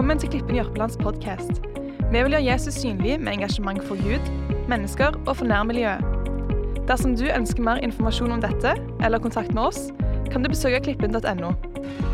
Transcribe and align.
Velkommen 0.00 0.18
til 0.18 0.30
Klippen 0.32 0.56
Jørpelands 0.56 0.94
podkast. 0.96 1.58
Vi 2.08 2.20
vil 2.24 2.32
gjøre 2.32 2.44
Jesus 2.46 2.78
synlig 2.80 3.18
med 3.20 3.34
engasjement 3.34 3.82
for 3.84 4.00
Gud, 4.00 4.28
mennesker 4.70 5.18
og 5.28 5.34
for 5.36 5.44
nærmiljøet. 5.44 6.00
Dersom 6.88 7.12
du 7.20 7.26
ønsker 7.28 7.60
mer 7.60 7.82
informasjon 7.84 8.32
om 8.32 8.40
dette 8.40 8.72
eller 9.04 9.20
kontakt 9.20 9.52
med 9.52 9.66
oss, 9.66 9.90
kan 10.32 10.40
du 10.40 10.48
besøke 10.48 10.80
klippen.no. 10.86 11.50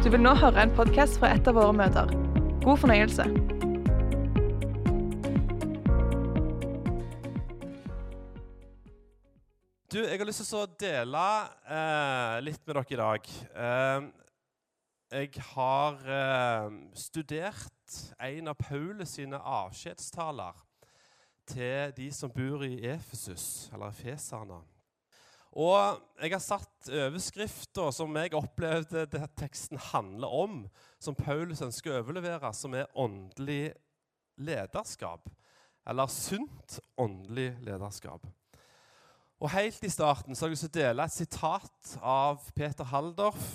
Du 0.02 0.08
vil 0.10 0.18
nå 0.18 0.32
høre 0.34 0.64
en 0.64 0.74
podkast 0.74 1.20
fra 1.22 1.30
et 1.36 1.46
av 1.46 1.54
våre 1.54 1.76
møter. 1.78 2.10
God 2.66 2.82
fornøyelse. 2.82 3.28
Du, 9.94 10.02
jeg 10.02 10.18
har 10.18 10.26
lyst 10.26 10.42
til 10.42 10.58
å 10.58 10.66
dele 10.82 11.24
eh, 11.70 12.36
litt 12.50 12.66
med 12.66 12.80
dere 12.80 12.98
i 12.98 13.02
dag. 13.04 13.32
Eh, 13.54 14.12
jeg 15.22 15.46
har 15.54 16.02
eh, 16.10 16.70
studert 16.98 17.75
en 18.18 18.48
av 18.48 18.56
Paulus 18.60 19.16
sine 19.16 19.38
avskjedstaler 19.38 20.64
til 21.46 21.92
de 21.96 22.08
som 22.14 22.32
bor 22.34 22.64
i 22.66 22.80
Efesus, 22.90 23.68
eller 23.72 23.92
Efeserne. 23.94 24.62
Og 25.56 26.00
jeg 26.20 26.34
har 26.34 26.42
satt 26.44 26.90
overskrifta 26.92 27.88
som 27.94 28.16
jeg 28.18 28.34
opplevde 28.36 29.06
det 29.08 29.22
teksten 29.40 29.80
handler 29.92 30.28
om, 30.28 30.58
som 31.00 31.16
Paulus 31.16 31.62
ønsker 31.64 31.94
å 31.94 32.00
overlevere, 32.02 32.50
som 32.52 32.74
er 32.76 32.90
åndelig 32.92 33.70
lederskap. 34.36 35.30
Eller 35.86 36.10
sunt 36.12 36.80
åndelig 37.00 37.54
lederskap. 37.64 38.26
Og 39.40 39.50
Helt 39.52 39.84
i 39.84 39.92
starten 39.92 40.34
så 40.34 40.44
har 40.44 40.50
jeg 40.50 40.56
lyst 40.56 40.66
til 40.66 40.74
å 40.74 40.76
dele 40.82 41.06
et 41.06 41.14
sitat 41.14 41.96
av 42.02 42.44
Peter 42.56 42.88
Haldorf, 42.92 43.48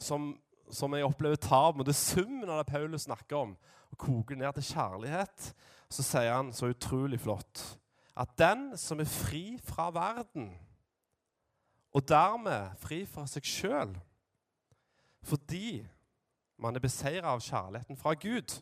som, 0.00 0.32
som 0.70 0.94
jeg 0.94 1.04
opplever 1.04 1.36
tar 1.36 1.72
med 1.76 1.86
det 1.88 1.96
summen 1.98 2.50
av 2.50 2.62
det 2.62 2.72
Paulus 2.72 3.06
snakker 3.08 3.36
om, 3.36 3.56
og 3.90 3.98
koker 3.98 4.38
ned 4.38 4.52
til 4.56 4.70
kjærlighet. 4.74 5.50
Så 5.90 6.02
sier 6.02 6.32
han 6.34 6.52
så 6.52 6.72
utrolig 6.72 7.20
flott 7.20 7.78
at 8.14 8.30
den 8.38 8.76
som 8.78 9.00
er 9.02 9.10
fri 9.10 9.56
fra 9.58 9.88
verden, 9.90 10.52
og 11.94 12.08
dermed 12.08 12.76
fri 12.78 13.00
fra 13.06 13.26
seg 13.26 13.46
sjøl, 13.46 13.96
fordi 15.22 15.82
man 16.62 16.76
er 16.76 16.84
beseira 16.84 17.32
av 17.34 17.42
kjærligheten 17.42 17.98
fra 17.98 18.14
Gud, 18.14 18.54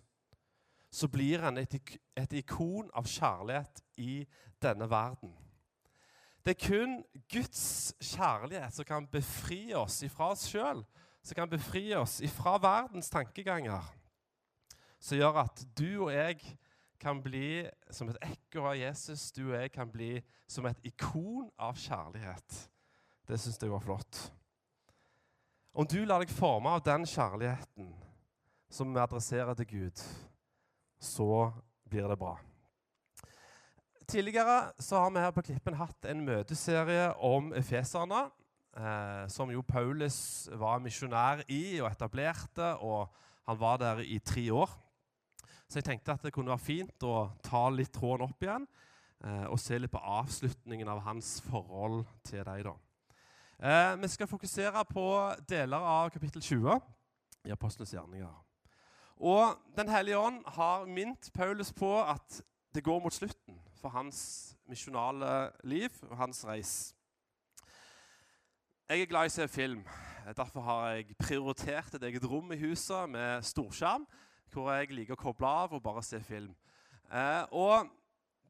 så 0.92 1.08
blir 1.08 1.44
han 1.44 1.60
et, 1.60 1.76
et 2.16 2.32
ikon 2.40 2.90
av 2.96 3.08
kjærlighet 3.08 3.80
i 4.00 4.22
denne 4.62 4.88
verden. 4.90 5.32
Det 6.44 6.56
er 6.56 6.66
kun 6.68 6.96
Guds 7.32 7.94
kjærlighet 8.00 8.74
som 8.74 8.88
kan 8.88 9.06
befri 9.06 9.74
oss 9.78 10.00
ifra 10.02 10.32
oss 10.32 10.48
sjøl, 10.50 10.82
som 11.22 11.38
kan 11.38 11.50
befri 11.50 11.94
oss 11.94 12.20
ifra 12.20 12.56
verdens 12.62 13.10
tankeganger, 13.10 13.82
som 14.98 15.18
gjør 15.18 15.44
at 15.44 15.64
du 15.78 16.04
og 16.06 16.12
jeg 16.14 16.40
kan 17.02 17.18
bli 17.22 17.64
som 17.90 18.10
et 18.10 18.20
ekko 18.22 18.66
av 18.70 18.76
Jesus. 18.78 19.30
Du 19.34 19.48
og 19.48 19.56
jeg 19.56 19.72
kan 19.74 19.90
bli 19.90 20.12
som 20.50 20.66
et 20.70 20.86
ikon 20.86 21.48
av 21.58 21.78
kjærlighet. 21.78 22.58
Det 23.26 23.38
syns 23.40 23.58
jeg 23.58 23.72
var 23.72 23.82
flott. 23.82 24.20
Om 25.72 25.88
du 25.88 26.02
lar 26.04 26.22
deg 26.22 26.30
forme 26.30 26.74
av 26.76 26.84
den 26.84 27.06
kjærligheten 27.08 27.90
som 28.72 28.92
vi 28.92 29.00
adresserer 29.00 29.56
til 29.56 29.68
Gud, 29.70 30.02
så 31.00 31.50
blir 31.88 32.06
det 32.10 32.18
bra. 32.20 32.36
Tidligere 34.06 34.72
så 34.78 35.00
har 35.00 35.10
vi 35.10 35.22
her 35.24 35.32
på 35.32 35.44
Klippen 35.46 35.78
hatt 35.78 36.06
en 36.10 36.22
møteserie 36.26 37.08
om 37.24 37.52
efeserne, 37.56 38.26
eh, 38.76 39.24
som 39.28 39.50
jo 39.52 39.62
Paulus 39.66 40.48
var 40.58 40.82
misjonær 40.84 41.44
i 41.48 41.80
og 41.80 41.90
etablerte, 41.90 42.74
og 42.80 43.12
han 43.48 43.60
var 43.60 43.80
der 43.82 44.04
i 44.04 44.18
tre 44.18 44.46
år. 44.52 44.70
Så 45.68 45.80
jeg 45.80 45.84
tenkte 45.84 46.12
at 46.12 46.22
det 46.22 46.32
kunne 46.34 46.52
være 46.52 46.66
fint 46.66 47.04
å 47.08 47.30
ta 47.44 47.64
litt 47.72 47.92
tråden 47.94 48.26
opp 48.28 48.44
igjen 48.44 48.66
eh, 49.24 49.46
og 49.48 49.60
se 49.60 49.78
litt 49.78 49.92
på 49.92 50.02
avslutningen 50.20 50.88
av 50.92 51.00
hans 51.06 51.38
forhold 51.46 52.04
til 52.28 52.44
deg. 52.44 52.66
da. 52.68 52.74
Eh, 53.62 53.92
vi 54.02 54.10
skal 54.12 54.28
fokusere 54.28 54.84
på 54.90 55.06
deler 55.48 55.88
av 55.96 56.10
kapittel 56.12 56.42
20 56.42 56.80
i 57.48 57.54
Apostlenes 57.54 57.94
gjerninger. 57.94 58.32
Og 59.22 59.58
Den 59.76 59.88
hellige 59.88 60.18
ånd 60.18 60.42
har 60.46 60.86
minnet 60.86 61.30
Paulus 61.34 61.72
på 61.72 61.94
at 62.02 62.42
det 62.74 62.84
går 62.84 63.00
mot 63.00 63.14
slutten 63.14 63.60
for 63.80 63.88
hans 63.94 64.56
misjonale 64.68 65.50
liv 65.64 65.90
og 66.10 66.16
hans 66.16 66.44
reis. 66.46 66.94
Jeg 68.92 69.06
er 69.06 69.08
glad 69.08 69.24
i 69.24 69.30
å 69.30 69.32
se 69.32 69.44
film. 69.48 69.78
Derfor 70.36 70.64
har 70.66 70.80
jeg 70.92 71.14
prioritert 71.16 71.94
et 71.96 72.02
eget 72.04 72.24
rom 72.28 72.50
i 72.52 72.58
huset 72.60 73.08
med 73.08 73.46
storskjerm, 73.48 74.02
hvor 74.52 74.66
jeg 74.74 74.90
liker 74.92 75.16
å 75.16 75.22
koble 75.22 75.48
av 75.48 75.72
og 75.72 75.80
bare 75.80 76.02
se 76.04 76.18
film. 76.20 76.50
Eh, 77.08 77.54
og 77.56 77.88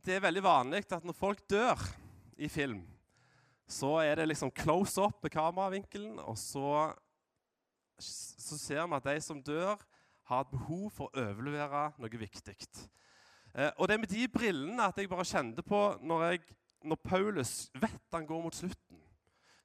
det 0.03 0.17
er 0.17 0.25
veldig 0.25 0.43
vanlig 0.43 0.81
at 0.97 1.07
når 1.07 1.15
folk 1.15 1.45
dør 1.47 1.85
i 2.43 2.51
film, 2.51 2.81
så 3.71 3.93
er 4.03 4.19
det 4.19 4.27
liksom 4.33 4.51
close 4.51 4.99
up 4.99 5.23
med 5.23 5.31
kameravinkelen, 5.31 6.19
og 6.19 6.35
så, 6.43 6.91
så 8.03 8.59
ser 8.59 8.83
vi 8.83 8.99
at 8.99 9.09
de 9.13 9.17
som 9.23 9.45
dør, 9.47 9.79
har 10.27 10.43
et 10.43 10.53
behov 10.57 10.91
for 10.97 11.07
å 11.07 11.23
overlevere 11.29 11.85
noe 12.03 12.23
viktig. 12.25 12.59
Eh, 13.55 13.71
og 13.77 13.87
det 13.87 13.95
er 13.95 14.03
med 14.09 14.11
de 14.17 14.27
brillene 14.41 14.91
at 14.91 14.99
jeg 14.99 15.15
bare 15.15 15.31
kjente 15.37 15.63
på 15.63 15.87
når, 16.03 16.29
jeg, 16.33 16.45
når 16.83 17.03
Paulus 17.07 17.57
vet 17.79 18.19
han 18.19 18.27
går 18.27 18.47
mot 18.49 18.59
slutten, 18.59 19.07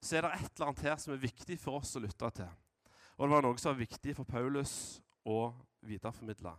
så 0.01 0.17
er 0.17 0.25
det 0.25 0.33
et 0.37 0.49
eller 0.53 0.69
annet 0.69 0.85
her 0.85 0.97
som 1.01 1.13
er 1.13 1.21
viktig 1.21 1.57
for 1.61 1.79
oss 1.81 1.95
å 1.97 2.01
lytte 2.03 2.29
til. 2.39 2.49
Og 3.17 3.25
det 3.25 3.33
var 3.33 3.45
noe 3.45 3.59
som 3.61 3.73
var 3.73 3.81
viktig 3.81 4.13
for 4.17 4.29
Paulus 4.29 4.73
å 5.25 5.51
videreformidle. 5.87 6.53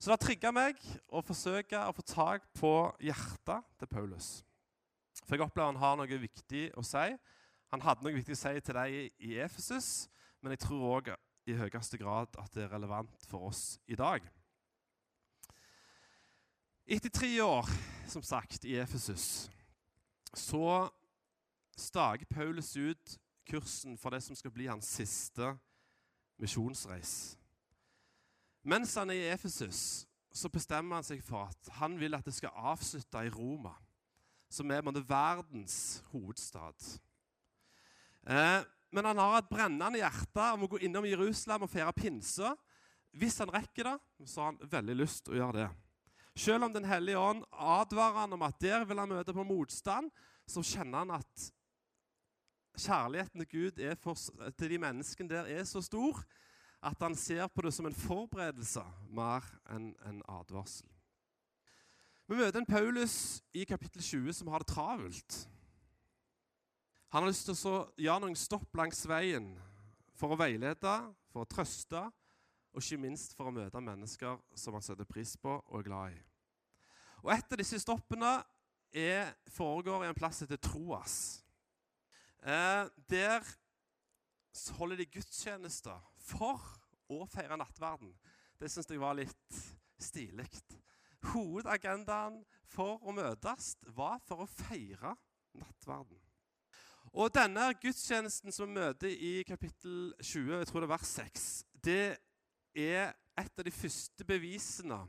Så 0.00 0.08
det 0.08 0.20
trigga 0.22 0.52
meg 0.54 0.78
å 1.12 1.20
forsøke 1.20 1.82
å 1.84 1.92
få 1.92 2.04
tak 2.08 2.46
på 2.56 2.72
hjertet 3.04 3.66
til 3.82 3.90
Paulus. 3.90 4.30
For 5.26 5.36
jeg 5.36 5.44
opplever 5.44 5.74
han 5.74 5.82
har 5.82 5.98
noe 6.00 6.20
viktig 6.22 6.70
å 6.80 6.84
si. 6.86 7.04
Han 7.70 7.84
hadde 7.84 8.06
noe 8.06 8.16
viktig 8.16 8.32
å 8.34 8.40
si 8.40 8.54
til 8.64 8.78
deg 8.78 9.26
i 9.28 9.34
Efesus, 9.44 10.08
men 10.40 10.56
jeg 10.56 10.64
tror 10.64 10.86
òg 10.94 11.12
i 11.50 11.56
høyeste 11.58 12.00
grad 12.00 12.32
at 12.40 12.54
det 12.56 12.64
er 12.64 12.72
relevant 12.72 13.28
for 13.28 13.50
oss 13.50 13.76
i 13.90 13.98
dag. 13.98 14.24
Etter 16.90 17.12
tre 17.12 17.30
år 17.44 17.68
som 18.10 18.24
sagt, 18.24 18.64
i 18.64 18.80
Efesus 18.80 19.50
så 20.34 20.88
staker 21.80 22.28
Paulus 22.30 22.74
ut 22.76 23.18
kursen 23.48 23.96
for 23.98 24.14
det 24.14 24.22
som 24.24 24.36
skal 24.38 24.52
bli 24.54 24.68
hans 24.70 24.88
siste 25.00 25.54
misjonsreis. 26.40 27.36
Mens 28.62 28.94
han 29.00 29.10
er 29.10 29.22
i 29.22 29.30
Efesus, 29.32 30.06
så 30.32 30.48
bestemmer 30.52 31.00
han 31.00 31.06
seg 31.06 31.22
for 31.24 31.48
at 31.48 31.70
han 31.80 31.96
vil 32.00 32.14
at 32.14 32.26
det 32.26 32.36
skal 32.36 32.54
avslutte 32.54 33.24
i 33.24 33.32
Roma, 33.32 33.72
som 34.50 34.70
er 34.70 34.84
verdens 35.08 36.02
hovedstad. 36.12 36.76
Eh, 38.28 38.60
men 38.90 39.06
han 39.06 39.18
har 39.18 39.38
et 39.38 39.50
brennende 39.50 40.00
hjerte 40.02 40.46
om 40.54 40.66
å 40.66 40.70
gå 40.70 40.80
innom 40.84 41.06
Jerusalem 41.06 41.64
og 41.66 41.70
feire 41.70 41.92
pinse. 41.94 42.50
Hvis 43.16 43.38
han 43.42 43.50
rekker 43.50 43.86
det, 43.86 43.96
så 44.26 44.42
har 44.42 44.52
han 44.52 44.70
veldig 44.70 44.96
lyst 44.98 45.24
til 45.24 45.36
å 45.36 45.40
gjøre 45.40 45.62
det. 45.62 45.70
Selv 46.40 46.66
om 46.66 46.72
Den 46.72 46.86
hellige 46.86 47.18
ånd 47.18 47.44
advarer 47.50 48.22
han 48.22 48.34
om 48.34 48.42
at 48.46 48.58
der 48.62 48.84
vil 48.86 48.98
han 48.98 49.10
møte 49.10 49.34
på 49.34 49.46
motstand, 49.46 50.10
så 50.46 50.62
kjenner 50.62 51.04
han 51.04 51.18
at 51.18 51.50
kjærligheten 52.78 53.42
til 53.42 53.50
Gud 53.50 53.96
for, 54.02 54.14
til 54.58 54.70
de 54.70 54.78
menneskene 54.78 55.28
der 55.28 55.50
er 55.50 55.64
så 55.64 55.82
stor 55.82 56.22
at 56.82 57.02
han 57.02 57.14
ser 57.14 57.46
på 57.46 57.62
det 57.62 57.74
som 57.74 57.86
en 57.86 57.96
forberedelse 57.96 58.82
mer 59.12 59.44
enn 59.72 59.92
en 60.08 60.22
advarsel. 60.28 60.88
Vi 62.30 62.38
møter 62.38 62.60
en 62.60 62.68
Paulus 62.68 63.42
i 63.52 63.64
kapittel 63.68 64.02
20 64.02 64.32
som 64.38 64.48
har 64.48 64.62
det 64.62 64.70
travelt. 64.70 65.40
Han 67.10 67.24
har 67.24 67.32
lyst 67.32 67.48
til 67.48 67.58
å 67.66 67.88
gjøre 67.98 68.22
noen 68.22 68.38
stopp 68.38 68.76
langs 68.78 69.02
veien 69.10 69.50
for 70.14 70.32
å 70.32 70.38
veilede, 70.38 70.94
for 71.32 71.42
å 71.42 71.50
trøste 71.50 72.04
og 72.70 72.78
ikke 72.78 73.00
minst 73.02 73.34
for 73.34 73.50
å 73.50 73.54
møte 73.54 73.82
mennesker 73.82 74.38
som 74.54 74.76
han 74.76 74.84
setter 74.84 75.08
pris 75.08 75.34
på 75.42 75.56
og 75.58 75.80
er 75.80 75.88
glad 75.88 76.14
i. 76.14 76.20
Og 77.26 77.32
Et 77.34 77.52
av 77.52 77.58
disse 77.58 77.80
stoppene 77.82 78.38
er, 78.94 79.34
foregår 79.50 80.06
i 80.06 80.10
en 80.10 80.16
plass 80.16 80.44
heter 80.44 80.60
Troas. 80.62 81.42
Eh, 82.42 82.88
der 83.10 83.44
holder 84.78 84.96
de 84.96 85.06
gudstjenester 85.06 85.98
for 86.16 86.62
å 87.12 87.26
feire 87.28 87.58
nattverden. 87.60 88.14
Det 88.60 88.70
syns 88.70 88.88
jeg 88.88 89.00
var 89.00 89.18
litt 89.18 89.60
stilig. 90.00 90.48
Hovedagendaen 91.32 92.40
for 92.70 93.02
å 93.04 93.12
møtes 93.12 93.74
var 93.92 94.22
for 94.24 94.44
å 94.44 94.48
feire 94.48 95.12
nattverden. 95.60 96.16
Og 97.12 97.32
denne 97.34 97.72
gudstjenesten 97.82 98.54
som 98.54 98.70
vi 98.70 98.78
møter 98.78 99.10
i 99.12 99.42
kapittel 99.44 100.12
20, 100.22 100.60
jeg 100.60 100.68
tror 100.70 100.80
det 100.80 100.88
er 100.88 100.94
vers 100.94 101.08
6, 101.10 101.46
det 101.74 102.04
er 102.78 103.16
et 103.40 103.58
av 103.58 103.66
de 103.66 103.72
første 103.74 104.24
bevisene 104.24 105.00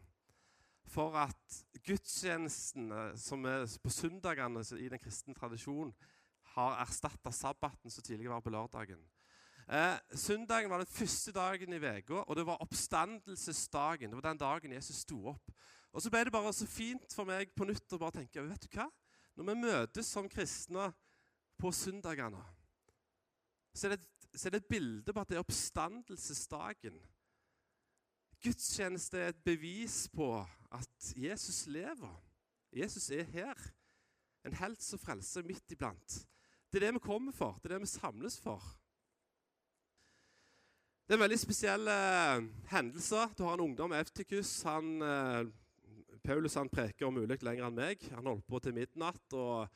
for 0.91 1.15
at 1.21 1.61
gudstjenestene 1.85 3.11
som 3.19 3.45
er 3.47 3.67
på 3.83 3.93
søndagene 3.93 4.63
i 4.81 4.89
den 4.91 4.99
kristne 4.99 5.35
tradisjonen, 5.37 5.93
har 6.55 6.79
erstatta 6.83 7.31
sabbaten 7.31 7.91
som 7.91 8.03
tidligere 8.03 8.33
var 8.33 8.43
på 8.45 8.53
lørdagen. 8.53 9.01
Eh, 9.71 9.97
søndagen 10.17 10.69
var 10.69 10.81
den 10.81 10.93
første 10.93 11.31
dagen 11.31 11.73
i 11.73 11.79
uka, 11.79 12.23
og 12.27 12.35
det 12.35 12.45
var 12.45 12.61
oppstandelsesdagen. 12.61 14.09
Det 14.09 14.17
var 14.17 14.29
den 14.29 14.37
dagen 14.37 14.73
Jesus 14.73 14.95
sto 15.05 15.27
opp. 15.27 15.51
Og 15.91 16.01
Så 16.01 16.09
ble 16.09 16.23
det 16.23 16.31
bare 16.31 16.53
så 16.53 16.67
fint 16.67 17.13
for 17.13 17.27
meg 17.27 17.53
på 17.55 17.67
nytt 17.67 17.93
å 17.93 17.99
bare 17.99 18.21
tenke 18.21 18.43
vet 18.47 18.63
du 18.63 18.77
hva? 18.77 18.87
Når 19.35 19.47
vi 19.47 19.61
møtes 19.61 20.07
som 20.07 20.27
kristne 20.29 20.91
på 21.59 21.71
søndagene, 21.71 22.41
så 23.73 23.87
er, 23.87 23.95
det, 23.95 24.29
så 24.35 24.47
er 24.47 24.55
det 24.55 24.63
et 24.63 24.71
bilde 24.71 25.13
på 25.13 25.21
at 25.21 25.29
det 25.29 25.37
er 25.37 25.43
oppstandelsesdagen. 25.43 26.97
Gudstjeneste 28.43 29.19
er 29.19 29.31
et 29.31 29.43
bevis 29.45 30.07
på 30.11 30.33
at 30.71 31.13
Jesus 31.15 31.67
lever. 31.67 32.15
Jesus 32.75 33.09
er 33.11 33.23
her. 33.23 33.55
En 34.43 34.55
helt 34.57 34.83
som 34.83 34.99
frelser 34.99 35.45
midt 35.45 35.71
iblant. 35.71 36.17
Det 36.71 36.79
er 36.79 36.87
det 36.87 36.93
vi 36.95 37.03
kommer 37.03 37.35
for. 37.35 37.57
Det 37.59 37.67
er 37.67 37.75
det 37.75 37.83
vi 37.83 37.91
samles 37.91 38.37
for. 38.39 38.63
Det 41.03 41.17
er 41.17 41.19
en 41.19 41.25
veldig 41.25 41.39
spesiell 41.41 41.89
eh, 41.91 42.45
hendelse. 42.71 43.25
Du 43.35 43.43
har 43.43 43.57
en 43.57 43.65
ungdom, 43.65 43.91
Eftikus. 43.91 44.61
Han, 44.63 45.01
eh, 45.03 45.49
Paulus 46.23 46.55
han 46.55 46.71
preker 46.71 47.09
om 47.09 47.17
mulig 47.19 47.41
lenger 47.43 47.67
enn 47.67 47.75
meg. 47.75 48.05
Han 48.15 48.29
holdt 48.31 48.47
på 48.47 48.61
til 48.63 48.77
midnatt. 48.77 49.35
og 49.35 49.67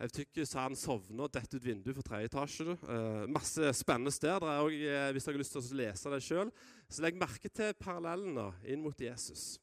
Eftikus 0.00 0.56
han 0.56 0.72
sovner 0.80 1.26
og 1.26 1.34
detter 1.34 1.60
ut 1.60 1.66
vinduet 1.68 1.98
for 1.98 2.08
tredje 2.08 2.30
etasje. 2.30 2.78
Eh, 2.88 3.26
masse 3.28 3.74
spennende 3.76 4.14
steder. 4.16 4.48
Også, 4.64 4.80
eh, 4.80 5.12
hvis 5.12 5.28
dere 5.28 5.36
har 5.36 5.44
lyst 5.44 5.52
til 5.58 5.60
å 5.60 5.80
lese 5.82 6.14
det 6.14 6.22
sjøl, 6.24 6.52
legg 7.04 7.20
merke 7.20 7.52
til 7.52 7.76
parallellene 7.76 8.54
inn 8.64 8.80
mot 8.80 8.96
Jesus. 8.96 9.58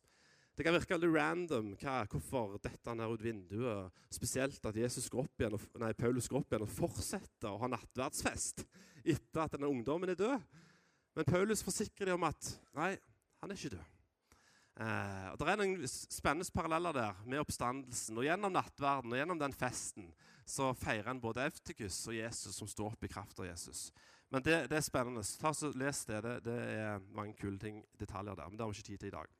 Det 0.57 0.65
kan 0.65 0.73
virke 0.73 0.95
veldig 0.95 1.09
random 1.13 1.67
hva, 1.77 1.99
hvorfor 2.09 2.55
dette 2.57 2.89
han 2.89 3.03
her 3.03 3.11
ut 3.13 3.21
vinduet. 3.21 3.99
Spesielt 4.09 4.63
at 4.65 4.79
går 5.13 5.27
igjen, 5.37 5.57
nei, 5.77 5.91
Paulus 5.93 6.29
går 6.31 6.39
opp 6.39 6.55
igjen 6.55 6.65
og 6.65 6.71
fortsetter 6.73 7.51
å 7.51 7.59
ha 7.61 7.69
nattverdsfest 7.69 8.63
etter 9.05 9.43
at 9.43 9.53
denne 9.53 9.69
ungdommen 9.69 10.09
er 10.09 10.17
død. 10.17 10.57
Men 11.17 11.29
Paulus 11.29 11.61
forsikrer 11.65 12.09
dem 12.09 12.17
om 12.17 12.25
at 12.31 12.49
nei, 12.77 12.95
han 13.41 13.53
er 13.53 13.59
ikke 13.59 13.75
død. 13.75 13.93
Eh, 14.81 15.29
og 15.31 15.37
Det 15.37 15.47
er 15.49 15.61
noen 15.61 15.87
spennende 15.89 16.53
paralleller 16.53 16.97
der 16.97 17.23
med 17.25 17.41
oppstandelsen. 17.41 18.17
Og 18.17 18.25
Gjennom 18.25 18.53
nattverden 18.57 19.13
og 19.13 19.21
gjennom 19.21 19.39
den 19.41 19.55
festen 19.57 20.11
så 20.47 20.71
feirer 20.77 21.11
en 21.11 21.21
både 21.21 21.45
Eftikus 21.45 21.99
og 22.09 22.17
Jesus 22.17 22.57
som 22.57 22.69
står 22.69 22.93
opp 22.95 23.05
i 23.05 23.11
kraft 23.11 23.39
av 23.41 23.49
Jesus. 23.49 23.91
Men 24.33 24.41
det, 24.41 24.63
det 24.71 24.81
er 24.81 24.85
spennende. 24.85 25.21
Ta 25.37 25.53
så 25.53 25.69
Les 25.77 26.05
det. 26.09 26.21
det. 26.25 26.37
det. 26.49 26.61
er 26.81 27.03
mange 27.13 27.37
kule 27.37 27.59
ting, 27.61 27.83
detaljer 27.99 28.35
der. 28.35 28.49
Men 28.49 28.57
det 28.57 28.65
har 28.65 28.73
vi 28.73 28.81
ikke 28.81 28.89
tid 28.91 29.03
til 29.05 29.13
i 29.13 29.17
dag. 29.19 29.37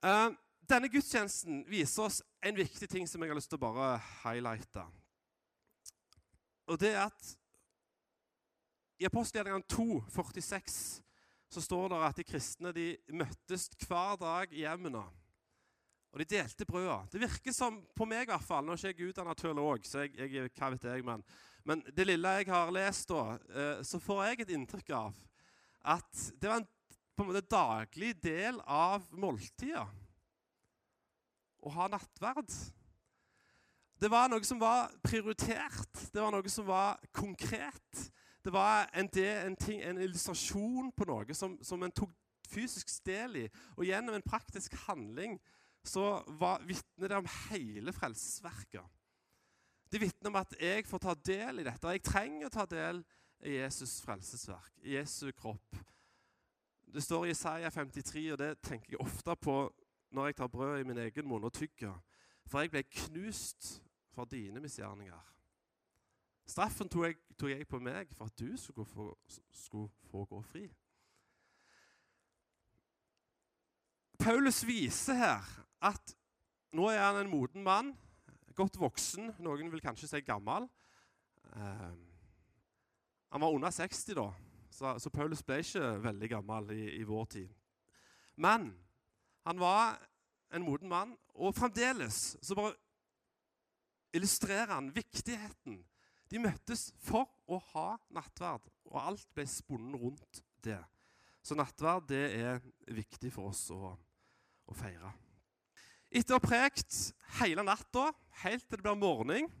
Eh, 0.00 0.30
denne 0.70 0.88
gudstjenesten 0.88 1.64
viser 1.68 2.06
oss 2.06 2.22
en 2.40 2.56
viktig 2.56 2.88
ting 2.88 3.08
som 3.08 3.20
jeg 3.20 3.32
har 3.32 3.36
lyst 3.36 3.50
til 3.52 3.60
å 3.60 3.66
bare 3.66 3.90
highlighte. 4.22 4.86
Og 6.70 6.78
det 6.80 6.94
er 6.94 7.02
at 7.08 7.34
i 9.00 9.08
apostelgjerningene 9.08 9.66
2, 9.68 10.00
46, 10.14 10.78
så 11.50 11.62
står 11.64 11.88
det 11.90 12.00
at 12.06 12.20
de 12.20 12.26
kristne 12.28 12.72
de 12.72 12.86
møttes 13.12 13.68
hver 13.82 14.16
dag 14.20 14.52
i 14.54 14.62
hjemmene. 14.62 15.02
Og 16.10 16.22
de 16.22 16.26
delte 16.32 16.66
brøda. 16.66 17.02
Det 17.12 17.20
virker 17.22 17.54
som, 17.54 17.80
på 17.96 18.06
meg 18.08 18.24
i 18.24 18.32
hvert 18.32 18.46
fall, 18.46 18.64
Nå 18.64 18.74
er 18.74 18.92
ikke 18.92 19.04
jeg 19.04 19.12
utdannet 19.12 19.40
teolog, 19.40 19.84
så 19.86 20.04
jeg, 20.04 20.14
jeg, 20.16 20.52
hva 20.56 20.72
vet 20.74 20.88
jeg, 20.90 21.04
men, 21.06 21.24
men 21.68 21.84
det 21.92 22.06
lille 22.08 22.36
jeg 22.40 22.50
har 22.50 22.72
lest, 22.74 23.10
da, 23.12 23.36
eh, 23.52 23.82
så 23.86 24.00
får 24.02 24.24
jeg 24.26 24.44
et 24.44 24.54
inntrykk 24.56 24.94
av 24.96 25.26
at 25.90 26.24
det 26.36 26.48
var 26.50 26.60
en 26.60 26.68
på 27.20 27.26
en 27.26 27.34
måte 27.34 27.52
daglig 27.52 28.14
del 28.24 28.62
av 28.64 29.04
måltida 29.12 29.82
å 31.60 31.72
ha 31.74 31.88
nattverd. 31.92 32.48
Det 34.00 34.08
var 34.08 34.30
noe 34.32 34.46
som 34.48 34.60
var 34.62 34.88
prioritert, 35.04 36.06
det 36.14 36.22
var 36.22 36.32
noe 36.32 36.48
som 36.48 36.64
var 36.64 36.96
konkret. 37.12 38.06
Det 38.40 38.52
var 38.54 38.88
en, 38.96 39.10
del, 39.12 39.50
en, 39.50 39.58
ting, 39.60 39.82
en 39.84 40.00
illustrasjon 40.00 40.88
på 40.96 41.08
noe 41.10 41.36
som, 41.36 41.58
som 41.60 41.84
en 41.84 41.92
tok 41.92 42.14
fysisk 42.48 42.88
del 43.04 43.42
i. 43.42 43.44
Og 43.76 43.84
gjennom 43.84 44.16
en 44.16 44.24
praktisk 44.24 44.78
handling 44.86 45.36
så 45.84 46.22
vitner 46.64 47.12
det 47.12 47.20
om 47.20 47.28
hele 47.50 47.92
frelsesverket. 47.92 48.96
Det 49.92 50.00
vitner 50.00 50.32
om 50.32 50.40
at 50.40 50.56
jeg 50.56 50.88
får 50.88 51.04
ta 51.04 51.18
del 51.26 51.60
i 51.60 51.68
dette. 51.68 51.84
og 51.84 51.92
Jeg 51.98 52.06
trenger 52.08 52.48
å 52.48 52.56
ta 52.56 52.64
del 52.64 53.04
i 53.44 53.58
Jesus' 53.58 54.00
frelsesverk, 54.06 54.72
i 54.88 54.96
Jesu 54.96 55.28
kropp. 55.36 55.84
Det 56.94 57.02
står 57.02 57.24
i 57.24 57.30
Isaiah 57.30 57.72
53, 57.72 58.32
og 58.32 58.38
det 58.38 58.58
tenker 58.62 58.96
jeg 58.96 59.00
ofte 59.00 59.36
på 59.36 59.56
når 60.10 60.26
jeg 60.26 60.36
tar 60.36 60.48
brød 60.50 60.80
i 60.80 60.86
min 60.88 60.98
egen 60.98 61.28
munn 61.28 61.44
og 61.46 61.52
tygger. 61.54 61.94
For 62.46 62.60
jeg 62.60 62.70
ble 62.70 62.82
knust 62.82 63.82
for 64.10 64.26
dine 64.26 64.60
misgjerninger. 64.60 65.26
Straffen 66.50 66.88
tok 66.90 67.06
jeg, 67.06 67.16
tok 67.38 67.52
jeg, 67.52 67.66
på 67.70 67.78
meg 67.78 68.10
for 68.16 68.26
at 68.26 68.38
du 68.40 68.56
skulle 68.58 68.88
få, 68.90 69.12
skulle 69.54 69.90
få 70.10 70.24
gå 70.24 70.40
fri. 70.42 70.64
Paulus 74.18 74.64
viser 74.66 75.14
her 75.14 75.46
at 75.86 76.16
nå 76.76 76.90
er 76.90 77.00
han 77.00 77.22
en 77.22 77.30
moden 77.30 77.62
mann, 77.64 77.94
godt 78.58 78.80
voksen. 78.80 79.30
Noen 79.38 79.70
vil 79.72 79.82
kanskje 79.82 80.10
si 80.10 80.20
gammel. 80.26 80.66
Eh, 81.54 81.94
han 83.30 83.42
var 83.46 83.54
under 83.54 83.70
60 83.70 84.18
da, 84.18 84.26
så, 84.80 84.94
så, 84.96 85.10
Paulus 85.12 85.42
ble 85.44 85.58
ikke 85.60 85.88
veldig 86.00 86.28
gammel 86.32 86.70
i, 86.72 86.84
i 86.96 87.04
vår 87.04 87.26
tid. 87.34 87.50
Men 88.40 88.70
han 89.44 89.60
var 89.60 89.98
en 90.56 90.64
moden 90.64 90.88
mann, 90.88 91.12
og 91.36 91.52
fremdeles 91.54 92.38
så 92.40 92.56
bare 92.56 92.72
illustrerer 94.16 94.72
han 94.72 94.88
viktigheten 94.94 95.82
de 96.30 96.40
møttes 96.40 96.88
for 97.04 97.28
å 97.50 97.58
ha 97.74 97.90
nattverd, 98.14 98.64
og 98.88 98.96
alt 99.02 99.28
ble 99.36 99.44
spunnet 99.50 100.00
rundt 100.00 100.40
det. 100.64 100.80
Så 101.44 101.56
nattverd 101.58 102.08
det 102.08 102.24
er 102.38 102.64
viktig 102.88 103.32
for 103.34 103.50
oss 103.52 103.66
å, 103.74 103.92
å 104.64 104.76
feire. 104.76 105.12
Etter 106.08 106.36
å 106.36 106.40
ha 106.40 106.46
prekt 106.46 106.96
hele 107.42 107.66
natta, 107.66 108.08
helt 108.46 108.64
til 108.64 108.80
det 108.80 108.86
blir 108.86 108.98
morgen, 108.98 109.52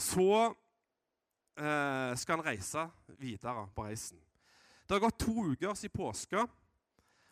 så 0.00 0.50
eh, 1.56 2.16
skal 2.16 2.38
han 2.38 2.46
reise 2.46 2.86
videre 3.18 3.66
på 3.74 3.86
reisen. 3.86 4.20
Det 4.86 4.96
har 4.96 5.04
gått 5.04 5.22
to 5.22 5.34
uker 5.52 5.74
siden 5.78 5.94
påske, 5.94 6.46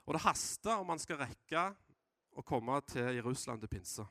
og 0.06 0.15
det 0.15 0.25
haster 0.25 0.79
om 0.79 0.93
han 0.93 1.03
skal 1.03 1.20
rekke 1.20 1.65
å 2.38 2.44
komme 2.47 2.79
til 2.88 3.19
Jerusalem 3.19 3.61
til 3.61 3.73
pinse. 3.73 4.05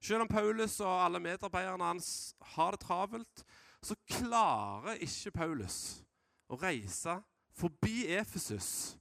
Selv 0.00 0.24
om 0.24 0.30
Paulus 0.30 0.78
og 0.80 1.02
alle 1.04 1.20
medarbeiderne 1.20 1.84
hans 1.84 2.34
har 2.54 2.72
det 2.72 2.80
travelt, 2.86 3.42
så 3.82 3.96
klarer 4.08 5.00
ikke 5.04 5.34
Paulus 5.36 6.00
å 6.48 6.56
reise 6.60 7.18
forbi 7.56 8.06
Efesus 8.16 8.96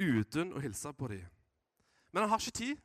uten 0.00 0.54
å 0.56 0.62
hilse 0.64 0.92
på 0.96 1.12
dem. 1.12 1.28
Men 2.12 2.24
han 2.24 2.32
har 2.32 2.40
ikke 2.40 2.58
tid, 2.58 2.80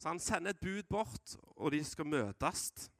så 0.00 0.10
han 0.10 0.20
sender 0.20 0.52
et 0.52 0.60
bud 0.60 0.88
bort, 0.90 1.36
og 1.56 1.72
de 1.72 1.82
skal 1.84 2.08
møtes. 2.08 2.90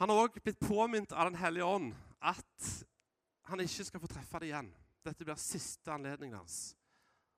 Han 0.00 0.10
har 0.10 0.24
òg 0.24 0.40
blitt 0.42 0.62
påminnet 0.62 1.12
av 1.12 1.30
Den 1.30 1.38
hellige 1.38 1.64
ånd 1.66 1.92
at 2.24 2.70
han 3.50 3.60
ikke 3.60 3.84
skal 3.86 4.00
få 4.02 4.08
treffe 4.10 4.40
dem 4.40 4.48
igjen. 4.48 4.70
Dette 5.04 5.26
blir 5.26 5.38
siste 5.40 5.92
anledningen 5.92 6.38
hans. 6.38 6.74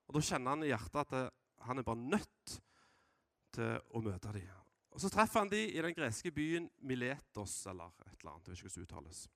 Og 0.06 0.14
Da 0.14 0.22
kjenner 0.22 0.54
han 0.54 0.62
i 0.64 0.70
hjertet 0.70 1.02
at 1.02 1.34
han 1.66 1.78
er 1.78 1.86
bare 1.86 1.98
nødt 2.14 2.54
til 3.56 3.80
å 3.90 4.02
møte 4.04 4.32
dem. 4.32 4.46
Og 4.94 5.00
Så 5.00 5.10
treffer 5.12 5.42
han 5.42 5.50
dem 5.50 5.68
i 5.68 5.82
den 5.82 5.94
greske 5.94 6.30
byen 6.32 6.70
Miletos, 6.80 7.66
eller 7.66 7.90
et 8.06 8.20
eller 8.20 8.32
annet. 8.32 8.46
jeg 8.46 8.52
vet 8.52 8.58
ikke 8.58 8.68
hvordan 8.68 8.86
det 8.86 8.88
uttales, 8.88 9.28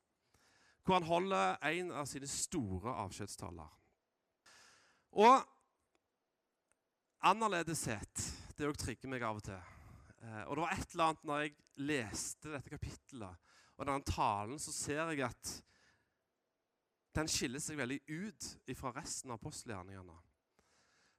Hvor 0.85 0.95
han 0.95 1.03
holder 1.03 1.57
en 1.63 1.93
av 1.93 2.07
sine 2.07 2.27
store 2.27 2.95
avskjedstaler. 2.95 3.69
Og 5.13 5.43
annerledeshet 7.21 8.33
det 8.57 8.69
òg 8.69 8.79
trigger 8.79 9.09
meg 9.09 9.23
av 9.23 9.37
og 9.37 9.43
til. 9.45 9.80
Eh, 10.21 10.43
og 10.47 10.57
det 10.57 10.65
var 10.65 10.75
et 10.75 10.95
eller 10.95 11.05
annet 11.09 11.27
når 11.29 11.43
jeg 11.45 11.57
leste 11.91 12.53
dette 12.53 12.73
kapittelet 12.73 13.57
og 13.81 13.87
denne 13.89 14.05
talen, 14.05 14.59
så 14.61 14.73
ser 14.75 15.13
jeg 15.15 15.25
at 15.31 15.53
den 17.17 17.31
skiller 17.31 17.63
seg 17.63 17.79
veldig 17.81 18.01
ut 18.07 18.77
fra 18.79 18.93
resten 18.95 19.33
av 19.33 19.41
apostelgjerningene. 19.41 20.19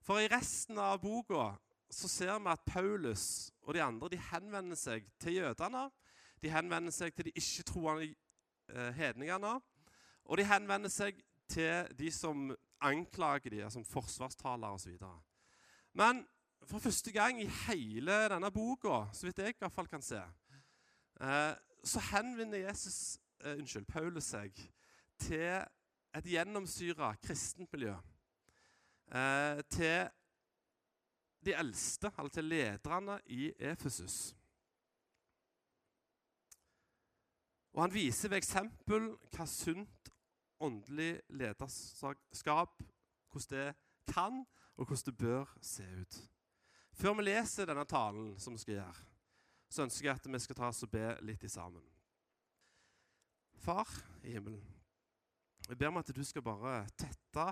For 0.05 0.22
i 0.22 0.29
resten 0.31 0.79
av 0.81 1.01
boka 1.01 1.51
så 1.91 2.08
ser 2.10 2.38
vi 2.39 2.51
at 2.53 2.63
Paulus 2.65 3.25
og 3.65 3.75
de 3.75 3.84
andre 3.84 4.10
de 4.13 4.22
henvender 4.31 4.79
seg 4.79 5.10
til 5.22 5.41
jødene. 5.41 5.89
De 6.41 6.53
henvender 6.53 6.93
seg 6.96 7.13
til 7.13 7.27
de 7.27 7.34
ikke-troende 7.38 8.08
eh, 8.08 8.91
hedningene. 8.98 9.58
Og 10.25 10.39
de 10.39 10.48
henvender 10.48 10.93
seg 10.93 11.20
til 11.51 11.89
de 11.98 12.12
som 12.13 12.53
anklager 12.81 13.51
de, 13.51 13.65
som 13.70 13.86
forsvarstalere 13.86 14.77
osv. 14.77 14.96
Men 15.98 16.24
for 16.63 16.79
første 16.79 17.11
gang 17.11 17.41
i 17.41 17.49
hele 17.67 18.17
denne 18.29 18.51
boka, 18.51 19.05
så 19.13 19.25
vidt 19.25 19.39
jeg 19.39 19.55
i 19.55 19.59
hvert 19.59 19.73
fall 19.73 19.87
kan 19.87 20.01
se, 20.01 20.21
eh, 21.21 21.53
så 21.83 21.99
henvender 22.11 22.67
Jesus, 22.67 23.19
uh, 23.45 23.55
unnskyld, 23.57 23.85
Paulus 23.85 24.23
seg 24.23 24.53
til 25.19 25.63
et 26.13 26.27
gjennomsyra 26.29 27.15
kristent 27.23 27.73
miljø. 27.73 27.95
til 29.69 30.09
de 31.45 31.53
eldste, 31.53 32.11
eller 32.17 32.29
til 32.29 32.43
lederne 32.43 33.19
i 33.25 33.51
Efesus. 33.59 34.35
Og 37.73 37.83
han 37.83 37.93
viser 37.93 38.29
ved 38.29 38.37
eksempel 38.37 39.09
hva 39.33 39.45
sunt 39.47 40.11
åndelig 40.59 41.21
lederskap 41.27 42.83
hvordan 43.31 43.49
det 43.49 43.75
kan, 44.13 44.45
og 44.77 44.85
hvordan 44.85 45.05
det 45.05 45.17
bør 45.17 45.57
se 45.61 45.83
ut. 46.01 46.21
Før 47.01 47.15
vi 47.17 47.24
leser 47.25 47.65
denne 47.65 47.81
talen, 47.89 48.36
som 48.38 48.53
vi 48.53 48.62
skal 48.62 48.75
gjøre, 48.75 49.05
så 49.74 49.88
ønsker 49.88 50.05
jeg 50.05 50.20
at 50.20 50.27
vi 50.29 50.39
skal 50.43 50.58
ta 50.60 50.67
oss 50.70 50.84
og 50.86 50.91
be 50.93 51.08
litt 51.25 51.48
sammen. 51.50 51.81
Far 53.58 53.89
i 54.22 54.36
himmelen, 54.36 54.62
jeg 55.65 55.79
ber 55.79 55.89
om 55.89 55.98
at 55.98 56.13
du 56.13 56.22
skal 56.25 56.46
bare 56.46 56.84
tette 57.00 57.48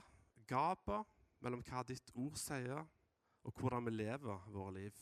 gapet 0.50 1.18
mellom 1.42 1.66
hva 1.66 1.82
ditt 1.88 2.14
ord 2.14 2.38
sier, 2.38 2.86
og 3.42 3.58
hvordan 3.58 3.90
vi 3.90 3.96
lever 3.96 4.46
våre 4.54 4.76
liv. 4.76 5.02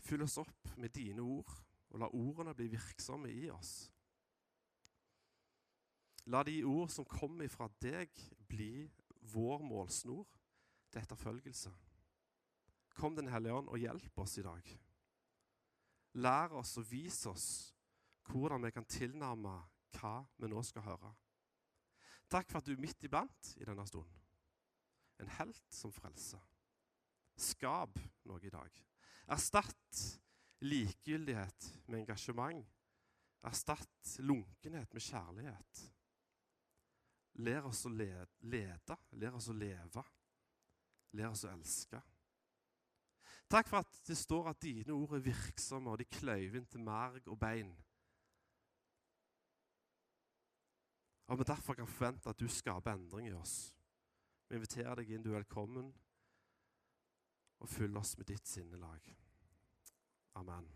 Fyll 0.00 0.24
oss 0.24 0.40
opp 0.40 0.72
med 0.80 0.94
dine 0.96 1.20
ord, 1.20 1.52
og 1.92 2.00
la 2.00 2.08
ordene 2.16 2.56
bli 2.56 2.72
virksomme 2.72 3.28
i 3.28 3.48
oss. 3.52 3.76
La 6.32 6.40
de 6.48 6.62
ord 6.64 6.88
som 6.88 7.04
kommer 7.04 7.50
fra 7.52 7.68
deg, 7.84 8.08
bli 8.48 8.86
vår 9.34 9.60
målsnor 9.68 10.24
til 10.88 11.04
etterfølgelse. 11.04 11.80
Kom 12.94 13.16
Den 13.16 13.28
hellige 13.28 13.54
ånd 13.54 13.68
og 13.68 13.78
hjelp 13.78 14.18
oss 14.22 14.38
i 14.38 14.44
dag. 14.46 14.74
Lær 16.14 16.54
oss 16.60 16.76
og 16.78 16.86
vis 16.90 17.24
oss 17.26 17.46
hvordan 18.30 18.64
vi 18.64 18.70
kan 18.72 18.86
tilnærme 18.88 19.54
hva 19.98 20.14
vi 20.40 20.48
nå 20.50 20.62
skal 20.64 20.86
høre. 20.86 21.10
Takk 22.30 22.50
for 22.50 22.60
at 22.60 22.66
du 22.66 22.72
er 22.74 22.82
midt 22.82 23.04
iblant 23.04 23.50
i 23.60 23.66
denne 23.66 23.84
stunden. 23.86 24.20
En 25.20 25.30
helt 25.38 25.74
som 25.74 25.92
frelser. 25.94 26.40
Skap 27.36 27.98
noe 28.28 28.42
i 28.42 28.52
dag. 28.52 28.70
Erstatt 29.34 30.00
likegyldighet 30.64 31.68
med 31.86 32.00
engasjement. 32.02 32.64
Erstatt 33.44 34.16
lunkenhet 34.24 34.94
med 34.94 35.04
kjærlighet. 35.04 35.84
Lær 37.44 37.66
oss 37.68 37.82
å 37.84 37.90
lede, 37.90 38.30
lær 38.46 39.34
oss 39.34 39.50
å 39.50 39.56
leve, 39.58 40.04
lær 41.18 41.32
oss 41.34 41.42
å 41.44 41.50
elske. 41.50 41.98
Takk 43.54 43.68
for 43.70 43.84
at 43.84 43.98
det 44.08 44.16
står 44.18 44.48
at 44.50 44.62
dine 44.62 44.92
ord 44.92 45.12
er 45.14 45.20
virksomme, 45.22 45.92
og 45.92 46.00
de 46.00 46.08
kløyver 46.10 46.56
inn 46.58 46.66
til 46.66 46.82
marg 46.82 47.28
og 47.30 47.36
bein. 47.38 47.68
Og 51.30 51.38
vi 51.38 51.46
derfor 51.46 51.78
kan 51.78 51.86
forvente 51.86 52.32
at 52.32 52.40
du 52.40 52.48
skaper 52.50 52.96
endring 52.96 53.28
i 53.28 53.36
oss. 53.38 53.70
Vi 54.48 54.58
inviterer 54.58 54.98
deg 54.98 55.12
inn, 55.14 55.22
du 55.22 55.30
er 55.30 55.38
velkommen, 55.38 55.92
og 57.62 57.70
fyll 57.70 57.94
oss 57.96 58.16
med 58.18 58.26
ditt 58.32 58.50
sinnelag. 58.50 59.14
Amen. 60.34 60.66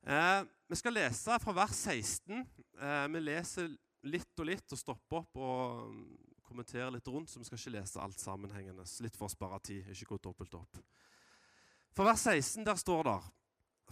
Eh, 0.00 0.46
vi 0.68 0.80
skal 0.80 0.96
lese 0.96 1.36
fra 1.44 1.58
vers 1.60 1.76
16. 1.76 2.40
Eh, 2.80 3.06
vi 3.12 3.20
leser 3.20 3.68
litt 4.08 4.40
og 4.40 4.48
litt 4.48 4.72
og 4.72 4.80
stopper 4.80 5.20
opp 5.20 5.44
og 5.44 5.92
kommentere 6.56 6.90
litt 6.94 7.08
rundt, 7.12 7.28
så 7.28 7.38
vi 7.38 7.44
skal 7.44 7.58
ikke 7.60 7.74
lese 7.76 8.00
alt 8.00 8.20
sammenhengende. 8.20 8.84
Litt 9.04 9.16
for 9.16 9.28
å 9.28 9.32
spare 9.32 9.60
tid, 9.60 9.88
ikke 9.92 10.14
gå 10.14 10.18
dobbelt 10.24 10.54
opp. 10.56 10.78
For 11.92 12.08
vers 12.08 12.24
16 12.24 12.64
der 12.64 12.78
står 12.80 13.02
det 13.08 13.18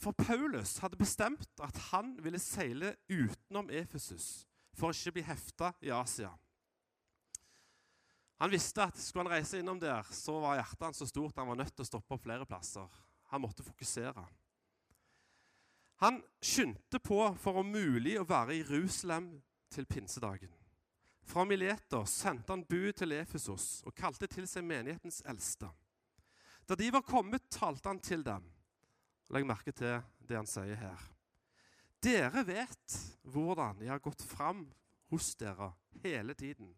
For 0.00 0.16
Paulus 0.16 0.78
hadde 0.82 0.98
bestemt 0.98 1.60
at 1.62 1.76
han 1.92 2.16
ville 2.24 2.40
seile 2.42 2.96
utenom 3.08 3.68
Efesus 3.70 4.46
for 4.74 4.90
å 4.90 4.96
ikke 4.96 5.18
bli 5.18 5.26
hefta 5.28 5.70
i 5.84 5.92
Asia. 5.94 6.32
Han 8.42 8.50
visste 8.50 8.82
at 8.82 8.98
skulle 8.98 9.28
han 9.28 9.36
reise 9.36 9.60
innom 9.60 9.78
der, 9.78 10.02
så 10.10 10.40
var 10.42 10.58
hjertet 10.58 10.88
hans 10.88 10.98
så 10.98 11.06
stort 11.06 11.38
han 11.38 11.52
var 11.52 11.60
nødt 11.60 11.76
til 11.76 11.84
å 11.84 11.90
stoppe 11.92 12.16
opp 12.16 12.24
flere 12.24 12.48
plasser. 12.48 12.88
Han 13.30 13.44
måtte 13.44 13.62
fokusere. 13.62 14.24
Han 16.02 16.18
skyndte 16.42 16.98
på 16.98 17.20
for 17.38 17.62
om 17.62 17.70
mulig 17.70 18.18
å 18.18 18.26
være 18.26 18.56
i 18.56 18.64
Jerusalem 18.64 19.30
til 19.70 19.86
pinsedagen. 19.86 20.63
Fra 21.24 21.44
Miletos 21.48 22.12
sendte 22.20 22.52
han 22.52 22.64
bud 22.68 22.92
til 22.98 23.16
Efesos 23.16 23.82
og 23.88 23.94
kalte 23.96 24.28
til 24.30 24.46
seg 24.48 24.66
menighetens 24.66 25.22
eldste. 25.28 25.70
Da 26.68 26.76
de 26.76 26.90
var 26.92 27.04
kommet, 27.04 27.48
talte 27.52 27.88
han 27.88 28.00
til 28.00 28.24
dem. 28.24 28.44
Legg 29.32 29.46
merke 29.48 29.72
til 29.72 30.00
det 30.28 30.36
han 30.36 30.48
sier 30.48 30.76
her. 30.76 31.00
Dere 32.04 32.44
vet 32.44 32.96
hvordan 33.32 33.80
jeg 33.80 33.92
har 33.92 34.02
gått 34.04 34.22
fram 34.28 34.66
hos 35.12 35.32
dere 35.40 35.72
hele 36.04 36.36
tiden. 36.36 36.74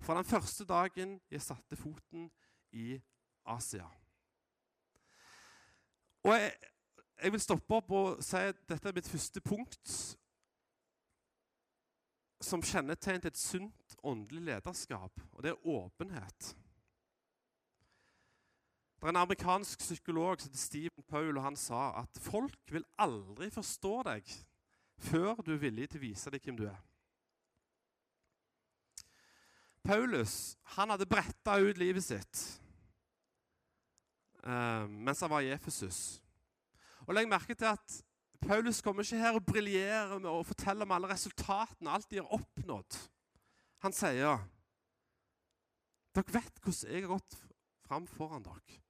Fra 0.00 0.16
den 0.16 0.28
første 0.28 0.64
dagen 0.68 1.18
jeg 1.32 1.44
satte 1.44 1.76
foten 1.76 2.28
i 2.76 2.94
Asia. 3.48 3.88
Og 6.24 6.34
jeg, 6.36 6.52
jeg 7.22 7.32
vil 7.32 7.42
stoppe 7.44 7.76
opp 7.80 7.92
og 7.96 8.24
si 8.24 8.40
at 8.52 8.60
dette 8.68 8.88
er 8.88 8.96
mitt 8.96 9.08
første 9.08 9.40
punkt 9.44 9.94
som 12.40 12.62
kjennetegn 12.64 13.20
til 13.20 13.32
et 13.32 13.38
sunt 13.38 13.96
åndelig 14.06 14.42
lederskap, 14.48 15.20
og 15.32 15.42
det 15.44 15.52
er 15.52 15.66
åpenhet. 15.68 16.54
Det 19.00 19.06
er 19.06 19.12
En 19.14 19.16
amerikansk 19.16 19.78
psykolog 19.78 20.40
som 20.40 20.48
heter 20.48 20.58
Stephen 20.58 21.04
Paul, 21.08 21.36
og 21.36 21.44
han 21.44 21.56
sa 21.56 22.02
at 22.02 22.20
folk 22.20 22.72
vil 22.72 22.84
aldri 22.98 23.50
forstå 23.50 24.02
deg 24.08 24.32
før 25.00 25.40
du 25.40 25.54
er 25.54 25.62
villig 25.62 25.88
til 25.88 26.00
å 26.00 26.04
vise 26.04 26.30
dem 26.30 26.42
hvem 26.44 26.58
du 26.58 26.66
er. 26.68 26.80
Paulus 29.84 30.58
han 30.76 30.92
hadde 30.92 31.08
bretta 31.08 31.56
ut 31.56 31.78
livet 31.80 32.04
sitt 32.04 32.42
eh, 34.44 34.84
mens 34.84 35.20
han 35.24 35.32
var 35.32 35.40
i 35.40 35.54
Efesus. 35.54 36.20
Legg 37.10 37.26
merke 37.26 37.56
til 37.56 37.72
at 37.72 37.96
Paulus 38.40 38.80
kommer 38.82 39.04
ikke 39.04 39.20
her 39.20 39.36
og 39.36 39.44
briljerer 39.46 40.16
med 40.18 40.30
å 40.30 40.44
fortelle 40.46 40.86
om 40.86 40.94
alle 40.96 41.10
resultatene, 41.12 41.92
alt 41.92 42.08
de 42.10 42.22
har 42.22 42.32
oppnådd. 42.34 42.96
Han 43.84 43.94
sier 43.96 44.40
dere 46.10 46.34
vet 46.34 46.56
hvordan 46.58 46.90
jeg 46.90 47.04
har 47.04 47.12
gått 47.12 47.36
fram 47.86 48.06
foran 48.10 48.42
dere. 48.44 48.80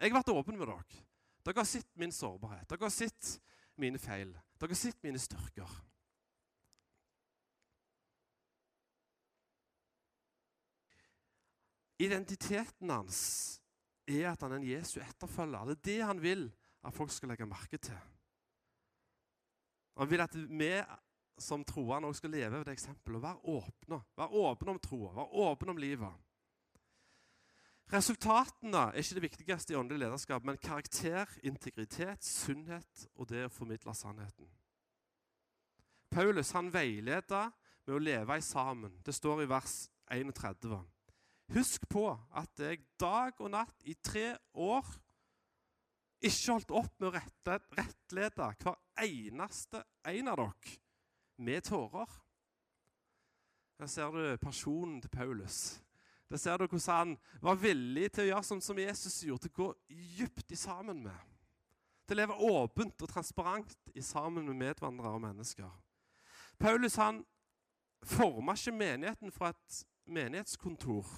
Jeg 0.00 0.10
har 0.10 0.20
vært 0.20 0.32
åpen 0.34 0.58
med 0.58 0.68
dere. 0.68 1.04
Dere 1.44 1.62
har 1.62 1.68
sett 1.68 1.88
min 1.96 2.12
sårbarhet. 2.12 2.68
Dere 2.68 2.84
har 2.84 2.92
sett 2.92 3.30
mine 3.80 4.00
feil. 4.00 4.34
Dere 4.60 4.74
har 4.74 4.80
sett 4.80 5.00
mine 5.06 5.20
styrker. 5.20 5.78
Identiteten 12.00 12.92
hans 12.92 13.20
er 14.08 14.30
at 14.30 14.40
han 14.40 14.54
er 14.54 14.60
en 14.60 14.70
Jesu 14.70 14.98
etterfølger. 15.04 15.68
Det 15.68 15.76
er 15.76 15.84
det 15.88 15.98
han 16.08 16.22
vil 16.22 16.46
at 16.84 16.96
folk 16.96 17.12
skal 17.12 17.32
legge 17.32 17.48
merke 17.48 17.80
til. 17.80 17.98
Han 20.00 20.08
vil 20.08 20.22
at 20.24 20.32
vi 20.34 20.72
som 21.40 21.64
troende 21.64 22.08
også 22.08 22.22
skal 22.22 22.32
leve 22.32 22.58
ved 22.58 22.64
det 22.64 22.72
eksempelet 22.72 23.22
være 23.22 23.52
åpne. 23.52 24.00
Være 24.16 24.44
åpne 24.44 24.74
om 24.74 24.78
troa, 24.80 25.12
være 25.14 25.44
åpne 25.44 25.74
om 25.74 25.80
livet. 25.80 26.26
Resultatene 27.92 28.84
er 28.86 29.00
ikke 29.00 29.16
det 29.18 29.22
viktigste 29.22 29.74
i 29.74 29.76
åndelig 29.76 30.04
lederskap, 30.04 30.44
men 30.46 30.60
karakter, 30.62 31.26
integritet, 31.42 32.24
sunnhet 32.24 33.06
og 33.16 33.28
det 33.28 33.44
å 33.44 33.52
formidle 33.52 33.94
sannheten. 33.98 34.48
Paulus 36.10 36.54
han 36.54 36.70
veileder 36.72 37.50
med 37.86 37.94
å 37.96 38.02
leve 38.02 38.38
i 38.38 38.44
sammen. 38.44 38.96
Det 39.04 39.14
står 39.14 39.42
i 39.42 39.50
vers 39.50 39.74
31. 40.10 40.78
Husk 41.54 41.88
på 41.90 42.06
at 42.38 42.62
jeg 42.62 42.86
dag 43.00 43.36
og 43.42 43.52
natt 43.52 43.84
i 43.84 43.98
tre 44.00 44.36
år 44.54 44.86
ikke 46.20 46.52
holdt 46.52 46.72
opp 46.76 46.96
med 47.00 47.08
å 47.08 47.12
rettlede 47.16 48.48
hver 48.60 48.76
eneste 49.00 49.82
en 50.10 50.28
av 50.28 50.40
dere 50.40 50.74
med 51.40 51.64
tårer. 51.64 52.18
Her 53.80 53.88
ser 53.88 54.12
du 54.12 54.36
personen 54.42 55.00
til 55.00 55.12
Paulus. 55.12 55.80
Der 56.30 56.36
ser 56.36 56.60
du 56.60 56.66
hvordan 56.66 57.16
han 57.16 57.16
var 57.42 57.56
villig 57.58 58.10
til 58.12 58.26
å 58.26 58.28
gjøre 58.28 58.46
sånn 58.46 58.62
som 58.62 58.78
Jesus 58.78 59.22
gjorde, 59.24 59.48
til 59.48 59.54
å 59.54 59.58
gå 59.62 59.68
dypt 60.20 60.52
i 60.52 60.58
sammen 60.60 61.00
med. 61.08 61.16
Til 62.06 62.18
å 62.18 62.20
leve 62.20 62.36
åpent 62.50 63.02
og 63.02 63.10
transparent 63.10 63.74
i 63.94 64.04
sammen 64.04 64.46
med 64.46 64.60
medvandrere 64.60 65.16
og 65.16 65.24
mennesker. 65.24 65.70
Paulus 66.60 66.98
han 67.00 67.24
forma 68.04 68.54
ikke 68.54 68.76
menigheten 68.76 69.32
fra 69.32 69.54
et 69.54 69.80
menighetskontor, 70.10 71.08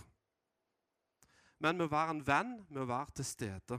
men 1.63 1.79
med 1.79 1.87
å 1.87 1.93
være 1.93 2.15
en 2.15 2.25
venn, 2.27 2.55
med 2.69 2.83
å 2.83 2.89
være 2.91 3.19
til 3.19 3.27
stede. 3.27 3.79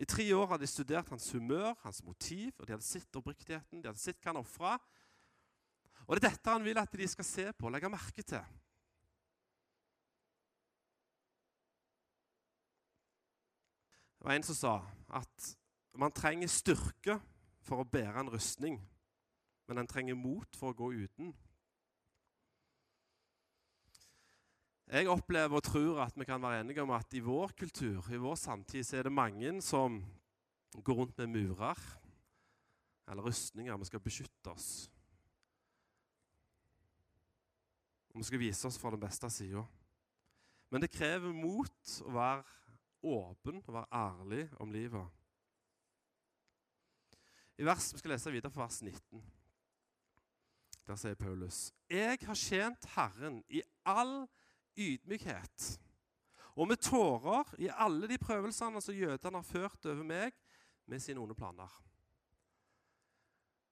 I 0.00 0.06
tre 0.08 0.24
år 0.32 0.46
hadde 0.48 0.64
de 0.64 0.70
studert 0.70 1.10
hans 1.12 1.26
humør, 1.32 1.74
hans 1.82 2.00
motiv, 2.04 2.54
og 2.58 2.66
de 2.66 2.72
hadde 2.72 2.86
sett 2.86 3.16
oppriktigheten, 3.20 3.82
de 3.82 3.90
hadde 3.90 4.00
sett 4.00 4.16
hva 4.22 4.32
han 4.32 4.40
ofra. 4.40 4.78
Og 6.06 6.16
det 6.16 6.22
er 6.22 6.30
dette 6.30 6.54
han 6.54 6.64
vil 6.64 6.80
at 6.80 6.96
de 6.96 7.08
skal 7.08 7.26
se 7.28 7.44
på 7.52 7.68
og 7.68 7.74
legge 7.74 7.90
merke 7.92 8.24
til. 8.24 8.40
Det 14.16 14.28
var 14.28 14.36
en 14.36 14.48
som 14.48 14.56
sa 14.56 14.72
at 15.20 15.52
man 16.00 16.16
trenger 16.16 16.48
styrke 16.52 17.18
for 17.64 17.80
å 17.80 17.88
bære 17.88 18.24
en 18.24 18.32
rustning, 18.32 18.80
men 19.68 19.80
en 19.80 19.88
trenger 19.88 20.16
mot 20.16 20.56
for 20.56 20.72
å 20.72 20.76
gå 20.76 20.90
uten. 21.04 21.34
Jeg 24.90 25.06
opplever 25.06 25.54
og 25.54 25.62
tror 25.62 26.00
at 26.02 26.16
vi 26.18 26.24
kan 26.26 26.42
være 26.42 26.60
enige 26.60 26.82
om 26.82 26.90
at 26.90 27.12
i 27.14 27.20
vår 27.22 27.52
kultur, 27.58 28.08
i 28.10 28.18
vår 28.18 28.34
samtid, 28.34 28.82
så 28.82 28.96
er 28.96 29.06
det 29.06 29.12
mange 29.12 29.62
som 29.62 30.00
går 30.84 30.94
rundt 30.94 31.18
med 31.18 31.26
murer. 31.26 31.78
eller 33.08 33.22
rustninger. 33.22 33.76
Vi 33.76 33.84
skal 33.84 34.00
beskytte 34.00 34.50
oss. 34.50 34.90
Og 38.14 38.18
vi 38.18 38.24
skal 38.24 38.38
vise 38.38 38.66
oss 38.68 38.78
fra 38.78 38.90
den 38.90 39.00
beste 39.00 39.30
sida. 39.30 39.64
Men 40.70 40.82
det 40.82 40.90
krever 40.90 41.32
mot 41.34 41.94
å 42.06 42.12
være 42.14 42.44
åpen 43.02 43.62
og 43.66 43.74
være 43.74 43.90
ærlig 43.92 44.48
om 44.60 44.70
livet. 44.70 45.06
I 47.58 47.64
vers, 47.64 47.92
Vi 47.92 47.98
skal 47.98 48.10
lese 48.10 48.30
videre 48.30 48.50
fra 48.50 48.62
vers 48.62 48.82
19. 48.82 49.24
Der 50.86 50.96
sier 50.96 51.14
Paulus.: 51.14 51.72
Jeg 51.90 52.18
har 52.22 52.34
tjent 52.34 52.86
Herren 52.94 53.44
i 53.48 53.62
all 53.84 54.28
ydmykhet 54.76 55.80
og 56.60 56.68
med 56.68 56.76
tårer 56.76 57.54
i 57.58 57.70
alle 57.72 58.08
de 58.10 58.18
prøvelsene 58.18 58.82
som 58.82 58.94
jødene 58.94 59.38
har 59.38 59.46
ført 59.46 59.86
over 59.86 60.04
meg 60.04 60.34
med 60.90 61.00
sine 61.00 61.22
onde 61.22 61.34
planer. 61.34 61.70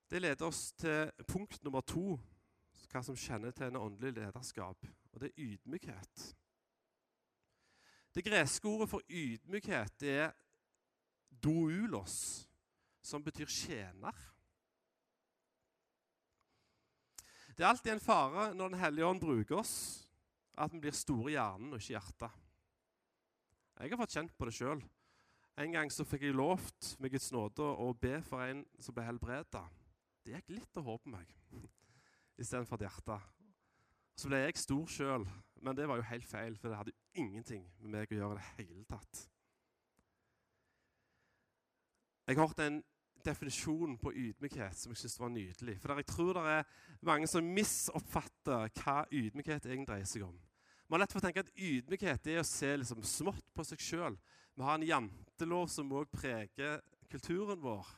Det 0.08 0.22
leder 0.22 0.46
oss 0.46 0.72
til 0.72 1.10
punkt 1.28 1.60
nummer 1.64 1.84
to, 1.84 2.16
hva 2.88 3.02
som 3.04 3.16
kjennetegner 3.18 3.82
åndelig 3.82 4.14
lederskap. 4.16 4.86
Og 5.12 5.20
det 5.20 5.28
er 5.28 5.42
ydmykhet. 5.44 6.22
Det 8.14 8.24
greske 8.24 8.68
ordet 8.68 8.88
for 8.88 9.04
ydmykhet 9.04 10.02
er 10.08 10.32
doulos, 11.28 12.48
som 13.02 13.24
betyr 13.24 13.46
tjener. 13.52 14.16
Det 17.52 17.64
er 17.66 17.68
alltid 17.68 17.92
en 17.92 18.00
fare 18.00 18.54
når 18.54 18.68
Den 18.68 18.80
hellige 18.80 19.06
ånd 19.06 19.20
bruker 19.20 19.60
oss, 19.60 20.07
at 20.58 20.74
vi 20.74 20.80
blir 20.82 20.96
store 20.96 21.32
i 21.32 21.36
hjernen 21.36 21.72
og 21.72 21.80
ikke 21.80 21.92
i 21.92 21.96
hjertet. 21.96 22.44
Jeg 23.78 23.92
har 23.92 24.00
fått 24.00 24.16
kjent 24.16 24.34
på 24.34 24.48
det 24.48 24.54
sjøl. 24.56 24.80
En 25.58 25.74
gang 25.74 25.90
så 25.90 26.06
fikk 26.06 26.24
jeg 26.26 26.36
lovt 26.38 26.92
med 27.02 27.12
Guds 27.14 27.30
nåde 27.34 27.66
å 27.82 27.92
be 27.98 28.18
for 28.26 28.42
en 28.42 28.64
som 28.82 28.94
ble 28.94 29.06
helbreda. 29.06 29.64
Det 30.22 30.34
gikk 30.34 30.52
litt 30.56 30.78
å 30.78 30.86
håpe 30.86 31.10
meg 31.10 31.30
istedenfor 32.42 32.78
et 32.78 32.88
hjerte. 32.88 33.18
Så 34.18 34.30
ble 34.30 34.42
jeg 34.42 34.58
stor 34.58 34.90
sjøl, 34.90 35.26
men 35.62 35.78
det 35.78 35.86
var 35.86 36.00
jo 36.00 36.06
helt 36.10 36.26
feil, 36.26 36.56
for 36.58 36.70
det 36.70 36.78
hadde 36.78 36.94
jo 36.94 37.22
ingenting 37.22 37.66
med 37.78 37.94
meg 37.94 38.14
å 38.14 38.18
gjøre 38.18 38.38
i 38.38 38.38
det 38.40 38.68
hele 38.68 38.86
tatt. 38.90 39.24
Jeg 42.28 42.36
har 42.36 42.50
hørt 42.50 42.60
en 42.60 42.82
definisjon 43.28 43.96
på 44.00 44.12
ydmykhet 44.12 44.80
som 44.80 44.92
jeg 44.92 45.02
synes 45.02 45.18
var 45.20 45.32
nydelig. 45.32 45.76
For 45.82 46.00
jeg 46.00 46.08
tror 46.08 46.38
det 46.38 46.56
er 46.56 46.68
mange 47.06 47.28
som 47.30 47.54
misoppfatter 47.54 48.72
hva 48.80 48.98
ydmykhet 49.12 49.68
egentlig 49.68 49.90
dreier 49.92 50.08
seg 50.08 50.26
om. 50.26 50.36
Vi 50.88 50.96
har 50.96 51.02
lett 51.02 51.12
for 51.12 51.20
å 51.20 51.26
tenke 51.26 51.44
at 51.44 51.52
ydmykhet 51.52 52.30
er 52.32 52.40
å 52.40 52.48
se 52.48 52.70
liksom 52.80 53.04
smått 53.04 53.44
på 53.52 53.64
seg 53.68 53.82
sjøl. 53.84 54.16
Vi 54.56 54.64
har 54.64 54.78
en 54.78 54.88
jantelov 54.88 55.68
som 55.70 55.92
òg 55.92 56.08
preger 56.10 56.80
kulturen 57.12 57.60
vår. 57.60 57.90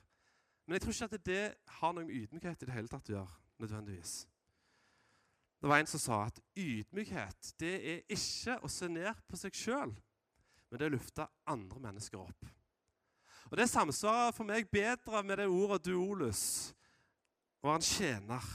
Men 0.67 0.77
jeg 0.77 0.85
tror 0.85 0.97
ikke 0.97 1.21
at 1.21 1.27
det 1.27 1.45
har 1.79 1.95
noe 1.95 2.09
med 2.09 2.19
ydmykhet 2.19 2.63
i 2.63 2.69
det 2.69 2.75
hele 2.75 2.91
tatt 2.91 3.09
å 3.13 3.17
gjøre. 3.21 3.37
nødvendigvis. 3.61 4.27
Det 5.61 5.69
var 5.69 5.79
en 5.79 5.89
som 5.91 6.01
sa 6.01 6.19
at 6.25 6.39
ydmykhet 6.57 7.51
det 7.61 7.73
er 7.77 7.99
ikke 8.09 8.55
å 8.65 8.69
se 8.73 8.89
ned 8.89 9.19
på 9.29 9.37
seg 9.37 9.53
sjøl, 9.53 9.93
men 10.71 10.81
det 10.81 10.87
er 10.87 10.93
å 10.93 10.95
løfte 10.95 11.27
andre 11.53 11.83
mennesker 11.85 12.23
opp. 12.23 12.47
Og 13.51 13.57
Det 13.59 13.67
samsvarer 13.67 14.35
for 14.35 14.47
meg 14.47 14.69
bedre 14.71 15.23
med 15.27 15.41
det 15.43 15.49
ordet 15.51 15.83
duolus, 15.89 16.43
og 17.61 17.73
han 17.73 17.83
en 17.83 17.87
tjener. 17.87 18.47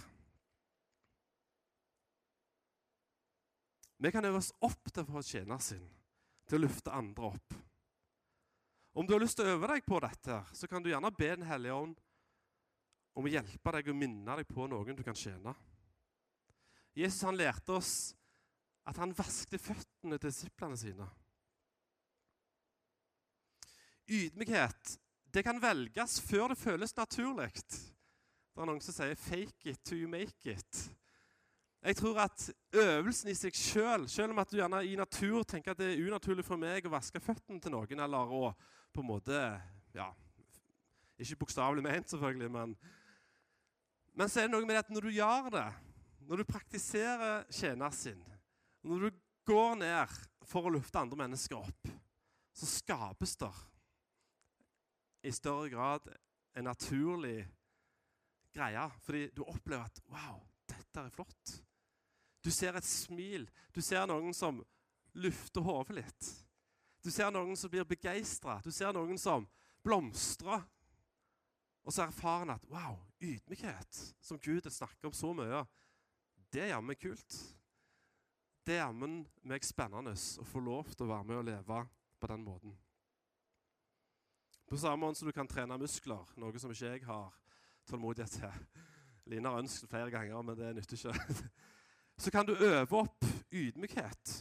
Vi 4.00 4.12
kan 4.12 4.26
øve 4.26 4.40
oss 4.40 4.54
opp 4.64 4.92
til 4.92 5.04
å 5.04 5.10
få 5.10 5.24
tjener 5.26 5.60
sin, 5.64 5.84
til 6.48 6.60
å 6.60 6.66
løfte 6.66 6.96
andre 6.96 7.32
opp. 7.36 7.56
Om 8.96 9.08
du 9.08 9.12
har 9.12 9.24
lyst 9.24 9.36
til 9.36 9.48
å 9.48 9.58
øve 9.58 9.68
deg 9.74 9.84
på 9.84 10.00
dette, 10.00 10.40
så 10.56 10.68
kan 10.72 10.84
du 10.84 10.90
gjerne 10.90 11.12
be 11.12 11.32
Den 11.34 11.48
hellige 11.50 11.76
ånd 11.76 11.96
om 13.16 13.28
å 13.28 13.32
hjelpe 13.32 13.74
deg 13.76 13.90
og 13.92 13.98
minne 14.00 14.38
deg 14.40 14.48
på 14.48 14.68
noen 14.72 14.96
du 14.96 15.04
kan 15.04 15.18
tjene. 15.18 15.52
Jesus 16.96 17.26
han 17.28 17.36
lærte 17.36 17.76
oss 17.76 17.94
at 18.88 19.00
han 19.02 19.16
vaskte 19.16 19.60
føttene 19.60 20.20
til 20.20 20.32
disiplene 20.32 20.80
sine. 20.80 21.08
Ydmykhet 24.10 24.98
det 25.36 25.44
kan 25.44 25.60
velges 25.60 26.22
før 26.24 26.54
det 26.54 26.58
føles 26.58 26.96
naturlig. 26.96 27.50
Det 27.56 28.62
er 28.64 28.70
noen 28.70 28.80
som 28.82 28.96
sier 28.96 29.16
'fake 29.20 29.72
it 29.72 29.82
to 29.84 30.08
make 30.08 30.52
it'. 30.52 30.92
Jeg 31.84 31.96
tror 31.96 32.20
at 32.20 32.54
øvelsen 32.74 33.30
i 33.30 33.34
seg 33.34 33.54
sjøl, 33.54 34.08
selv, 34.08 34.08
selv 34.08 34.32
om 34.32 34.40
at 34.40 34.52
du 34.52 34.58
gjerne 34.58 34.86
i 34.86 34.96
natur 34.96 35.44
tenker 35.44 35.72
at 35.72 35.78
det 35.78 35.94
er 35.94 36.08
unaturlig 36.08 36.46
for 36.46 36.58
meg 36.58 36.86
å 36.86 36.90
vaske 36.90 37.20
føttene 37.20 37.62
til 37.62 37.72
noen, 37.72 38.00
eller 38.00 38.32
å 38.32 38.54
på 38.94 39.02
en 39.02 39.08
måte 39.08 39.62
ja, 39.94 40.14
Ikke 41.20 41.36
bokstavelig 41.36 41.84
ment, 41.84 42.10
selvfølgelig, 42.10 42.52
men, 42.52 42.78
men 44.14 44.30
så 44.30 44.40
er 44.40 44.48
det 44.48 44.52
noe 44.52 44.66
med 44.66 44.76
at 44.76 44.90
når 44.90 45.02
du 45.02 45.10
gjør 45.10 45.50
det, 45.50 45.68
når 46.20 46.38
du 46.38 46.44
praktiserer 46.44 47.46
tjeneren 47.52 47.92
sin, 47.92 48.24
når 48.84 49.00
du 49.00 49.22
går 49.46 49.76
ned 49.76 50.18
for 50.44 50.66
å 50.66 50.74
lufte 50.74 51.00
andre 51.00 51.18
mennesker 51.18 51.56
opp, 51.56 51.88
så 52.56 52.66
skapes 52.66 53.36
det 53.36 53.52
i 55.26 55.34
større 55.34 55.70
grad 55.74 56.10
en 56.56 56.68
naturlig 56.70 57.48
greie. 58.54 58.86
Fordi 59.02 59.30
du 59.36 59.44
opplever 59.44 59.86
at 59.86 60.02
Wow, 60.12 60.42
dette 60.70 61.02
er 61.02 61.14
flott. 61.14 61.56
Du 62.46 62.52
ser 62.52 62.78
et 62.78 62.86
smil. 62.86 63.50
Du 63.74 63.82
ser 63.82 64.06
noen 64.08 64.34
som 64.34 64.62
lufter 65.18 65.66
hodet 65.66 65.98
litt. 66.04 66.32
Du 67.02 67.12
ser 67.14 67.32
noen 67.34 67.58
som 67.58 67.72
blir 67.74 67.88
begeistra. 67.90 68.60
Du 68.64 68.72
ser 68.74 68.94
noen 68.94 69.18
som 69.22 69.48
blomstrer. 69.86 70.64
Og 71.86 71.94
så 71.94 72.06
erfarer 72.06 72.48
en 72.48 72.56
at 72.56 72.70
wow, 72.70 72.98
ydmykhet, 73.22 74.00
som 74.22 74.40
Gud 74.42 74.66
snakker 74.70 75.10
om 75.10 75.14
så 75.14 75.30
mye, 75.38 75.62
det 76.50 76.64
er 76.64 76.74
jammen 76.74 76.98
kult. 76.98 77.38
Det 78.66 78.74
er 78.74 78.88
jammen 78.88 79.20
meg 79.46 79.66
spennende 79.66 80.16
å 80.16 80.48
få 80.50 80.64
lov 80.66 80.90
til 80.96 81.06
å 81.06 81.12
være 81.12 81.30
med 81.30 81.42
og 81.44 81.48
leve 81.52 81.84
på 82.18 82.30
den 82.32 82.46
måten. 82.46 82.74
På 84.66 84.78
samme 84.78 85.06
måte 85.06 85.20
som 85.20 85.30
du 85.30 85.36
kan 85.36 85.48
trene 85.48 85.78
muskler, 85.78 86.26
noe 86.42 86.60
som 86.60 86.74
ikke 86.74 86.96
jeg 86.96 87.06
har 87.06 87.30
tålmodighet 87.90 88.40
til. 88.40 88.66
Line 89.30 89.50
har 89.50 89.62
ønsket 89.62 89.90
flere 89.90 90.12
ganger, 90.14 90.42
men 90.42 90.58
det 90.58 90.74
nytter 90.78 90.98
ikke. 90.98 91.38
så 92.24 92.34
kan 92.34 92.48
du 92.48 92.56
øve 92.56 93.02
opp 93.02 93.26
ydmykhet. 93.52 94.36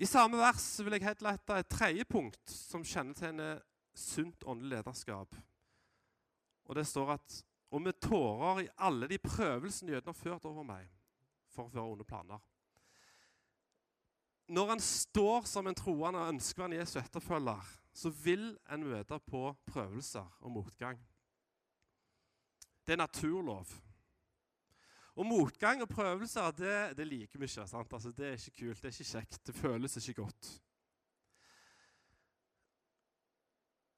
I 0.00 0.08
samme 0.08 0.40
vers 0.40 0.66
vil 0.80 0.96
jeg 0.96 1.04
headlighte 1.04 1.58
et 1.60 1.68
tredje 1.68 2.04
punkt 2.08 2.52
som 2.52 2.84
kjennetegner 2.84 3.60
sunt 3.96 4.44
åndelig 4.48 4.78
lederskap. 4.78 5.36
Og 6.64 6.76
Det 6.76 6.86
står 6.86 7.12
at 7.18 7.44
og 7.70 7.82
med 7.82 8.00
tårer 8.02 8.64
i 8.64 8.70
alle 8.82 9.06
de 9.08 9.18
prøvelsene 9.18 9.92
jødene 9.92 10.10
har 10.10 10.18
ført 10.18 10.46
over 10.48 10.64
meg 10.66 10.88
for 11.50 11.68
å 11.68 11.70
føre 11.70 11.92
onde 11.92 12.06
planer. 12.06 12.40
Når 14.50 14.72
en 14.72 14.80
står 14.82 15.44
som 15.46 15.68
en 15.70 15.78
troende 15.78 16.18
og 16.18 16.32
ønsker 16.32 16.64
en 16.64 16.74
Jesu 16.74 16.96
etterfølger, 16.98 17.66
så 17.94 18.10
vil 18.10 18.48
en 18.72 18.82
møte 18.82 19.18
på 19.22 19.44
prøvelser 19.70 20.26
og 20.40 20.50
motgang. 20.50 20.98
Det 22.86 22.96
er 22.96 22.98
naturlov. 22.98 23.70
Og 25.14 25.26
motgang 25.26 25.84
og 25.84 25.88
prøvelser, 25.88 26.50
det, 26.58 26.74
det 26.98 27.06
liker 27.06 27.38
vi 27.38 27.46
ikke. 27.46 27.66
sant? 27.68 27.92
Altså, 27.92 28.10
det 28.10 28.26
er 28.26 28.38
ikke 28.38 28.56
kult, 28.58 28.82
det 28.82 28.90
er 28.90 28.96
ikke 28.96 29.12
kjekt, 29.12 29.40
det 29.46 29.54
føles 29.54 29.96
ikke 29.96 30.22
godt. 30.22 30.50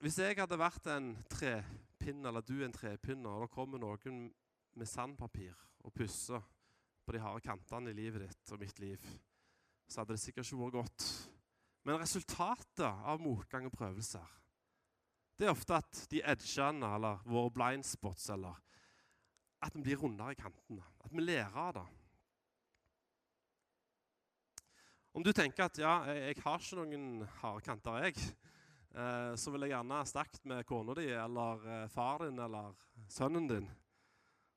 Hvis 0.02 0.18
jeg 0.18 0.36
hadde 0.36 0.58
vært 0.58 0.88
en 0.90 1.12
trepinne, 1.30 2.28
eller 2.28 2.44
du 2.44 2.56
en 2.60 2.74
trepinne, 2.74 3.28
og 3.28 3.46
det 3.46 3.52
kommer 3.54 3.80
noen 3.80 4.24
med 4.74 4.88
sandpapir 4.88 5.54
og 5.86 5.92
pusser 5.94 6.42
på 7.06 7.14
de 7.14 7.20
harde 7.22 7.44
kantene 7.44 7.92
i 7.92 7.96
livet 7.96 8.26
ditt 8.26 8.52
og 8.52 8.60
mitt 8.60 8.80
liv, 8.82 9.12
så 9.88 10.02
hadde 10.02 10.16
det 10.16 10.22
sikkert 10.22 10.46
ikke 10.46 10.60
vært 10.62 10.78
godt. 10.80 11.08
Men 11.82 11.98
resultatet 12.00 12.86
av 12.86 13.20
motgang 13.22 13.66
og 13.68 13.74
prøvelser 13.74 14.38
det 15.42 15.48
er 15.48 15.56
ofte 15.56 15.74
at 15.74 16.00
de 16.12 16.20
edgene, 16.22 16.86
eller 16.86 17.22
våre 17.26 17.50
blind 17.50 17.82
spots, 17.88 18.28
eller 18.30 18.60
at 19.62 19.74
vi 19.74 19.82
blir 19.88 19.98
rundere 19.98 20.36
i 20.36 20.38
kantene. 20.38 20.84
At 21.02 21.10
vi 21.10 21.24
lærer 21.24 21.56
av 21.58 21.72
det. 21.80 21.86
Om 25.18 25.24
du 25.26 25.32
tenker 25.34 25.66
at 25.66 25.80
ja, 25.82 25.96
jeg, 26.14 26.38
har 26.44 26.62
ikke 26.62 26.78
noen 26.78 27.26
harde 27.40 27.64
kanter, 27.66 27.98
jeg, 28.06 28.30
eh, 28.94 29.34
så 29.34 29.52
vil 29.52 29.66
jeg 29.66 29.74
gjerne 29.74 29.98
ha 29.98 30.08
snakket 30.08 30.46
med 30.48 30.64
kona 30.68 30.94
di 30.96 31.08
eller 31.10 31.66
eh, 31.68 31.84
far 31.90 32.22
din 32.22 32.38
eller 32.40 32.78
sønnen 33.10 33.50
din. 33.50 33.68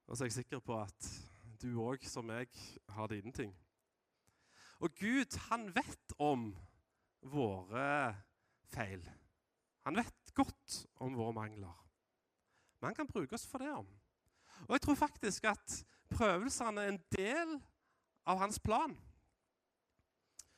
Og 0.05 0.15
så 0.15 0.23
er 0.23 0.29
jeg 0.29 0.39
sikker 0.43 0.61
på 0.63 0.77
at 0.79 1.09
du 1.59 1.71
òg, 1.81 2.05
som 2.07 2.29
jeg, 2.29 2.53
har 2.93 3.09
dine 3.09 3.33
ting. 3.33 3.51
Og 4.83 4.91
Gud, 4.99 5.37
han 5.49 5.69
vet 5.75 6.15
om 6.19 6.49
våre 7.21 8.15
feil. 8.73 9.03
Han 9.85 9.97
vet 9.99 10.33
godt 10.35 10.85
om 11.03 11.15
våre 11.15 11.33
mangler. 11.33 11.75
Men 12.79 12.89
han 12.89 12.97
kan 12.97 13.09
bruke 13.09 13.37
oss 13.37 13.47
for 13.47 13.63
det 13.63 13.71
om. 13.71 13.87
Og 14.67 14.75
jeg 14.75 14.81
tror 14.81 14.97
faktisk 14.99 15.47
at 15.49 15.79
prøvelsene 16.11 16.81
er 16.81 16.93
en 16.93 17.03
del 17.15 17.57
av 18.25 18.39
hans 18.41 18.59
plan. 18.59 18.93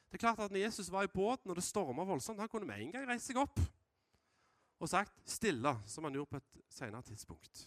Det 0.07 0.17
er 0.17 0.23
klart 0.23 0.39
at 0.39 0.51
når 0.51 0.63
Jesus 0.65 0.91
var 0.91 1.03
i 1.03 1.11
båten 1.11 1.51
og 1.51 1.57
det 1.57 1.65
storma 1.67 2.05
voldsomt, 2.07 2.39
han 2.39 2.49
kunne 2.49 2.67
med 2.67 2.79
en 2.81 2.93
gang 2.95 3.07
reise 3.09 3.27
seg 3.31 3.41
opp. 3.41 3.59
og 4.79 4.89
sagt 4.89 5.23
stille, 5.25 5.71
som 5.89 6.03
han 6.05 6.13
gjorde 6.13 6.29
på 6.29 6.37
et 6.37 6.65
senere 6.69 7.01
tidspunkt. 7.01 7.63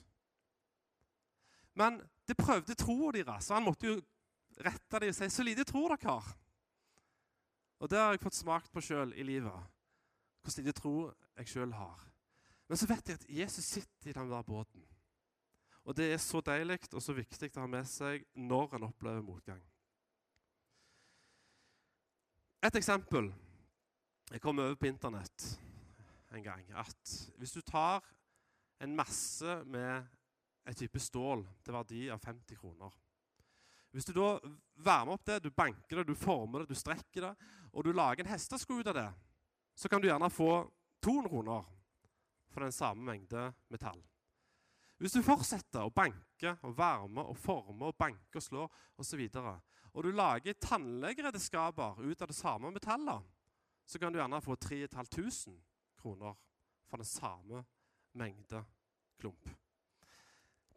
Men 1.74 1.96
det 2.28 2.36
prøvde 2.38 2.76
troa 2.78 3.10
deres, 3.12 3.48
så 3.48 3.56
han 3.56 3.66
måtte 3.66 3.88
jo 3.88 3.96
rette 4.58 5.00
dem 5.00 5.08
og 5.08 5.14
si 5.14 5.28
'Så 5.28 5.42
lite 5.42 5.64
tror 5.64 5.88
dere 5.88 6.10
har'. 6.10 6.36
Og 7.80 7.90
det 7.90 7.98
har 7.98 8.10
jeg 8.10 8.20
fått 8.20 8.34
smakt 8.34 8.72
på 8.72 8.80
sjøl 8.80 9.12
i 9.16 9.22
livet. 9.22 9.66
Hvor 10.42 10.56
lite 10.56 10.72
tro 10.72 11.12
jeg 11.36 11.48
sjøl 11.48 11.72
har. 11.72 12.12
Men 12.68 12.76
så 12.76 12.86
vet 12.86 13.08
jeg 13.08 13.14
at 13.14 13.26
Jesus 13.28 13.64
sitter 13.64 14.10
i 14.10 14.12
den 14.12 14.30
der 14.30 14.42
båten. 14.42 14.86
Og 15.84 15.96
det 15.96 16.12
er 16.12 16.16
så 16.16 16.40
deilig 16.40 16.78
og 16.92 17.02
så 17.02 17.12
viktig 17.12 17.50
å 17.56 17.60
ha 17.60 17.66
med 17.66 17.88
seg 17.88 18.24
når 18.34 18.74
en 18.74 18.82
opplever 18.82 19.22
motgang. 19.22 19.62
Et 22.62 22.76
eksempel. 22.76 23.32
Jeg 24.30 24.40
kom 24.40 24.58
over 24.58 24.74
på 24.74 24.86
Internett 24.86 25.60
en 26.30 26.42
gang 26.44 26.66
at 26.78 27.14
hvis 27.36 27.52
du 27.52 27.60
tar 27.60 28.04
en 28.80 28.96
masse 28.96 29.64
med 29.64 30.06
en 30.66 30.74
type 30.74 31.00
stål 31.00 31.42
til 31.64 31.74
verdi 31.74 32.02
av 32.12 32.20
50 32.22 32.60
kroner 32.60 32.94
Hvis 33.90 34.06
du 34.06 34.12
da 34.14 34.36
varmer 34.84 35.16
opp 35.16 35.24
det, 35.26 35.40
du 35.42 35.50
banker 35.50 36.00
det, 36.00 36.06
du 36.06 36.14
former 36.14 36.62
det, 36.62 36.70
du 36.70 36.78
strekker 36.78 37.26
det, 37.26 37.32
og 37.72 37.84
du 37.84 37.92
lager 37.92 38.24
en 38.24 38.30
hestesko 38.30 38.78
ut 38.78 38.90
av 38.90 38.96
det, 38.96 39.08
så 39.74 39.88
kan 39.88 40.02
du 40.02 40.08
gjerne 40.08 40.30
få 40.30 40.52
200 41.02 41.30
kroner 41.32 41.66
for 42.50 42.66
den 42.66 42.72
samme 42.72 43.04
mengde 43.06 43.52
metall. 43.68 44.02
Hvis 45.00 45.16
du 45.16 45.24
fortsetter 45.24 45.86
å 45.86 45.94
banke 45.96 46.54
og 46.66 46.74
varme 46.76 47.24
og 47.24 47.38
forme 47.40 47.88
og 47.88 47.96
banke 47.98 48.36
og 48.36 48.44
slå 48.44 48.66
osv., 49.00 49.22
og, 49.40 49.54
og 49.94 50.04
du 50.04 50.10
lager 50.12 50.58
tannlegeredskaper 50.60 52.02
ut 52.04 52.22
av 52.22 52.28
det 52.28 52.36
samme 52.36 52.70
metallet, 52.74 53.24
så 53.86 53.98
kan 53.98 54.12
du 54.12 54.20
gjerne 54.20 54.42
få 54.44 54.54
3500 54.60 55.56
kroner 55.98 56.36
for 56.86 57.00
den 57.00 57.08
samme 57.08 57.64
mengde 58.12 58.62
klump. 59.18 59.48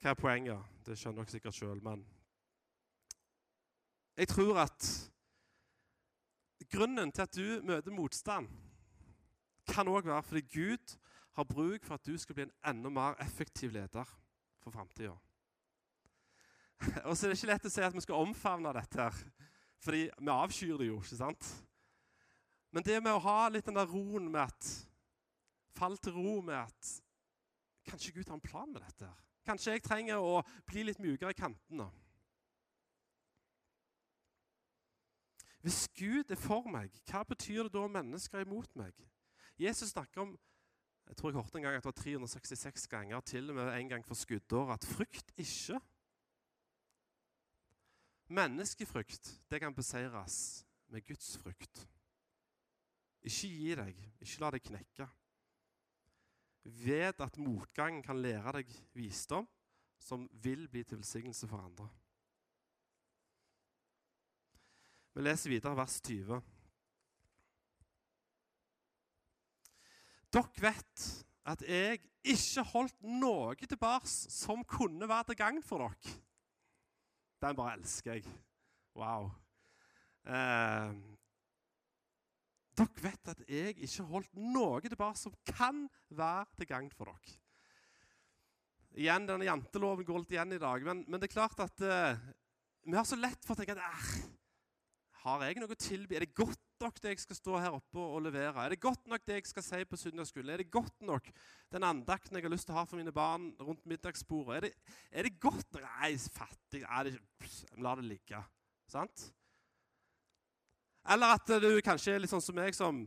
Hva 0.01 0.13
er 0.13 0.19
poenget? 0.19 0.71
Det 0.85 0.97
skjønner 0.99 1.23
dere 1.23 1.31
sikkert 1.31 1.57
sjøl, 1.57 1.83
men 1.83 2.01
jeg 4.17 4.27
tror 4.27 4.59
at 4.63 4.89
grunnen 6.73 7.11
til 7.11 7.21
at 7.21 7.35
du 7.35 7.61
møter 7.65 7.93
motstand, 7.93 8.49
kan 9.67 9.87
òg 9.87 10.05
være 10.05 10.23
fordi 10.23 10.41
Gud 10.53 10.95
har 11.33 11.43
bruk 11.49 11.85
for 11.85 11.95
at 11.95 12.05
du 12.05 12.17
skal 12.17 12.35
bli 12.35 12.45
en 12.45 12.55
enda 12.73 12.89
mer 12.89 13.15
effektiv 13.23 13.71
leder 13.71 14.09
for 14.61 14.71
framtida. 14.71 15.15
Og 17.07 17.17
så 17.17 17.25
er 17.25 17.31
det 17.31 17.37
ikke 17.39 17.51
lett 17.53 17.67
å 17.69 17.71
si 17.73 17.83
at 17.85 17.95
vi 17.95 18.03
skal 18.03 18.25
omfavne 18.25 18.73
dette, 18.75 19.07
her, 19.07 19.47
fordi 19.83 20.07
vi 20.19 20.33
avskyr 20.33 20.77
det 20.77 20.89
jo. 20.89 20.99
ikke 21.01 21.19
sant? 21.19 21.51
Men 22.73 22.85
det 22.85 22.99
med 23.03 23.13
å 23.15 23.23
ha 23.23 23.37
litt 23.53 23.65
den 23.65 23.77
der 23.77 23.89
roen 23.89 24.31
med 24.31 24.43
at 24.47 24.73
Fall 25.73 25.95
til 25.97 26.13
ro 26.13 26.35
med 26.45 26.53
at 26.53 26.89
kanskje 27.89 28.11
Gud 28.13 28.27
har 28.29 28.37
en 28.37 28.43
plan 28.45 28.69
med 28.69 28.83
dette. 28.83 29.07
her. 29.07 29.21
Kanskje 29.41 29.71
jeg 29.73 29.81
trenger 29.81 30.21
å 30.21 30.43
bli 30.69 30.83
litt 30.85 30.99
mykere 31.01 31.33
i 31.33 31.37
kantene. 31.37 31.87
Hvis 35.63 35.87
Gud 35.95 36.31
er 36.31 36.39
for 36.39 36.67
meg, 36.67 36.91
hva 37.07 37.21
betyr 37.23 37.63
det 37.65 37.73
da 37.73 37.85
om 37.85 37.93
mennesker 37.95 38.41
er 38.41 38.43
imot 38.43 38.73
meg? 38.75 38.97
Jesus 39.59 39.93
snakker 39.93 40.25
om 40.25 40.33
jeg 41.07 41.17
tror 41.19 41.29
jeg 41.29 41.35
hørte 41.35 41.57
en 41.59 41.65
gang 41.65 41.75
at 41.75 41.83
det 41.83 41.89
var 41.89 41.99
366 41.99 42.87
ganger, 42.87 43.19
til 43.27 43.49
og 43.51 43.55
med 43.55 43.71
en 43.75 43.89
gang 43.89 44.05
for 44.07 44.15
skuddår, 44.15 44.71
at 44.73 44.85
frykt 44.87 45.33
ikke 45.37 45.79
Menneskefrykt 48.33 49.27
det 49.51 49.59
kan 49.61 49.75
beseires 49.75 50.65
med 50.87 51.03
Guds 51.05 51.35
frykt. 51.37 51.83
Ikke 53.21 53.49
gi 53.51 53.75
deg, 53.75 53.99
ikke 54.23 54.39
la 54.41 54.51
deg 54.55 54.63
knekke. 54.63 55.07
Vet 56.63 57.21
at 57.21 57.37
motgang 57.37 57.99
kan 58.03 58.21
lære 58.23 58.55
deg 58.57 58.71
visdom 58.95 59.47
som 59.99 60.25
vil 60.43 60.65
bli 60.71 60.83
til 60.87 60.97
velsignelse 61.03 61.47
for 61.51 61.61
andre. 61.61 61.89
Vi 65.13 65.21
leser 65.21 65.53
videre 65.53 65.77
vers 65.77 65.99
20. 66.01 66.41
Dere 70.33 70.63
vet 70.63 71.05
at 71.53 71.61
jeg 71.67 71.99
ikke 72.33 72.63
holdt 72.71 73.03
noe 73.05 73.53
tilbake 73.59 74.09
som 74.09 74.63
kunne 74.65 75.09
være 75.09 75.29
til 75.29 75.39
gagn 75.43 75.61
for 75.65 75.83
dere. 75.85 76.15
Den 77.43 77.59
bare 77.59 77.75
elsker 77.77 78.17
jeg. 78.17 78.25
Wow. 78.97 79.29
Eh, 80.25 80.97
dere 82.73 83.05
vet 83.05 83.33
at 83.35 83.45
jeg 83.45 83.77
ikke 83.85 84.09
holdt 84.09 84.33
noe 84.39 84.81
tilbake 84.81 85.21
som 85.21 85.35
kan 85.45 85.85
være 86.09 86.47
til 86.57 86.73
gagn 86.73 86.89
for 86.95 87.13
dere. 87.13 87.39
Igjen, 88.93 89.29
denne 89.29 89.45
Janteloven 89.45 90.05
går 90.05 90.23
litt 90.23 90.33
igjen 90.33 90.57
i 90.57 90.61
dag, 90.61 90.83
men, 90.85 91.05
men 91.05 91.21
det 91.21 91.29
er 91.29 91.37
klart 91.37 91.61
at 91.61 91.85
eh, 91.85 92.31
vi 92.85 92.97
har 92.97 93.05
så 93.09 93.17
lett 93.17 93.45
for 93.45 93.53
å 93.53 93.61
tenke 93.61 93.77
at 93.77 94.32
har 95.23 95.43
jeg 95.45 95.61
noe 95.61 95.71
å 95.71 95.79
tilby? 95.79 96.17
Er 96.17 96.25
det 96.25 96.35
godt 96.35 96.59
nok 96.83 96.97
det 96.99 97.13
jeg 97.13 97.21
skal 97.23 97.37
stå 97.37 97.59
her 97.63 97.75
oppe 97.77 98.01
og 98.01 98.25
levere? 98.25 98.65
Er 98.65 98.73
det 98.73 98.81
godt 98.83 99.05
nok 99.07 99.23
det 99.27 99.37
jeg 99.37 99.47
skal 99.47 99.63
si 99.65 99.79
på 99.87 99.99
søndagsskolen? 99.99 100.51
Er 100.51 100.63
det 100.63 100.73
godt 100.73 101.05
nok 101.07 101.29
den 101.71 101.85
andakten 101.87 102.35
jeg 102.35 102.43
har 102.43 102.51
lyst 102.51 102.67
til 102.67 102.75
å 102.75 102.81
ha 102.81 102.83
for 102.89 102.99
mine 102.99 103.13
barn 103.15 103.51
rundt 103.63 103.85
middagsbordet? 103.87 104.57
Er 104.57 104.67
det, 104.67 104.97
er 105.11 105.29
det 105.29 105.37
godt 105.39 105.69
nok 105.77 105.85
Nei, 105.87 106.11
fattig. 106.19 106.83
Nei, 106.83 107.05
det, 107.07 107.53
la 107.79 107.95
det 107.99 108.07
ligge. 108.09 108.41
Sant? 108.91 109.29
Eller 111.13 111.37
at 111.37 111.55
du 111.63 111.69
kanskje 111.83 112.17
er 112.17 112.23
litt 112.23 112.31
sånn 112.31 112.43
som 112.43 112.59
meg, 112.59 112.75
som 112.75 113.05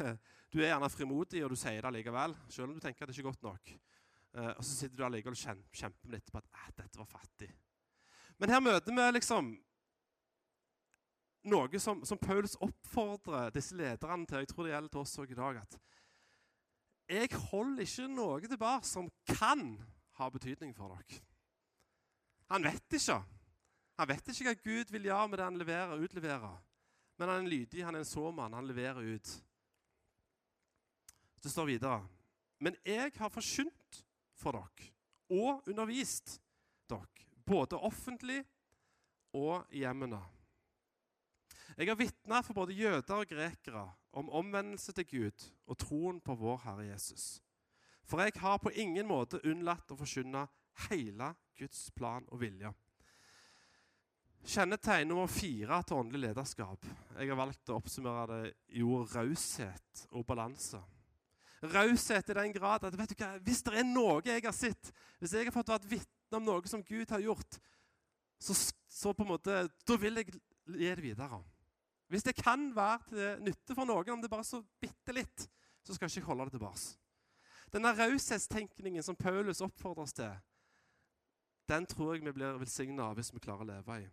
Du 0.50 0.58
er 0.58 0.72
gjerne 0.72 0.90
frimodig, 0.90 1.44
og 1.46 1.52
du 1.52 1.58
sier 1.58 1.84
det 1.84 1.92
likevel, 1.94 2.34
selv 2.50 2.68
om 2.68 2.74
du 2.74 2.82
tenker 2.82 3.06
at 3.06 3.10
det 3.10 3.14
ikke 3.14 3.22
er 3.22 3.30
godt 3.30 3.44
nok. 3.46 3.72
Uh, 4.34 4.52
og 4.56 4.64
så 4.66 4.70
sitter 4.72 4.98
du 4.98 5.04
allikevel 5.06 5.36
og 5.36 5.76
kjemper 5.78 6.10
litt 6.10 6.30
på 6.30 6.40
at 6.40 6.74
dette 6.74 6.98
var 6.98 7.06
fattig. 7.10 7.48
Men 8.42 8.50
her 8.50 8.62
møter 8.64 8.96
vi 8.96 9.06
liksom 9.14 9.52
noe 11.50 11.80
som, 11.82 12.04
som 12.06 12.18
Paulus 12.18 12.56
oppfordrer 12.62 13.52
disse 13.54 13.76
lederne 13.76 14.26
til. 14.26 14.42
Jeg 14.42 14.50
tror 14.52 14.66
det 14.66 14.74
gjelder 14.74 14.94
til 14.94 15.02
oss 15.02 15.18
òg 15.22 15.34
i 15.34 15.38
dag. 15.38 15.60
at 15.62 15.78
Jeg 17.10 17.42
holder 17.50 17.82
ikke 17.84 18.08
noe 18.08 18.40
tilbake 18.46 18.86
som 18.88 19.10
kan 19.28 19.66
ha 20.20 20.30
betydning 20.30 20.72
for 20.76 20.94
dere. 20.94 21.20
Han 22.50 22.66
vet 22.66 22.98
ikke. 22.98 23.20
Han 24.00 24.08
vet 24.08 24.32
ikke 24.32 24.48
hva 24.48 24.56
Gud 24.64 24.92
vil 24.94 25.08
gjøre 25.10 25.28
med 25.28 25.38
det 25.38 25.46
han 25.46 25.60
leverer 25.60 25.94
og 25.94 26.06
utleverer. 26.06 26.58
Men 27.18 27.28
han 27.28 27.36
er 27.36 27.44
en 27.44 27.52
lydig, 27.52 27.84
han 27.84 27.94
er 27.94 28.04
en 28.04 28.08
såmann. 28.08 28.56
Han 28.56 28.66
leverer 28.66 29.04
ut. 29.04 29.34
Det 31.42 31.50
står 31.52 31.68
videre. 31.68 32.00
Men 32.60 32.76
jeg 32.84 33.12
har 33.16 33.32
forkynt 33.32 34.00
for 34.40 34.56
dere 34.56 34.90
og 35.30 35.68
undervist 35.68 36.40
dere, 36.90 37.26
både 37.46 37.78
offentlig 37.78 38.40
og 39.36 39.68
i 39.70 39.84
hjemmene. 39.84 40.18
Jeg 41.76 41.88
har 41.88 41.98
vitna 41.98 42.40
for 42.42 42.56
både 42.56 42.76
jøder 42.76 43.22
og 43.22 43.30
grekere 43.30 43.84
om 44.12 44.30
omvendelse 44.40 44.92
til 44.96 45.06
Gud 45.10 45.46
og 45.66 45.78
troen 45.78 46.20
på 46.20 46.34
vår 46.34 46.62
Herre 46.64 46.88
Jesus. 46.90 47.40
For 48.04 48.22
jeg 48.22 48.40
har 48.42 48.58
på 48.58 48.72
ingen 48.74 49.06
måte 49.06 49.42
unnlatt 49.46 49.92
å 49.92 49.98
forkynne 49.98 50.46
hele 50.88 51.34
Guds 51.58 51.90
plan 51.94 52.26
og 52.30 52.40
vilje. 52.42 52.72
Kjennetegn 54.40 55.10
nummer 55.10 55.28
fire 55.28 55.82
til 55.84 56.00
åndelig 56.00 56.30
lederskap. 56.30 56.86
Jeg 57.18 57.28
har 57.28 57.38
valgt 57.38 57.70
å 57.70 57.76
oppsummere 57.76 58.24
det 58.30 58.54
i 58.80 58.82
ord 58.82 59.12
raushet 59.14 60.06
og 60.10 60.24
balanse. 60.26 60.80
Raushet 61.60 62.32
i 62.32 62.38
den 62.38 62.54
grad 62.56 62.86
at 62.88 62.96
vet 62.96 63.12
du 63.12 63.18
hva, 63.20 63.34
hvis 63.44 63.60
det 63.66 63.76
er 63.76 63.84
noe 63.84 64.22
jeg 64.24 64.46
har 64.46 64.56
sett, 64.56 64.92
hvis 65.20 65.36
jeg 65.36 65.50
har 65.50 65.54
fått 65.54 65.74
vært 65.74 65.90
vitne 65.90 66.40
om 66.40 66.46
noe 66.46 66.72
som 66.72 66.82
Gud 66.82 67.12
har 67.12 67.20
gjort, 67.20 67.60
så, 68.40 68.56
så, 68.88 69.12
på 69.12 69.26
en 69.26 69.34
måte, 69.34 69.66
da 69.68 69.96
vil 70.00 70.22
jeg 70.22 70.32
gi 70.32 70.88
det 70.88 71.04
videre. 71.04 71.42
Hvis 72.10 72.26
det 72.26 72.34
kan 72.34 72.72
være 72.74 72.98
til 73.08 73.42
nytte 73.46 73.74
for 73.76 73.86
noen, 73.86 74.08
om 74.16 74.22
det 74.22 74.30
bare 74.30 74.42
er 74.42 74.48
så 74.48 74.58
bitte 74.82 75.14
litt, 75.14 75.46
så 75.86 75.94
skal 75.94 76.08
jeg 76.08 76.18
ikke 76.18 76.32
holde 76.32 76.48
det 76.48 76.56
tilbake. 76.56 76.96
Denne 77.70 77.92
raushetstenkningen 77.94 79.04
som 79.06 79.18
Paulus 79.18 79.62
oppfordres 79.62 80.16
til, 80.18 80.32
den 81.70 81.86
tror 81.86 82.16
jeg 82.16 82.24
vi 82.26 82.32
blir 82.34 82.58
velsigna 82.58 83.12
av 83.12 83.20
hvis 83.20 83.30
vi 83.30 83.42
klarer 83.42 83.62
å 83.62 83.68
leve 83.68 83.98
i. 84.02 84.08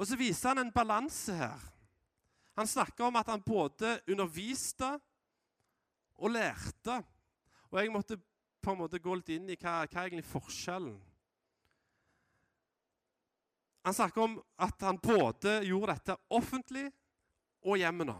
Og 0.00 0.06
så 0.08 0.16
viser 0.16 0.54
han 0.54 0.64
en 0.64 0.72
balanse 0.72 1.36
her. 1.36 1.60
Han 2.56 2.66
snakker 2.66 3.04
om 3.04 3.20
at 3.20 3.28
han 3.28 3.44
både 3.44 3.98
underviste 4.08 4.88
og 6.16 6.32
lærte. 6.32 6.96
Og 7.68 7.78
jeg 7.82 7.92
måtte 7.92 8.16
på 8.64 8.72
en 8.72 8.80
måte 8.80 9.02
gå 9.02 9.18
litt 9.18 9.34
inn 9.36 9.52
i 9.52 9.58
hva, 9.60 9.82
hva 9.84 10.00
er 10.00 10.08
egentlig 10.08 10.26
forskjellen. 10.30 10.96
Han 13.86 13.94
snakker 13.94 14.24
om 14.24 14.36
at 14.58 14.82
han 14.82 14.98
både 14.98 15.60
gjorde 15.62 15.94
dette 15.94 16.16
offentlig 16.34 16.88
og 17.62 17.78
hjemmene. 17.78 18.16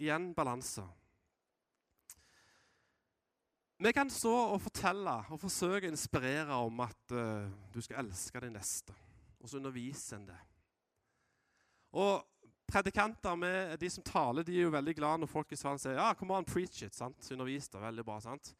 Igjen 0.00 0.30
balanse. 0.34 0.82
Vi 3.84 3.92
kan 3.92 4.08
stå 4.10 4.32
og 4.54 4.62
fortelle 4.64 5.18
og 5.28 5.40
forsøke 5.42 5.90
å 5.90 5.92
inspirere 5.92 6.56
om 6.64 6.80
at 6.86 7.12
uh, 7.12 7.50
du 7.74 7.82
skal 7.84 8.00
elske 8.06 8.40
din 8.40 8.56
neste 8.56 8.96
og 9.44 9.50
så 9.50 9.60
underviser 9.60 10.16
en 10.16 10.30
det. 10.30 10.38
Og 12.00 12.24
Predikanter, 12.64 13.34
med 13.36 13.76
de 13.76 13.90
som 13.92 14.02
taler, 14.02 14.42
de 14.42 14.54
er 14.56 14.64
jo 14.64 14.72
veldig 14.72 14.94
glad 14.96 15.20
når 15.20 15.28
folk 15.28 15.50
i 15.52 15.56
salen 15.60 15.78
sier 15.78 15.98
ja, 15.98 16.14
come 16.16 16.32
on, 16.32 16.46
preach 16.48 16.80
it. 16.82 16.94
sant? 16.96 17.20
Undervis 17.30 17.68
det. 17.68 17.80
Veldig 17.82 18.04
bra. 18.08 18.16
sant? 18.24 18.54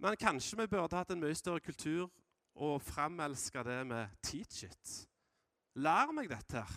Men 0.00 0.16
kanskje 0.16 0.62
vi 0.62 0.66
burde 0.72 0.96
hatt 0.96 1.12
en 1.12 1.20
mye 1.20 1.36
større 1.36 1.60
kultur 1.60 2.08
og 2.54 2.82
fremelske 2.82 3.62
det 3.66 3.80
med 3.88 4.18
teach 4.22 4.64
it. 4.68 4.96
Lær 5.74 6.12
meg 6.14 6.30
dette 6.30 6.60
her. 6.60 6.74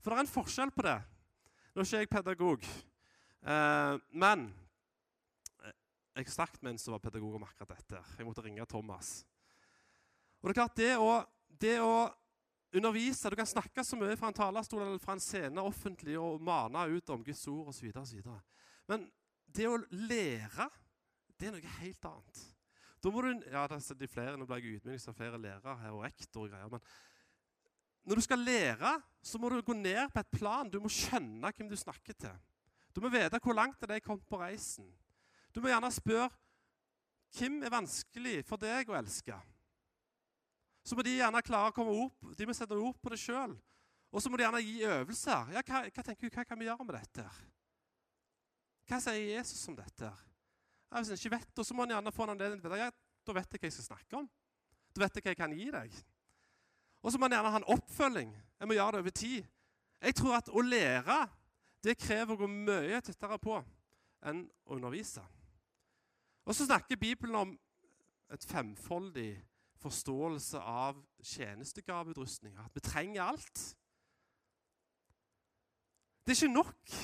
For 0.00 0.12
det 0.12 0.18
er 0.18 0.26
en 0.26 0.34
forskjell 0.34 0.70
på 0.74 0.84
det. 0.86 0.98
Nå 1.74 1.82
er 1.82 1.88
ikke 1.88 2.02
jeg 2.04 2.12
pedagog, 2.12 2.66
eh, 3.42 3.94
men 4.14 4.44
jeg 6.14 6.30
snakket 6.30 6.62
med 6.62 6.74
en 6.74 6.78
som 6.78 6.94
var 6.94 7.02
pedagog 7.02 7.34
om 7.34 7.46
akkurat 7.46 7.72
dette. 7.74 7.98
Jeg 8.18 8.26
måtte 8.26 8.44
ringe 8.44 8.66
Thomas. 8.70 9.24
Og 10.40 10.46
det 10.46 10.52
er 10.52 10.60
klart, 10.60 10.76
det 10.78 10.92
å, 11.00 11.14
det 11.48 11.78
å 11.82 11.94
undervise 12.74 13.30
Du 13.30 13.36
kan 13.38 13.46
snakke 13.46 13.84
så 13.86 13.96
mye 13.98 14.16
fra 14.18 14.30
en 14.30 14.36
talerstol 14.36 14.82
eller 14.82 15.02
fra 15.02 15.14
en 15.14 15.22
scene 15.22 15.62
offentlig 15.62 16.16
og 16.18 16.42
mane 16.42 16.86
ut 16.90 17.10
om 17.10 17.22
Guds 17.26 17.46
ord 17.50 17.70
osv. 17.72 17.90
Men 18.90 19.08
det 19.46 19.68
å 19.70 19.78
lære, 19.90 20.68
det 21.38 21.48
er 21.48 21.54
noe 21.54 21.76
helt 21.80 22.10
annet. 22.10 22.42
Da 23.04 23.10
må 23.12 23.20
du, 23.20 23.34
ja, 23.52 23.66
det 23.68 24.06
er 24.06 24.08
flere, 24.08 24.38
Nå 24.40 24.46
ble 24.48 24.62
jeg 24.62 24.78
ydmyk 24.78 25.08
av 25.10 25.16
flere 25.18 25.40
lærere 25.40 25.74
her 25.82 25.92
og 25.92 26.06
rektor 26.06 26.46
og 26.46 26.54
greier. 26.54 26.70
men 26.72 26.80
når 28.04 28.20
du 28.20 28.20
skal 28.20 28.38
lære, 28.38 29.02
så 29.22 29.38
må 29.40 29.48
du 29.48 29.62
gå 29.64 29.72
ned 29.72 30.10
på 30.12 30.20
et 30.20 30.32
plan. 30.36 30.68
Du 30.68 30.76
må 30.80 30.90
skjønne 30.92 31.52
hvem 31.56 31.68
du 31.68 31.76
snakker 31.76 32.12
til. 32.12 32.34
Du 32.92 33.00
må 33.00 33.08
vite 33.08 33.40
hvor 33.42 33.56
langt 33.56 33.80
det 33.80 33.96
er 33.96 34.04
kommet 34.04 34.26
på 34.28 34.40
reisen. 34.40 34.90
Du 35.54 35.60
må 35.60 35.70
gjerne 35.72 35.90
spørre 35.92 36.28
hvem 37.38 37.62
er 37.64 37.72
vanskelig 37.72 38.34
for 38.46 38.60
deg 38.60 38.92
å 38.92 38.98
elske. 38.98 39.38
Så 40.84 40.96
må 40.96 41.04
de 41.04 41.16
gjerne 41.16 41.42
klare 41.44 41.72
å 41.72 41.76
komme 41.76 41.96
opp, 42.04 42.28
de 42.36 42.46
må 42.46 42.52
sette 42.56 42.76
ord 42.76 42.98
på 43.00 43.12
det 43.12 43.20
sjøl. 43.22 43.56
Og 44.12 44.22
så 44.22 44.30
må 44.30 44.38
de 44.38 44.44
gjerne 44.44 44.62
gi 44.62 44.76
øvelser. 44.84 45.54
Ja, 45.56 45.64
hva, 45.64 45.80
hva, 45.88 46.04
tenker 46.04 46.28
du, 46.28 46.34
hva 46.36 46.44
kan 46.46 46.60
vi 46.60 46.68
gjøre 46.68 46.84
med 46.86 46.98
dette? 47.00 47.24
Hva 48.84 49.00
sier 49.00 49.32
Jesus 49.32 49.64
om 49.72 49.78
dette? 49.80 50.12
Ja, 50.90 51.00
hvis 51.00 51.10
en 51.10 51.18
ikke 51.18 51.36
vet 51.36 51.56
det, 51.56 51.66
så 51.66 51.74
må 51.74 51.84
en 51.84 51.94
gjerne 51.94 52.12
få 52.14 52.26
en 52.26 52.34
anledning 52.34 52.62
til 52.62 52.74
det. 52.74 52.90
Da 53.24 53.36
vet 53.36 53.54
jeg 53.54 53.60
hva 53.60 53.70
jeg 53.70 53.76
skal 53.76 53.88
snakke 53.90 54.18
om. 54.20 54.28
Da 54.94 55.04
vet 55.04 55.16
jeg 55.16 55.24
hva 55.24 55.32
jeg 55.32 55.40
kan 55.40 55.56
gi 55.56 55.70
deg. 55.74 55.96
Og 57.02 57.12
så 57.12 57.20
må 57.20 57.28
en 57.28 57.36
gjerne 57.36 57.52
ha 57.52 57.60
en 57.60 57.72
oppfølging. 57.74 58.34
Jeg 58.60 58.68
må 58.68 58.76
gjøre 58.76 58.92
det 58.96 59.02
over 59.04 59.16
tid. 59.20 59.48
Jeg 60.04 60.16
tror 60.20 60.36
at 60.38 60.50
å 60.52 60.64
lære 60.64 61.18
det 61.84 61.98
krever 62.00 62.34
å 62.34 62.40
gå 62.40 62.48
mye 62.48 63.00
tettere 63.04 63.38
på 63.40 63.58
enn 64.24 64.44
å 64.64 64.76
undervise. 64.76 65.24
Og 66.44 66.56
så 66.56 66.66
snakker 66.68 67.00
Bibelen 67.00 67.36
om 67.36 67.52
et 68.32 68.44
femfoldig 68.48 69.32
forståelse 69.84 70.60
av 70.60 71.00
tjenestegavedrustning. 71.24 72.56
At 72.60 72.72
vi 72.76 72.84
trenger 72.84 73.22
alt. 73.22 73.64
Det 76.24 76.32
er 76.32 76.40
ikke 76.40 76.54
nok 76.54 76.94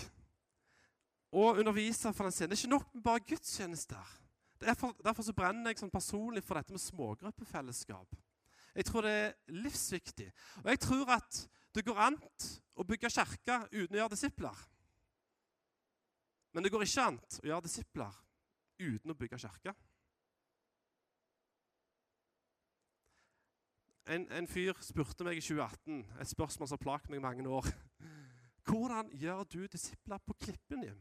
å 1.30 1.52
undervise 1.54 2.12
for 2.12 2.26
den 2.26 2.34
scenen. 2.34 2.50
Det 2.50 2.58
er 2.58 2.64
ikke 2.64 2.74
nok 2.74 2.94
med 2.94 3.04
bare 3.04 3.26
gudstjenester. 3.26 4.16
Derfor, 4.60 4.96
derfor 5.04 5.24
så 5.24 5.34
brenner 5.36 5.72
jeg 5.72 5.80
sånn 5.80 5.92
personlig 5.92 6.42
for 6.44 6.58
dette 6.58 6.74
med 6.74 6.82
smågruppefellesskap. 6.82 8.18
Jeg 8.74 8.86
tror 8.86 9.06
det 9.06 9.12
er 9.12 9.32
livsviktig. 9.62 10.28
Og 10.62 10.70
jeg 10.70 10.80
tror 10.84 11.14
at 11.16 11.38
det 11.74 11.84
går 11.86 12.02
an 12.02 12.18
å 12.74 12.86
bygge 12.86 13.10
kirke 13.12 13.60
uten 13.72 13.96
å 13.96 14.02
gjøre 14.02 14.14
disipler. 14.14 14.66
Men 16.52 16.66
det 16.66 16.72
går 16.74 16.84
ikke 16.84 17.06
an 17.06 17.20
å 17.20 17.46
gjøre 17.46 17.66
disipler 17.66 18.18
uten 18.80 19.12
å 19.12 19.18
bygge 19.18 19.38
kirke. 19.38 19.74
En, 24.10 24.24
en, 24.34 24.48
fyr 24.50 24.74
spurte 24.82 25.22
meg 25.22 25.38
i 25.38 25.44
2018 25.44 26.00
et 26.18 26.30
spørsmål 26.32 26.66
som 26.66 26.74
har 26.74 26.82
plaget 26.82 27.12
meg 27.12 27.20
i 27.20 27.22
mange 27.22 27.46
år. 27.46 27.68
Hvordan 28.66 29.12
gjør 29.14 29.44
du 29.46 29.60
disipler 29.70 30.18
på 30.26 30.34
klippen 30.40 30.82
din? 30.82 30.98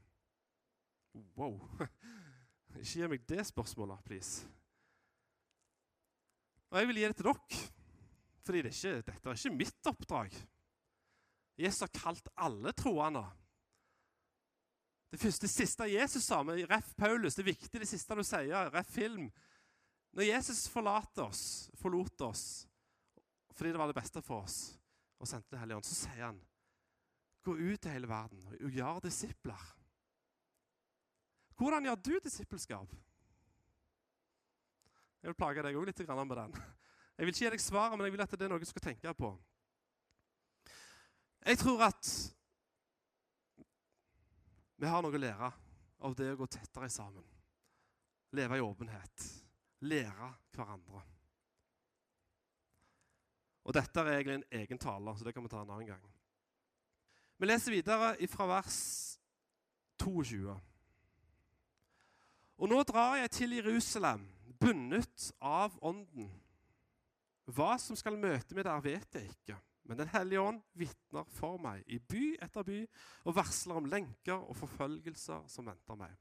Wow. 1.37 1.57
Ikke 2.79 2.85
gi 2.91 3.09
meg 3.09 3.25
det 3.29 3.45
spørsmålet, 3.49 4.01
please. 4.05 4.47
Og 6.69 6.79
jeg 6.79 6.89
vil 6.89 7.01
gi 7.01 7.07
det 7.09 7.17
til 7.17 7.29
dere, 7.29 7.59
fordi 8.45 8.61
det 8.65 8.71
ikke, 8.75 8.91
dette 9.07 9.29
er 9.29 9.37
ikke 9.39 9.57
mitt 9.57 9.89
oppdrag. 9.89 10.35
Jesus 11.59 11.81
har 11.83 11.91
kalt 11.93 12.29
alle 12.37 12.73
troende. 12.77 13.23
Det 15.09 15.19
første, 15.19 15.49
siste 15.49 15.87
Jesus 15.89 16.23
sa 16.23 16.43
med 16.45 16.61
ref. 16.69 16.93
Paulus, 16.97 17.35
det 17.35 17.43
er 17.43 17.51
viktig 17.51 17.81
det 17.81 17.89
siste 17.89 18.15
du 18.15 18.21
sier, 18.23 18.69
ref. 18.69 18.91
film. 18.93 19.31
Når 20.13 20.29
Jesus 20.29 20.67
forlater 20.69 21.25
oss, 21.25 21.69
forlot 21.81 22.21
oss 22.29 22.45
fordi 23.59 23.73
det 23.73 23.79
var 23.81 23.89
det 23.91 23.97
beste 23.97 24.21
for 24.23 24.45
oss, 24.45 24.77
og 25.19 25.27
sendte 25.27 25.51
Den 25.51 25.59
hellige 25.59 25.81
ånd, 25.81 25.83
så 25.83 25.95
sier 25.97 26.21
han 26.29 26.37
gå 27.43 27.57
ut 27.57 27.81
til 27.81 27.91
hele 27.91 28.07
verden 28.07 28.45
og 28.53 28.71
gjør 28.71 29.01
disipler. 29.03 29.65
Hvordan 31.59 31.85
gjør 31.85 31.95
du 31.95 32.13
disippelskap? 32.23 32.91
Jeg 35.19 35.27
vil 35.27 35.35
plage 35.35 35.63
deg 35.65 35.75
òg 35.75 35.89
litt 35.89 36.01
med 36.07 36.37
den. 36.37 36.53
Jeg 37.17 37.27
vil 37.27 37.33
ikke 37.33 37.43
gi 37.43 37.51
deg 37.51 37.63
svaret, 37.63 37.97
men 37.97 38.07
jeg 38.07 38.13
vil 38.15 38.23
at 38.23 38.31
det 38.31 38.45
er 38.45 38.51
noe 38.53 38.63
du 38.63 38.69
skal 38.69 38.85
tenke 38.85 39.13
på. 39.13 39.33
Jeg 41.43 41.59
tror 41.59 41.83
at 41.89 42.11
vi 44.79 44.87
har 44.87 45.03
noe 45.03 45.11
å 45.11 45.19
lære 45.19 45.51
av 46.07 46.15
det 46.15 46.29
å 46.31 46.39
gå 46.39 46.47
tettere 46.47 46.87
sammen. 46.93 47.25
Leve 48.31 48.59
i 48.59 48.63
åpenhet. 48.63 49.27
Lære 49.83 50.31
hverandre. 50.55 51.03
Og 53.67 53.75
Dette 53.75 54.01
er 54.05 54.13
egentlig 54.15 54.39
en 54.39 54.61
egen 54.61 54.79
tale, 54.79 55.17
så 55.17 55.27
det 55.27 55.35
kan 55.35 55.43
vi 55.43 55.51
ta 55.51 55.59
en 55.65 55.75
annen 55.75 55.91
gang. 55.91 56.07
Vi 57.39 57.47
leser 57.47 57.75
videre 57.75 58.15
fra 58.31 58.47
vers 58.47 58.79
22. 59.99 60.55
Og 62.59 62.67
nå 62.67 62.81
drar 62.83 63.15
jeg 63.15 63.31
til 63.31 63.55
Jerusalem 63.55 64.25
bundet 64.59 65.31
av 65.39 65.77
Ånden. 65.81 66.27
Hva 67.49 67.77
som 67.81 67.97
skal 67.97 68.19
møte 68.19 68.55
meg 68.55 68.67
der, 68.67 68.81
vet 68.83 69.15
jeg 69.15 69.31
ikke. 69.31 69.55
Men 69.89 69.97
Den 69.97 70.11
hellige 70.11 70.41
ånd 70.41 70.59
vitner 70.77 71.25
for 71.33 71.57
meg 71.57 71.87
i 71.87 71.97
by 71.99 72.35
etter 72.43 72.65
by 72.67 72.81
og 73.25 73.35
varsler 73.39 73.79
om 73.79 73.87
lenker 73.89 74.35
og 74.37 74.57
forfølgelser 74.59 75.47
som 75.49 75.65
venter 75.65 75.97
meg. 75.97 76.11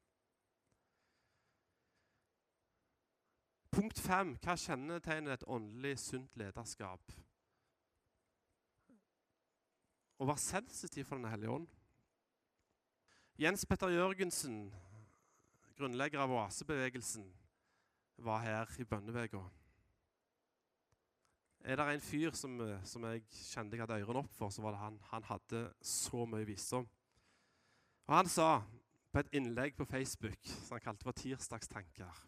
Punkt 3.75 4.01
fem. 4.01 4.33
Hva 4.41 4.57
kjennetegner 4.57 5.37
et 5.37 5.45
åndelig 5.47 5.99
sunt 6.01 6.39
lederskap? 6.41 7.13
Å 10.19 10.27
være 10.27 10.43
sensitiv 10.43 11.11
for 11.11 11.21
Den 11.21 11.29
hellige 11.31 11.53
ånd. 11.59 11.69
Jens 13.39 13.67
Petter 13.67 13.93
Jørgensen, 13.93 14.73
grunnlegger 15.79 16.21
av 16.21 16.33
oasebevegelsen, 16.35 17.25
var 18.19 18.43
her 18.43 18.81
i 18.81 18.85
bønneveka. 18.85 19.41
Er 21.61 21.77
det 21.77 21.87
en 21.95 22.01
fyr 22.01 22.35
som, 22.35 22.61
eh, 22.61 22.85
som, 22.85 23.05
jeg 23.05 23.23
kjente 23.31 23.77
jeg 23.77 23.83
hadde 23.83 24.01
ørene 24.03 24.23
opp 24.25 24.33
for, 24.35 24.51
så 24.51 24.63
var 24.63 24.75
det 24.75 24.81
han. 24.83 24.99
Han 25.11 25.25
hadde 25.25 25.63
så 25.83 26.25
mye 26.27 26.47
visdom. 26.47 26.89
Og 28.07 28.15
Han 28.17 28.29
sa 28.29 28.63
på 29.13 29.19
et 29.19 29.29
innlegg 29.33 29.77
på 29.77 29.85
Facebook 29.85 30.39
som 30.47 30.75
han 30.75 30.81
kalte 30.81 31.05
for 31.05 31.13
'Tirsdagstanker' 31.13 32.27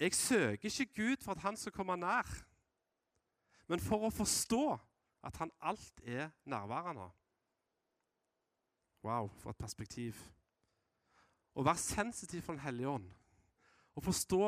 Jeg 0.00 0.14
søker 0.14 0.64
ikke 0.64 0.94
Gud 0.94 1.16
for 1.22 1.32
at 1.32 1.38
han 1.38 1.56
skal 1.56 1.72
komme 1.72 1.96
nær, 1.96 2.44
men 3.66 3.80
for 3.80 4.06
å 4.06 4.10
forstå 4.10 4.78
at 5.22 5.36
han 5.36 5.50
alt 5.60 6.00
er 6.04 6.30
nærværende. 6.44 7.10
Wow, 9.02 9.28
for 9.28 9.50
et 9.50 9.56
perspektiv. 9.56 10.37
Å 11.58 11.64
være 11.66 11.82
sensitiv 11.82 12.44
for 12.46 12.54
Den 12.54 12.62
hellige 12.62 12.92
ånd 12.98 13.08
å 13.98 14.02
forstå 14.04 14.42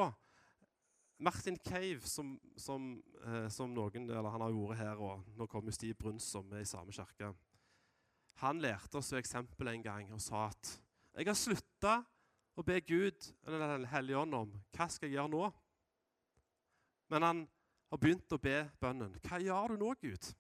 Martin 1.21 1.59
Cave, 1.59 2.01
som, 2.09 2.33
som, 2.57 2.95
eh, 3.27 3.49
som, 3.53 3.73
noen 3.75 4.09
Han 4.09 4.45
har 4.45 4.55
vært 4.55 4.79
her, 4.79 5.01
og 5.03 5.27
nå 5.37 5.47
kommer 5.51 5.75
Stiv 5.75 5.99
Bruns, 5.99 6.25
som 6.25 6.49
er 6.55 6.63
i 6.63 6.69
samme 6.69 6.95
kirke. 6.97 7.35
Han 8.41 8.63
lærte 8.63 8.97
oss 9.01 9.13
et 9.13 9.21
eksempel 9.21 9.69
en 9.69 9.83
gang 9.85 10.13
og 10.15 10.23
sa 10.25 10.47
at 10.49 10.77
jeg 11.19 11.27
har 11.27 11.37
slutta 11.37 11.97
å 12.57 12.65
be 12.65 12.79
Gud 12.87 13.27
eller 13.45 13.67
Den 13.75 13.89
hellige 13.91 14.23
ånd 14.23 14.37
om 14.39 14.55
hva 14.77 14.87
skal 14.89 15.11
jeg 15.11 15.19
gjøre 15.19 15.33
nå. 15.35 15.51
Men 17.11 17.27
han 17.27 17.43
har 17.91 18.01
begynt 18.01 18.33
å 18.33 18.39
be 18.41 18.63
bønnen. 18.81 19.19
Hva 19.27 19.43
gjør 19.43 19.75
du 19.75 19.83
nå, 19.83 19.93
Gud? 20.01 20.31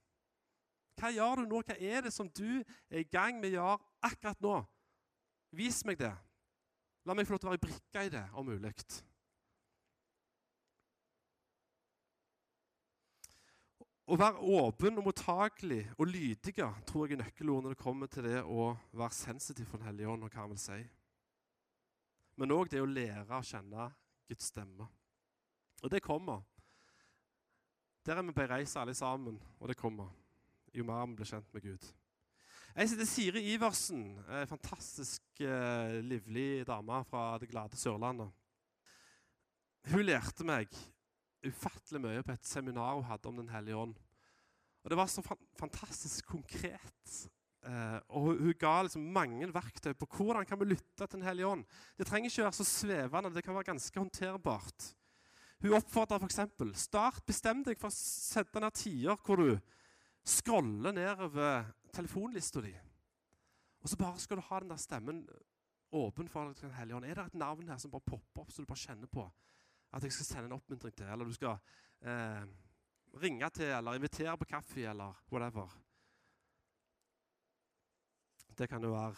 Hva 0.96 1.10
gjør 1.12 1.42
du 1.42 1.50
nå? 1.50 1.60
Hva 1.66 1.76
er 1.76 2.06
det 2.06 2.14
som 2.14 2.30
du 2.30 2.62
er 2.62 3.02
i 3.02 3.08
gang 3.10 3.40
med 3.42 3.50
å 3.50 3.56
gjøre 3.58 3.78
akkurat 4.06 4.44
nå? 4.46 4.56
Vis 5.58 5.82
meg 5.84 5.98
det. 6.00 6.14
La 7.08 7.14
meg 7.16 7.26
få 7.26 7.34
lov 7.34 7.40
til 7.40 7.48
å 7.48 7.54
være 7.54 7.64
brikka 7.64 8.02
i 8.04 8.12
det, 8.12 8.24
om 8.36 8.46
mulig. 8.50 8.72
Å 14.10 14.16
være 14.18 14.42
åpen 14.58 14.98
og 14.98 15.06
mottakelig 15.06 15.84
og 15.96 16.08
lydig 16.10 16.56
tror 16.58 17.06
jeg 17.06 17.14
er 17.14 17.22
nøkkelord 17.22 17.62
når 17.64 17.76
det 17.76 17.82
kommer 17.84 18.10
til 18.10 18.26
det 18.26 18.40
å 18.42 18.72
være 18.90 19.14
sensitiv 19.14 19.70
for 19.70 19.78
Den 19.78 19.92
hellige 19.92 20.10
ånd. 20.10 20.24
og 20.24 20.32
hva 20.34 20.42
han 20.42 20.50
vil 20.50 20.58
si. 20.58 20.80
Men 22.36 22.56
òg 22.56 22.70
det 22.72 22.82
å 22.82 22.88
lære 22.88 23.38
å 23.38 23.46
kjenne 23.46 23.90
Guds 24.28 24.50
stemme. 24.50 24.88
Og 25.82 25.90
det 25.90 26.02
kommer. 26.02 26.42
Der 28.04 28.16
er 28.16 28.22
vi 28.22 28.32
på 28.32 28.42
ei 28.42 28.50
reise 28.50 28.80
alle 28.80 28.94
sammen, 28.94 29.38
og 29.60 29.68
det 29.68 29.76
kommer. 29.76 30.10
Jo 30.74 30.84
mer 30.84 31.06
vi 31.06 31.20
blir 31.20 31.28
kjent 31.30 31.54
med 31.54 31.62
Gud. 31.62 31.86
Jeg 32.70 32.86
heter 32.86 33.08
Siri 33.08 33.40
Iversen. 33.50 34.02
En 34.30 34.46
fantastisk 34.46 35.40
eh, 35.42 35.96
livlig 36.06 36.62
dame 36.68 37.00
fra 37.10 37.34
det 37.42 37.48
glade 37.50 37.74
Sørlandet. 37.74 38.30
Hun 39.90 40.04
lærte 40.06 40.46
meg 40.46 40.70
ufattelig 41.42 41.98
mye 42.04 42.22
på 42.22 42.36
et 42.36 42.46
seminar 42.46 42.94
hun 42.94 43.08
hadde 43.08 43.26
om 43.26 43.40
Den 43.40 43.50
hellige 43.50 43.80
ånd. 43.80 43.96
Og 44.84 44.90
Det 44.90 44.98
var 45.00 45.10
så 45.10 45.24
fan 45.26 45.40
fantastisk 45.58 46.30
konkret. 46.30 47.16
Eh, 47.66 47.98
og 48.08 48.28
hun, 48.28 48.38
hun 48.38 48.54
ga 48.54 48.76
liksom 48.86 49.10
mange 49.18 49.50
verktøy 49.50 49.90
på 49.98 50.06
hvordan 50.14 50.46
kan 50.46 50.62
vi 50.62 50.70
lytte 50.70 51.08
til 51.08 51.18
Den 51.18 51.26
hellige 51.26 51.50
ånd. 51.50 51.66
Det 51.98 52.06
trenger 52.06 52.30
ikke 52.30 52.46
være 52.46 52.60
så 52.60 52.68
svevende, 52.70 53.34
det 53.34 53.44
kan 53.44 53.58
være 53.58 53.72
ganske 53.72 53.98
håndterbart. 53.98 54.92
Hun 55.60 55.74
oppfordra 55.74 56.22
f.eks.: 56.22 56.38
Start, 56.86 57.26
bestem 57.26 57.66
deg 57.66 57.82
for 57.82 57.90
å 57.90 57.98
sette 57.98 58.62
ned 58.62 58.78
tider 58.78 59.18
hvor 59.26 59.42
du 59.42 59.58
scroller 60.22 60.94
nedover 60.94 61.66
telefonlista 61.92 62.62
di. 62.64 62.72
Og 63.80 63.88
så 63.88 63.96
bare 63.96 64.20
skal 64.20 64.36
du 64.36 64.44
ha 64.48 64.60
den 64.60 64.72
der 64.72 64.80
stemmen 64.80 65.24
åpen 65.92 66.28
for 66.28 66.52
Den 66.52 66.70
hellige 66.70 66.96
ånd. 66.96 67.04
Er 67.04 67.14
det 67.14 67.26
et 67.26 67.34
navn 67.34 67.68
her 67.68 67.78
som 67.78 67.90
bare 67.90 68.06
popper 68.06 68.42
opp, 68.42 68.52
så 68.52 68.62
du 68.62 68.66
bare 68.66 68.78
kjenner 68.78 69.06
på 69.06 69.24
at 69.92 70.02
jeg 70.02 70.12
skal 70.12 70.26
sende 70.26 70.46
en 70.46 70.52
oppmuntring 70.52 70.94
til, 70.94 71.06
eller 71.06 71.24
du 71.24 71.32
skal 71.34 71.56
eh, 72.00 72.44
ringe 73.22 73.50
til, 73.50 73.72
eller 73.74 73.98
invitere 73.98 74.36
på 74.38 74.44
kaffe, 74.44 74.84
eller 74.86 75.24
whatever. 75.32 75.72
Det 78.58 78.68
kan 78.68 78.82
jo 78.82 78.92
være 78.92 79.14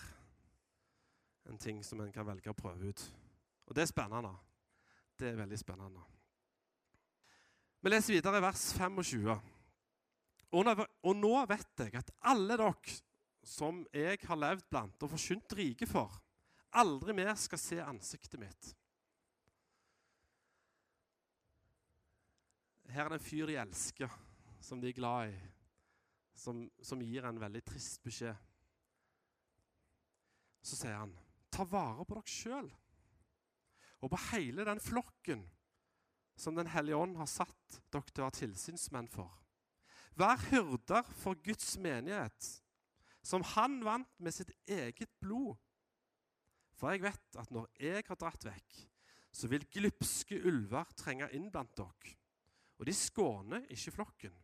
en 1.51 1.59
ting 1.59 1.85
som 1.85 2.01
en 2.01 2.13
kan 2.13 2.27
velge 2.27 2.51
å 2.51 2.57
prøve 2.57 2.89
ut. 2.89 3.05
Og 3.67 3.77
det 3.77 3.83
er 3.83 3.91
spennende. 3.91 4.33
Det 5.19 5.29
er 5.29 5.37
veldig 5.37 5.59
spennende. 5.59 6.05
Vi 7.83 7.91
leser 7.91 8.15
videre 8.15 8.39
i 8.39 8.45
vers 8.45 8.73
25. 8.79 9.41
Og 10.53 11.17
nå, 11.17 11.33
vet 11.49 11.81
jeg 11.81 11.97
at 11.97 12.13
alle 12.29 12.59
dere 12.61 12.99
som 13.43 13.81
jeg 13.91 14.21
har 14.29 14.39
levd 14.39 14.69
blant 14.71 15.03
og 15.03 15.11
forkynt 15.15 15.55
rike 15.59 15.89
for, 15.89 16.13
aldri 16.79 17.15
mer 17.17 17.35
skal 17.41 17.61
se 17.61 17.81
ansiktet 17.83 18.41
mitt. 18.41 18.69
Her 22.93 23.07
er 23.07 23.15
det 23.15 23.19
en 23.23 23.25
fyr 23.25 23.49
de 23.49 23.57
elsker, 23.57 24.13
som 24.61 24.81
de 24.81 24.91
er 24.91 24.97
glad 24.97 25.33
i, 25.33 25.41
som, 26.37 26.67
som 26.85 27.01
gir 27.01 27.25
en 27.25 27.41
veldig 27.41 27.65
trist 27.65 28.03
beskjed. 28.05 28.37
Så 30.63 30.77
sier 30.79 31.01
han, 31.01 31.17
ta 31.51 31.65
vare 31.67 32.05
på 32.05 32.19
dere 32.19 32.31
sjøl 32.31 32.71
og 34.03 34.11
på 34.11 34.19
hele 34.33 34.65
den 34.67 34.81
flokken 34.83 35.45
som 36.43 36.57
Den 36.57 36.71
hellige 36.73 36.97
ånd 36.97 37.15
har 37.21 37.29
satt 37.31 37.77
dere 37.93 38.09
til 38.09 38.23
å 38.23 38.27
være 38.27 38.39
tilsynsmenn 38.41 39.09
for. 39.13 39.42
Vær 40.19 40.41
hyrder 40.51 41.07
for 41.17 41.39
Guds 41.45 41.77
menighet, 41.81 42.49
som 43.25 43.45
han 43.55 43.81
vant 43.85 44.19
med 44.21 44.35
sitt 44.35 44.53
eget 44.69 45.11
blod. 45.23 45.57
For 46.77 46.93
jeg 46.93 47.05
vet 47.05 47.39
at 47.39 47.53
når 47.55 47.71
jeg 47.81 48.05
har 48.09 48.19
dratt 48.19 48.45
vekk, 48.45 48.81
så 49.33 49.49
vil 49.49 49.65
glupske 49.73 50.37
ulver 50.45 50.91
trenge 50.99 51.31
inn 51.33 51.49
blant 51.53 51.73
dere. 51.79 52.17
Og 52.81 52.89
de 52.89 52.95
skåner 52.97 53.65
ikke 53.73 53.95
flokken. 53.95 54.35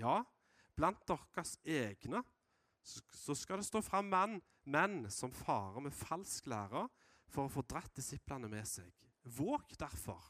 Ja, 0.00 0.22
blant 0.74 1.04
deres 1.06 1.58
egne 1.62 2.24
så 2.84 3.36
skal 3.38 3.60
det 3.60 3.68
stå 3.68 3.80
fram 3.84 4.10
menn, 4.12 4.40
menn 4.68 5.04
som 5.12 5.32
farer 5.32 5.84
med 5.84 5.94
falsk 5.94 6.48
lære 6.50 6.86
for 7.32 7.46
å 7.46 7.52
få 7.52 7.64
dratt 7.68 7.94
disiplene 7.96 8.50
med 8.50 8.66
seg. 8.68 8.90
Våg 9.24 9.76
derfor. 9.80 10.20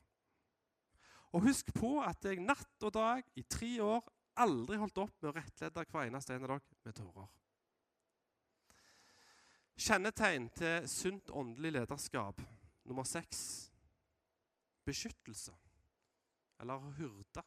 Og 1.34 1.48
husk 1.48 1.72
på 1.74 1.96
at 2.04 2.22
jeg 2.28 2.44
natt 2.44 2.86
og 2.86 2.92
dag 2.94 3.24
i 3.34 3.42
tre 3.50 3.72
år 3.82 4.04
aldri 4.42 4.78
holdt 4.80 5.00
opp 5.02 5.16
med 5.20 5.30
å 5.30 5.34
rettlede 5.36 5.84
hver 5.90 6.08
eneste 6.08 6.34
en 6.34 6.44
av 6.46 6.54
dere 6.54 6.84
med 6.86 6.96
tårer. 6.98 7.30
Kjennetegn 9.84 10.48
til 10.54 10.88
sunt 10.90 11.30
åndelig 11.34 11.72
lederskap 11.74 12.40
nummer 12.86 13.06
seks 13.08 13.40
beskyttelse 14.86 15.54
eller 16.62 16.92
hyrde. 16.98 17.42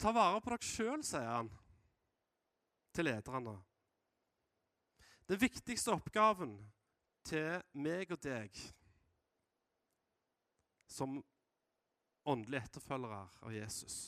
Ta 0.00 0.12
vare 0.16 0.40
på 0.40 0.52
dere 0.52 0.64
sjøl, 0.64 1.02
sier 1.04 1.26
han 1.28 1.50
til 2.94 3.08
lederne. 3.10 3.56
Den 5.30 5.40
viktigste 5.40 5.94
oppgaven 5.94 6.56
til 7.26 7.60
meg 7.78 8.10
og 8.10 8.22
deg 8.24 8.56
som 10.90 11.20
åndelige 12.30 12.66
etterfølgere 12.66 13.20
av 13.46 13.54
Jesus, 13.54 13.98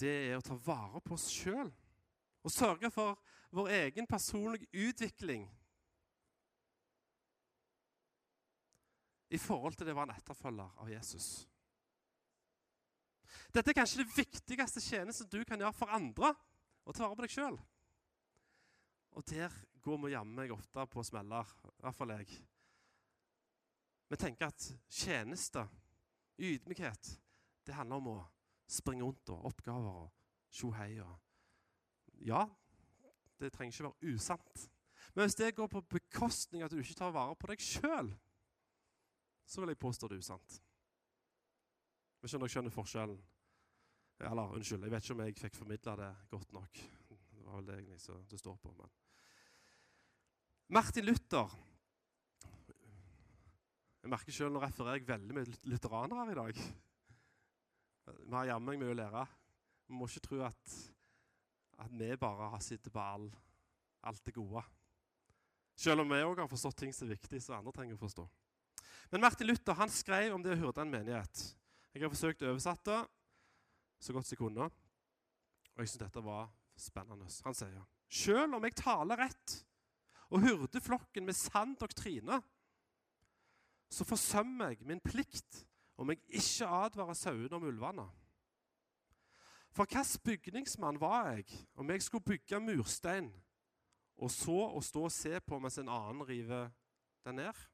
det 0.00 0.14
er 0.30 0.38
å 0.38 0.44
ta 0.44 0.56
vare 0.66 1.00
på 1.04 1.14
oss 1.16 1.28
sjøl 1.32 1.70
og 2.44 2.52
sørge 2.52 2.90
for 2.92 3.18
vår 3.54 3.70
egen 3.78 4.08
personlige 4.10 4.68
utvikling 4.88 5.46
i 9.34 9.38
forhold 9.38 9.76
til 9.78 9.86
det 9.86 9.94
å 9.94 9.98
være 9.98 10.12
en 10.12 10.18
etterfølger 10.18 10.80
av 10.82 10.90
Jesus. 10.90 11.28
Dette 13.54 13.70
er 13.70 13.78
kanskje 13.78 14.02
det 14.02 14.16
viktigste 14.16 14.82
tjenesten 14.82 15.30
du 15.30 15.40
kan 15.46 15.60
gjøre 15.62 15.74
for 15.74 15.94
andre, 15.94 16.34
å 16.84 16.92
ta 16.92 17.06
vare 17.06 17.16
på 17.18 17.24
deg 17.24 17.32
sjøl. 17.32 17.56
Og 19.14 19.26
der 19.30 19.54
går 19.82 20.00
vi 20.02 20.12
jammen 20.12 20.36
meg 20.36 20.52
ofte 20.54 20.84
på 20.90 21.02
smeller, 21.06 21.50
i 21.70 21.82
hvert 21.82 21.96
fall 21.96 22.12
jeg. 22.16 22.38
Vi 24.10 24.18
tenker 24.20 24.50
at 24.50 24.68
tjeneste, 24.90 25.64
ydmykhet, 26.38 27.10
det 27.64 27.76
handler 27.78 28.02
om 28.02 28.10
å 28.12 28.18
springe 28.74 29.06
rundt 29.06 29.30
og 29.32 29.48
oppgaver 29.50 30.02
og 30.04 30.10
tjohei 30.54 30.92
og 31.04 31.20
Ja, 32.24 32.44
det 33.40 33.50
trenger 33.52 33.74
ikke 33.74 33.84
være 33.84 34.14
usant. 34.14 34.68
Men 35.14 35.24
hvis 35.24 35.34
det 35.34 35.54
går 35.56 35.66
på 35.66 35.80
bekostning 35.80 36.62
at 36.62 36.70
du 36.70 36.78
ikke 36.78 36.94
tar 36.94 37.12
vare 37.12 37.34
på 37.36 37.50
deg 37.50 37.62
sjøl, 37.62 38.12
så 39.44 39.60
vil 39.60 39.74
jeg 39.74 39.82
påstå 39.82 40.08
det 40.08 40.16
er 40.16 40.24
usant. 40.24 40.58
Jeg 42.22 42.30
skjønner 42.30 42.48
dere 42.48 42.72
forskjellen. 42.72 43.18
Eller 44.24 44.54
unnskyld, 44.56 44.86
jeg 44.86 44.92
vet 44.94 45.04
ikke 45.04 45.14
om 45.14 45.22
jeg 45.24 45.36
fikk 45.42 45.56
formidla 45.58 45.96
det 45.98 46.10
godt 46.30 46.54
nok. 46.56 46.80
Det 47.10 47.42
var 47.44 47.58
vel 47.58 47.66
det 47.68 47.74
egentlig 47.80 48.00
som 48.00 48.22
det 48.30 48.38
står 48.40 48.56
på. 48.62 48.72
men... 48.78 48.92
Martin 50.72 51.04
Luther 51.04 51.50
Jeg 54.02 54.10
merker 54.10 54.32
selv 54.32 54.52
Nå 54.52 54.62
refererer 54.62 54.96
jeg 54.96 55.08
veldig 55.08 55.36
mye 55.36 55.58
lutheranere 55.68 56.32
i 56.32 56.38
dag. 56.38 56.62
Vi 58.04 58.34
har 58.34 58.52
jammen 58.52 58.80
mye 58.80 58.92
å 58.92 58.98
lære. 58.98 59.24
Vi 59.88 59.96
må 59.96 60.08
ikke 60.08 60.24
tro 60.28 60.40
at, 60.46 60.78
at 61.84 61.92
vi 61.92 62.10
bare 62.20 62.50
har 62.54 62.62
sittet 62.64 62.92
på 62.92 63.00
all, 63.02 63.28
alt 64.04 64.24
det 64.26 64.34
gode. 64.36 64.62
Selv 65.76 66.04
om 66.04 66.12
vi 66.12 66.22
òg 66.22 66.42
har 66.42 66.50
forstått 66.50 66.84
ting 66.84 66.94
som 66.94 67.08
er 67.08 67.16
viktig, 67.16 67.40
så 67.42 67.56
andre 67.56 67.72
trenger 67.74 67.96
å 67.96 68.04
forstå. 68.04 68.24
Men 69.12 69.24
Martin 69.24 69.48
Luther 69.48 69.76
han 69.78 69.92
skrev 69.92 70.34
om 70.34 70.42
det 70.44 70.54
å 70.54 70.60
hyrde 70.60 70.84
en 70.84 70.92
menighet. 70.92 71.44
Jeg 71.94 72.04
har 72.04 72.12
forsøkt 72.12 72.42
å 72.42 72.52
oversette 72.52 72.94
det 72.94 73.02
så 74.04 74.14
godt 74.14 74.28
som 74.28 74.34
jeg 74.34 74.40
kunne. 74.40 74.68
Og 75.74 75.82
jeg 75.82 75.90
syns 75.90 76.04
dette 76.04 76.24
var 76.24 76.48
spennende. 76.78 77.28
Han 77.46 77.56
sier 77.56 77.84
selv 78.14 78.58
om 78.58 78.66
jeg 78.66 78.76
taler 78.78 79.24
rett 79.24 79.54
og 80.30 80.42
hyrder 80.44 80.82
flokken 80.82 81.26
med 81.26 81.36
sann 81.36 81.74
doktrine, 81.78 82.40
så 83.90 84.06
forsømmer 84.06 84.72
jeg 84.72 84.86
min 84.88 85.02
plikt 85.02 85.62
om 85.96 86.10
jeg 86.10 86.20
ikke 86.40 86.68
advarer 86.68 87.18
sauene 87.18 87.56
om 87.56 87.66
ulvene. 87.68 88.06
For 89.74 89.86
hvilken 89.90 90.22
bygningsmann 90.24 91.00
var 91.00 91.32
jeg 91.32 91.46
om 91.74 91.90
jeg 91.90 92.02
skulle 92.02 92.24
bygge 92.24 92.60
murstein, 92.62 93.32
og 94.16 94.30
så 94.30 94.58
å 94.70 94.82
stå 94.82 95.08
og 95.08 95.12
se 95.12 95.40
på 95.42 95.58
mens 95.58 95.78
en 95.82 95.90
annen 95.90 96.22
river 96.28 96.68
den 97.26 97.40
ned? 97.42 97.64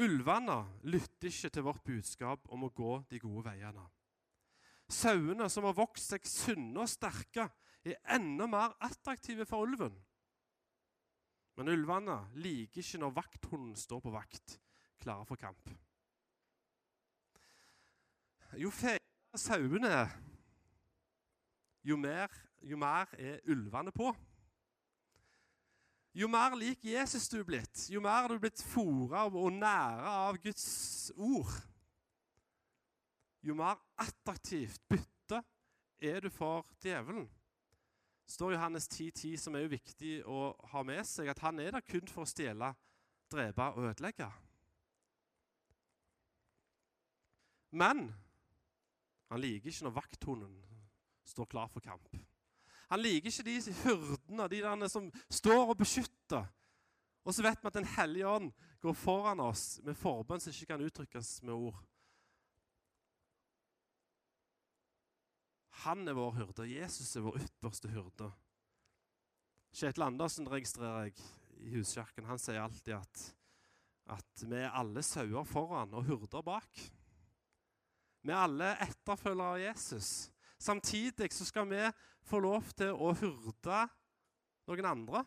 Ulvene 0.00 0.56
lytter 0.90 1.28
ikke 1.28 1.50
til 1.52 1.66
vårt 1.66 1.84
budskap 1.86 2.48
om 2.50 2.64
å 2.66 2.72
gå 2.74 2.94
de 3.10 3.20
gode 3.22 3.44
veiene. 3.50 3.84
Sauene 4.90 5.46
som 5.52 5.68
har 5.68 5.76
vokst 5.76 6.10
seg 6.12 6.26
sunne 6.28 6.82
og 6.82 6.90
sterke, 6.90 7.46
er 7.84 8.00
enda 8.16 8.48
mer 8.48 8.72
attraktive 8.82 9.44
for 9.44 9.68
ulven. 9.68 9.92
Men 11.54 11.70
ulvene 11.70 12.16
liker 12.40 12.80
ikke 12.80 13.00
når 13.02 13.16
vakthunden 13.20 13.76
står 13.78 14.00
på 14.02 14.12
vakt, 14.14 14.56
klare 15.04 15.28
for 15.28 15.38
kamp. 15.38 15.68
Jo 18.60 18.70
feiere 18.70 19.40
sauene 19.40 19.90
er, 19.90 20.14
jo 21.84 21.96
mer, 22.00 22.32
jo 22.62 22.78
mer 22.80 23.10
er 23.18 23.42
ulvene 23.50 23.92
på. 23.94 24.12
Jo 26.14 26.28
mer 26.30 26.54
lik 26.58 26.84
Jesus 26.86 27.26
du 27.32 27.40
er 27.40 27.46
blitt, 27.48 27.86
jo 27.90 28.02
mer 28.04 28.24
er 28.24 28.34
du 28.34 28.42
blitt 28.42 28.62
fora 28.62 29.24
og 29.26 29.52
næra 29.52 30.12
av 30.28 30.38
Guds 30.42 31.10
ord, 31.16 31.54
jo 33.42 33.56
mer 33.58 33.80
attraktivt 33.98 34.78
bytte 34.88 35.42
er 35.98 36.22
du 36.22 36.30
for 36.30 36.68
djevelen 36.84 37.26
står 38.26 38.52
Johannes 38.52 38.88
10,10, 38.88 39.10
10, 39.10 39.36
som 39.36 39.54
er 39.54 39.64
jo 39.64 39.74
viktig 39.74 40.14
å 40.28 40.54
ha 40.72 40.82
med 40.86 41.04
seg, 41.08 41.28
at 41.28 41.42
han 41.44 41.60
er 41.60 41.76
der 41.76 41.84
kun 41.84 42.08
for 42.10 42.24
å 42.24 42.28
stjele, 42.28 42.72
drepe 43.32 43.68
og 43.74 43.90
ødelegge. 43.90 44.28
Men 47.74 48.06
han 49.34 49.42
liker 49.42 49.70
ikke 49.70 49.88
når 49.88 49.96
vakthunden 49.96 50.52
står 51.26 51.48
klar 51.50 51.70
for 51.72 51.82
kamp. 51.82 52.06
Han 52.92 53.00
liker 53.02 53.32
ikke 53.32 53.46
de 53.48 53.74
hyrdene, 53.82 54.46
de 54.52 54.60
der 54.62 54.90
som 54.92 55.08
står 55.32 55.72
og 55.72 55.80
beskytter. 55.80 56.46
Og 57.24 57.34
så 57.34 57.42
vet 57.42 57.58
vi 57.62 57.70
at 57.70 57.74
Den 57.74 57.88
hellige 57.96 58.28
ånd 58.28 58.52
går 58.84 58.94
foran 58.94 59.40
oss 59.40 59.80
med 59.82 59.98
forbønn 59.98 60.42
som 60.42 60.52
ikke 60.52 60.70
kan 60.70 60.84
uttrykkes 60.84 61.42
med 61.42 61.54
ord. 61.56 61.82
Han 65.82 66.06
er 66.08 66.14
vår 66.14 66.34
hyrde. 66.38 66.70
Jesus 66.70 67.16
er 67.16 67.24
vår 67.24 67.40
ypperste 67.42 67.90
hyrde. 67.90 68.30
Kjetil 69.74 70.06
Andersen 70.06 70.46
registrerer 70.46 71.08
jeg 71.08 71.24
i 71.64 71.72
Huskirken. 71.74 72.28
Han 72.28 72.38
sier 72.38 72.62
alltid 72.62 72.94
at, 73.00 73.24
at 74.14 74.44
vi 74.46 74.60
er 74.60 74.76
alle 74.76 75.02
sauer 75.02 75.48
foran 75.48 75.96
og 75.96 76.06
hyrder 76.06 76.44
bak. 76.46 76.84
Vi 78.24 78.32
alle 78.32 78.72
etterfølgere 78.80 79.50
av 79.52 79.60
Jesus. 79.60 80.08
Samtidig 80.58 81.28
så 81.32 81.44
skal 81.44 81.68
vi 81.68 81.82
få 82.24 82.40
lov 82.40 82.70
til 82.76 82.94
å 82.96 83.12
hurde 83.20 83.80
noen 84.64 84.88
andre. 84.88 85.24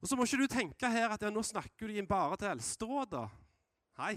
Og 0.00 0.08
Så 0.08 0.16
må 0.16 0.24
ikke 0.24 0.40
du 0.40 0.50
tenke 0.50 0.90
her 0.90 1.12
at 1.14 1.22
ja, 1.22 1.30
nå 1.30 1.42
snakker 1.44 1.86
du 1.86 2.00
bare 2.08 2.38
til 2.40 2.50
Eldsterådet. 2.50 3.26
Nei. 4.00 4.14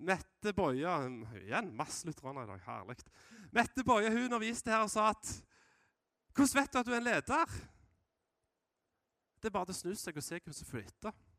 Mette 0.00 0.52
Boje 0.56 0.92
Igjen 1.38 1.72
masse 1.76 2.08
lutheraner 2.08 2.44
i 2.44 2.50
dag. 2.50 2.62
Herlig. 2.66 2.98
Mette 3.54 3.84
Boje 3.86 4.10
hun 4.10 4.26
underviste 4.26 4.72
her 4.72 4.84
og 4.84 4.92
sa 4.92 5.12
at 5.14 5.32
Hvordan 6.30 6.60
vet 6.60 6.72
du 6.72 6.78
at 6.78 6.86
du 6.86 6.92
er 6.92 7.00
en 7.00 7.08
leder? 7.08 7.56
Det 9.40 9.48
er 9.48 9.54
bare 9.54 9.70
til 9.70 9.74
å 9.74 9.80
snu 9.80 9.96
seg 9.98 10.18
og 10.20 10.24
se 10.24 10.38
hvem 10.38 10.54
som 10.54 10.68
følger 10.68 10.92
etter. 10.92 11.29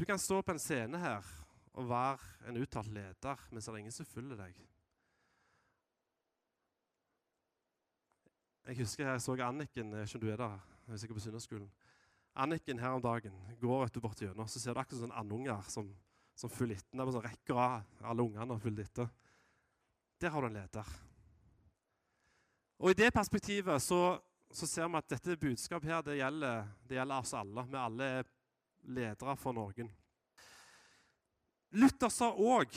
Du 0.00 0.06
kan 0.06 0.18
stå 0.18 0.38
på 0.42 0.54
en 0.54 0.58
scene 0.58 0.96
her 0.96 1.26
og 1.76 1.84
være 1.90 2.48
en 2.48 2.56
uttalt 2.56 2.88
leder, 2.88 3.40
men 3.50 3.60
så 3.60 3.68
er 3.68 3.74
det 3.74 3.80
ingen 3.82 3.92
som 3.92 4.06
følger 4.08 4.38
deg. 4.38 4.54
Jeg 8.70 8.78
husker 8.78 9.10
jeg 9.10 9.20
så 9.20 9.36
Anniken 9.44 9.92
ikke 10.00 10.20
du 10.22 10.24
er 10.32 10.40
der, 10.40 10.56
jeg 10.88 11.04
er 11.04 11.12
på 11.12 11.20
Sunderskolen. 11.20 11.68
Anniken 12.32 12.80
her 12.80 12.96
om 12.96 13.04
dagen 13.04 13.36
går 13.60 13.84
vet 13.84 13.94
du, 13.94 14.00
bort 14.00 14.24
gjennom, 14.24 14.48
så 14.48 14.62
ser 14.62 14.72
du 14.72 14.80
akkurat 14.80 15.02
sånne 15.02 15.20
andunger 15.20 15.68
som, 15.68 15.92
som 16.32 16.48
følger 16.48 16.80
etter. 16.80 16.96
Er 16.96 17.12
sånn 17.18 17.28
rekker 17.28 17.60
av 17.60 18.10
alle 18.14 18.24
ungene 18.24 18.56
og 18.56 18.64
følger 18.64 18.88
etter. 18.88 19.12
Der 20.16 20.32
har 20.32 20.40
du 20.40 20.48
en 20.48 20.60
leder. 20.62 20.98
Og 22.80 22.94
I 22.94 23.00
det 23.04 23.12
perspektivet 23.12 23.84
så, 23.84 24.16
så 24.48 24.64
ser 24.64 24.88
vi 24.88 25.04
at 25.04 25.12
dette 25.12 25.40
budskapet 25.44 25.92
her, 25.92 26.02
det 26.08 26.22
gjelder, 26.22 26.76
det 26.88 27.02
gjelder 27.02 27.20
oss 27.20 27.36
alle. 27.36 27.68
Vi 27.68 27.82
alle 27.84 28.14
er 28.16 28.36
ledere 28.82 29.36
for 29.36 29.56
noen. 29.56 29.90
Luther 31.70 32.10
sa 32.10 32.30
òg 32.32 32.74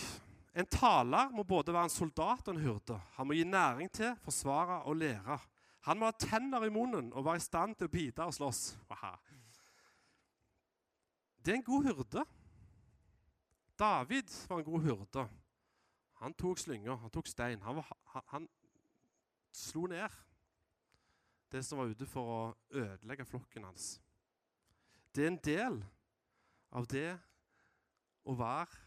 en 0.53 0.69
taler 0.69 1.31
må 1.33 1.41
både 1.49 1.73
være 1.73 1.89
en 1.89 1.93
soldat 1.93 2.47
og 2.47 2.53
en 2.53 2.61
hyrde. 2.61 2.99
Han 3.15 3.27
må 3.27 3.33
gi 3.33 3.45
næring 3.47 3.89
til, 3.91 4.13
forsvare 4.21 4.83
og 4.85 4.99
lære. 5.01 5.39
Han 5.87 5.99
må 5.99 6.11
ha 6.11 6.15
tenner 6.19 6.63
i 6.63 6.71
munnen 6.71 7.09
og 7.13 7.25
være 7.25 7.41
i 7.41 7.43
stand 7.43 7.73
til 7.75 7.89
å 7.89 7.93
bite 7.93 8.27
og 8.27 8.35
slåss. 8.37 8.61
Aha. 8.93 9.15
Det 11.43 11.51
er 11.51 11.57
en 11.57 11.65
god 11.65 11.89
hyrde. 11.89 12.25
David 13.79 14.29
var 14.47 14.61
en 14.61 14.69
god 14.69 14.85
hyrde. 14.85 15.25
Han 16.21 16.37
tok 16.39 16.61
slynger, 16.61 16.95
han 17.01 17.11
tok 17.11 17.27
stein. 17.27 17.65
Han, 17.65 17.81
var, 17.81 17.89
han, 18.13 18.27
han 18.27 18.47
slo 19.51 19.87
ned 19.89 20.21
det 21.51 21.65
som 21.65 21.81
var 21.81 21.89
ute 21.91 22.05
for 22.09 22.29
å 22.29 22.39
ødelegge 22.73 23.25
flokken 23.29 23.65
hans. 23.67 23.97
Det 25.14 25.24
er 25.24 25.30
en 25.30 25.41
del 25.45 25.78
av 26.74 26.88
det 26.89 27.11
å 28.26 28.36
være 28.38 28.82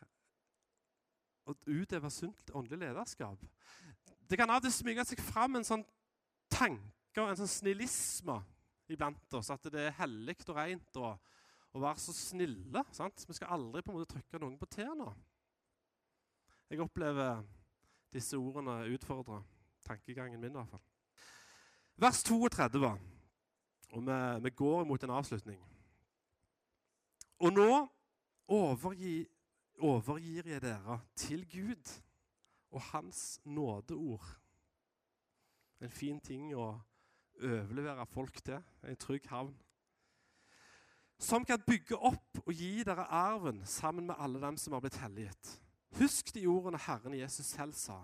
Å 1.47 1.55
utøve 1.70 2.09
sunt 2.11 2.49
åndelig 2.59 2.89
lederskap. 2.89 3.43
Det 4.27 4.35
kan 4.35 4.51
av 4.51 4.59
og 4.59 4.64
til 4.64 4.72
smyge 4.74 5.05
seg 5.07 5.20
fram 5.22 5.55
en 5.55 5.66
sånn 5.66 5.85
tanke 6.51 7.22
og 7.22 7.31
en 7.31 7.39
sånn 7.39 7.53
snillisme 7.53 8.41
iblant 8.91 9.37
oss. 9.39 9.53
At 9.55 9.68
det 9.70 9.85
er 9.85 9.95
hellig 10.01 10.35
og 10.49 10.57
rent 10.59 10.99
å 10.99 11.12
være 11.79 12.03
så 12.03 12.16
snille. 12.16 12.83
Sant? 12.91 13.22
Vi 13.29 13.37
skal 13.39 13.55
aldri 13.55 13.85
på 13.85 13.93
en 13.93 14.01
måte 14.01 14.11
trykke 14.11 14.41
noen 14.43 14.59
på 14.59 14.66
tærne. 14.74 15.12
Jeg 16.66 16.83
opplever 16.83 17.45
disse 18.11 18.35
ordene 18.35 18.81
utfordre 18.91 19.39
tankegangen 19.87 20.41
min. 20.41 20.51
i 20.51 20.59
hvert 20.59 20.74
fall. 20.74 20.83
Vers 21.97 22.24
32, 22.27 22.91
og 23.93 24.03
vi, 24.11 24.20
vi 24.43 24.51
går 24.51 24.85
mot 24.85 25.03
en 25.07 25.14
avslutning. 25.20 25.62
Og 27.39 27.53
nå 27.53 27.70
overgir, 28.49 29.26
overgir 29.78 30.49
jeg 30.49 30.62
dere 30.64 31.01
til 31.16 31.45
Gud 31.51 31.93
og 32.70 32.82
Hans 32.93 33.41
nådeord. 33.45 34.26
En 35.80 35.93
fin 35.93 36.20
ting 36.20 36.55
å 36.57 36.70
overlevere 37.37 38.07
folk 38.09 38.41
til, 38.45 38.62
en 38.82 38.97
trygg 38.97 39.28
havn. 39.28 39.55
Som 41.18 41.45
kan 41.49 41.62
bygge 41.64 41.97
opp 41.97 42.41
og 42.45 42.53
gi 42.53 42.82
dere 42.84 43.07
arven 43.12 43.62
sammen 43.68 44.09
med 44.09 44.20
alle 44.20 44.41
dem 44.41 44.57
som 44.61 44.76
har 44.76 44.84
blitt 44.84 45.01
helliget. 45.01 45.53
Husk 45.97 46.32
de 46.34 46.45
ordene 46.49 46.80
Herren 46.80 47.16
Jesus 47.16 47.47
selv 47.47 47.76
sa. 47.76 48.03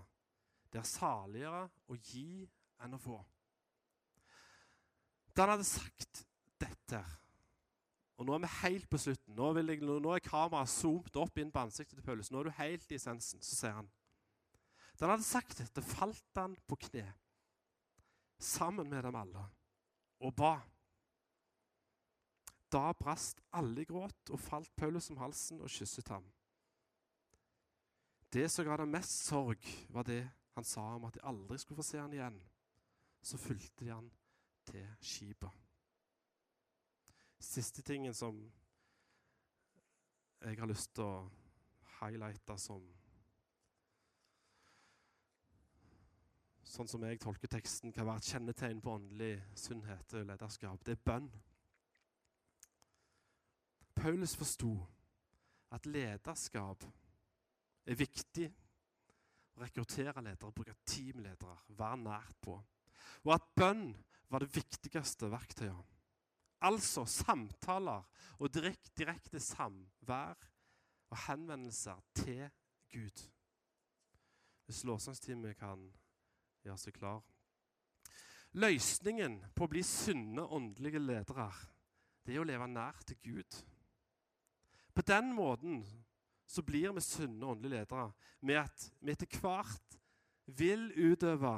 Det 0.72 0.80
er 0.80 0.89
saligere 0.89 1.66
å 1.89 1.97
gi 1.97 2.45
enn 2.85 2.97
å 2.97 3.01
få. 3.01 3.18
Da 5.33 5.45
han 5.45 5.55
hadde 5.55 5.68
sagt 5.68 6.24
dette 6.61 7.03
og 8.20 8.28
nå 8.28 8.34
er 8.36 8.42
vi 8.44 8.50
helt 8.60 8.88
på 8.90 9.00
slutten. 9.00 9.34
Nå, 9.34 9.48
jeg, 9.58 9.80
nå 9.82 10.12
er 10.12 10.24
kameraet 10.24 10.70
zoomet 10.70 11.16
opp 11.18 11.38
inn 11.40 11.50
på 11.52 11.62
ansiktet 11.64 11.96
til 11.98 12.06
Paulus. 12.06 12.30
Nå 12.30 12.42
er 12.42 12.50
du 12.50 12.58
helt 12.58 12.92
i 12.92 12.98
essensen. 12.98 13.42
Så 13.42 13.56
sier 13.56 13.78
han 13.78 13.88
Da 14.98 15.06
han 15.06 15.16
hadde 15.16 15.26
sagt 15.26 15.58
dette, 15.58 15.82
falt 15.82 16.38
han 16.38 16.54
på 16.68 16.78
kne 16.86 17.08
sammen 18.42 18.88
med 18.90 19.04
dem 19.06 19.16
alle 19.16 19.46
og 20.22 20.34
ba. 20.38 20.52
Da 22.72 22.92
brast 22.96 23.42
alle 23.52 23.82
i 23.82 23.88
gråt 23.88 24.30
og 24.32 24.40
falt 24.40 24.70
Paulus 24.76 25.10
om 25.10 25.20
halsen 25.20 25.60
og 25.60 25.70
kysset 25.70 26.08
ham. 26.14 26.24
Det 28.32 28.46
som 28.50 28.64
ga 28.64 28.78
dem 28.80 28.94
mest 28.94 29.26
sorg, 29.26 29.66
var 29.92 30.06
det 30.08 30.22
han 30.56 30.64
sa 30.64 30.84
om 30.94 31.04
at 31.08 31.18
de 31.18 31.24
aldri 31.28 31.58
skulle 31.58 31.82
få 31.82 31.88
se 31.90 32.00
han 32.00 32.14
igjen. 32.16 32.38
Så 33.22 33.38
fulgte 33.38 33.84
de 33.84 33.90
han 33.92 34.08
til 34.66 34.86
skipet. 35.00 35.61
Siste 37.43 37.82
tingen 37.82 38.14
som 38.14 38.38
jeg 40.43 40.59
har 40.59 40.70
lyst 40.70 40.93
til 40.95 41.05
å 41.05 41.30
highlighte 42.01 42.59
som 42.59 42.84
Sånn 46.72 46.88
som 46.88 47.03
jeg 47.05 47.18
tolker 47.20 47.51
teksten, 47.53 47.93
kan 47.93 48.07
være 48.09 48.22
et 48.22 48.28
kjennetegn 48.32 48.78
på 48.80 48.95
åndelig 48.95 49.34
sunnhet 49.61 50.14
og 50.16 50.22
lederskap. 50.24 50.80
Det 50.80 50.95
er 50.95 51.03
bønn. 51.05 51.26
Paulus 53.93 54.32
forsto 54.40 54.70
at 55.76 55.84
lederskap 55.84 56.86
er 57.84 57.99
viktig. 58.01 58.49
Å 59.53 59.66
rekruttere 59.66 60.24
ledere, 60.24 60.55
bruke 60.57 60.78
teamledere, 60.88 61.59
være 61.76 62.01
nært 62.07 62.40
på. 62.40 62.57
Og 63.26 63.34
at 63.36 63.53
bønn 63.53 63.90
var 64.32 64.40
det 64.40 64.55
viktigste 64.57 65.28
verktøyet. 65.28 65.93
Altså 66.62 67.04
samtaler 67.10 68.04
og 68.38 68.54
direkte, 68.54 68.92
direkte 68.98 69.40
samvær 69.42 70.38
og 71.10 71.18
henvendelser 71.26 72.00
til 72.14 72.46
Gud. 72.92 73.26
Hvis 74.66 74.84
lovsangsteamet 74.88 75.58
kan 75.58 75.84
gjøre 76.62 76.78
seg 76.78 76.96
klar. 76.96 77.20
Løsningen 78.52 79.38
på 79.56 79.66
å 79.66 79.72
bli 79.72 79.82
sunne 79.86 80.44
åndelige 80.44 81.00
ledere 81.00 81.48
det 82.22 82.36
er 82.36 82.42
å 82.42 82.46
leve 82.46 82.68
nær 82.70 82.98
til 83.06 83.18
Gud. 83.24 83.58
På 84.94 85.02
den 85.06 85.32
måten 85.34 85.80
så 86.46 86.62
blir 86.62 86.92
vi 86.94 87.02
sunne 87.02 87.48
åndelige 87.48 87.80
ledere 87.80 88.10
med 88.46 88.60
at 88.60 88.84
vi 89.00 89.14
etter 89.14 89.38
hvert 89.40 89.96
vil 90.46 90.90
utøve 90.94 91.54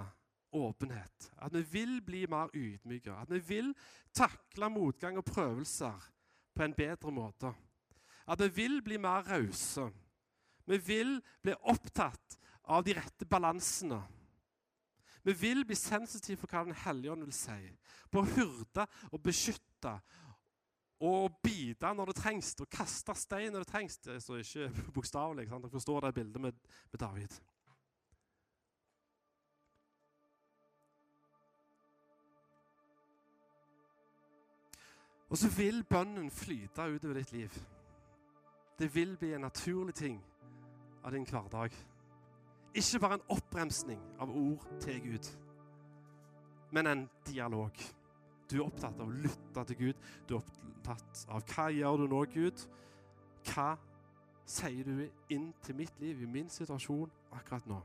åpenhet. 0.55 1.31
At 1.43 1.55
vi 1.55 1.63
vil 1.73 2.01
bli 2.05 2.25
mer 2.31 2.53
ydmyke. 2.55 3.13
At 3.13 3.31
vi 3.31 3.39
vil 3.39 3.75
takle 4.15 4.71
motgang 4.71 5.19
og 5.19 5.27
prøvelser 5.29 6.11
på 6.55 6.65
en 6.65 6.75
bedre 6.75 7.13
måte. 7.13 7.53
At 8.27 8.41
vi 8.41 8.49
vil 8.49 8.81
bli 8.83 8.97
mer 8.97 9.27
rause. 9.29 9.91
Vi 10.67 10.79
vil 10.79 11.19
bli 11.43 11.55
opptatt 11.61 12.39
av 12.65 12.85
de 12.85 12.95
rette 12.97 13.27
balansene. 13.29 14.01
Vi 15.25 15.33
vil 15.33 15.65
bli 15.65 15.77
sensitive 15.77 16.37
for 16.41 16.53
hva 16.53 16.65
Den 16.65 16.77
hellige 16.85 17.13
ånd 17.13 17.25
vil 17.25 17.37
si. 17.37 17.61
På 18.13 18.23
å 18.23 18.31
hyrde 18.37 18.87
og 19.11 19.23
beskytte 19.25 19.99
og 21.05 21.41
bite 21.45 21.91
når 21.97 22.13
det 22.13 22.17
trengs, 22.21 22.55
og 22.61 22.71
kaste 22.73 23.15
stein 23.19 23.53
når 23.53 23.65
det 23.65 23.73
trengs. 23.73 23.99
Det 24.05 24.21
står 24.23 24.45
ikke 24.45 24.93
bokstavelig. 24.97 25.49
Dere 25.51 25.73
forstår 25.73 26.07
det 26.07 26.15
bildet 26.21 26.41
med, 26.41 26.61
med 26.93 27.01
David. 27.01 27.41
Og 35.35 35.39
så 35.39 35.49
vil 35.51 35.81
bønnen 35.91 36.31
flyte 36.31 36.85
utover 36.95 37.15
ditt 37.19 37.33
liv. 37.33 37.55
Det 38.79 38.87
vil 38.95 39.17
bli 39.17 39.33
en 39.35 39.41
naturlig 39.41 39.95
ting 39.95 40.21
av 41.03 41.11
din 41.11 41.27
hverdag. 41.27 41.75
Ikke 42.75 43.01
bare 43.03 43.19
en 43.19 43.25
oppbremsning 43.35 43.99
av 44.23 44.31
ord 44.31 44.63
til 44.81 45.01
Gud, 45.03 45.33
men 46.71 46.87
en 46.87 47.03
dialog. 47.27 47.83
Du 48.51 48.61
er 48.61 48.63
opptatt 48.63 49.01
av 49.03 49.11
å 49.11 49.19
lytte 49.27 49.65
til 49.73 49.81
Gud. 49.81 50.07
Du 50.29 50.37
er 50.37 50.39
opptatt 50.39 51.27
av 51.27 51.43
hva 51.51 51.67
gjør 51.75 52.05
du 52.05 52.07
nå, 52.15 52.25
Gud? 52.31 52.67
Hva 53.51 53.73
sier 54.47 54.87
du 54.87 55.35
inn 55.35 55.51
til 55.67 55.83
mitt 55.83 55.99
liv, 55.99 56.23
i 56.23 56.31
min 56.31 56.47
situasjon 56.47 57.11
akkurat 57.33 57.67
nå? 57.67 57.83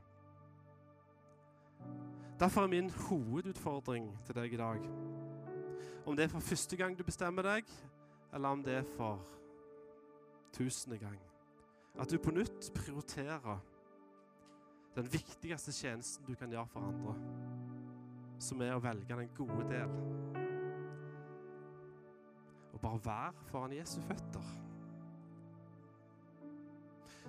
Derfor 2.37 2.61
er 2.61 2.75
min 2.77 2.93
hovedutfordring 3.07 4.11
til 4.27 4.37
deg 4.37 4.53
i 4.53 4.61
dag 4.67 4.85
Om 6.05 6.15
det 6.15 6.23
er 6.23 6.31
for 6.31 6.39
første 6.39 6.77
gang 6.77 6.97
du 6.97 7.03
bestemmer 7.03 7.45
deg, 7.45 7.67
eller 8.33 8.49
om 8.49 8.63
det 8.63 8.73
er 8.73 8.87
for 8.95 9.19
tusende 10.53 10.97
gang 10.97 11.19
At 11.99 12.11
du 12.11 12.17
på 12.17 12.31
nytt 12.31 12.71
prioriterer 12.73 13.59
den 14.95 15.11
viktigste 15.11 15.71
tjenesten 15.71 16.25
du 16.25 16.35
kan 16.35 16.51
gjøre 16.51 16.67
for 16.67 16.85
andre, 16.85 17.13
som 18.39 18.61
er 18.61 18.73
å 18.75 18.81
velge 18.83 19.15
den 19.15 19.29
gode 19.37 19.67
del. 19.69 19.93
Og 22.73 22.81
bare 22.81 23.03
være 23.05 23.45
foran 23.51 23.75
Jesu 23.77 23.99
føtter. 24.07 24.49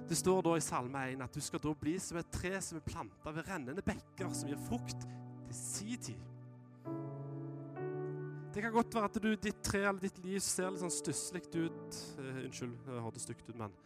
Det 0.09 0.17
står 0.19 0.43
da 0.43 0.57
i 0.57 0.65
Salme 0.65 1.05
1 1.13 1.23
at 1.23 1.35
du 1.35 1.43
skal 1.45 1.63
da 1.63 1.75
bli 1.77 1.99
som 2.03 2.19
et 2.19 2.33
tre 2.33 2.57
som 2.65 2.79
er 2.81 2.87
planta 2.87 3.35
ved 3.35 3.47
rennende 3.51 3.85
bekker, 3.85 4.33
som 4.35 4.49
gir 4.49 4.61
frukt 4.69 5.05
til 5.05 5.57
si 5.57 5.97
tid. 6.09 6.40
Det 8.55 8.63
kan 8.63 8.73
godt 8.73 8.95
være 8.95 9.05
at 9.05 9.19
du, 9.23 9.29
ditt 9.39 9.61
tre 9.63 9.85
eller 9.85 10.01
ditt 10.03 10.19
liv 10.25 10.41
ser 10.43 10.73
litt 10.73 10.83
sånn 10.83 10.93
stusslig 10.93 11.45
ut. 11.55 11.99
Uh, 12.19 12.41
unnskyld, 12.47 12.73
det 12.87 13.03
hørtes 13.05 13.27
stygt 13.29 13.51
ut, 13.51 13.59
men 13.61 13.77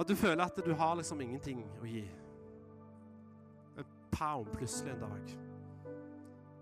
At 0.00 0.08
du 0.08 0.16
føler 0.18 0.42
at 0.42 0.56
du 0.64 0.72
har 0.74 0.96
liksom 0.98 1.20
ingenting 1.20 1.60
å 1.78 1.86
gi. 1.86 2.06
En 3.78 3.92
pound 4.10 4.48
plutselig 4.56 4.94
en 4.94 5.04
dag. 5.04 5.34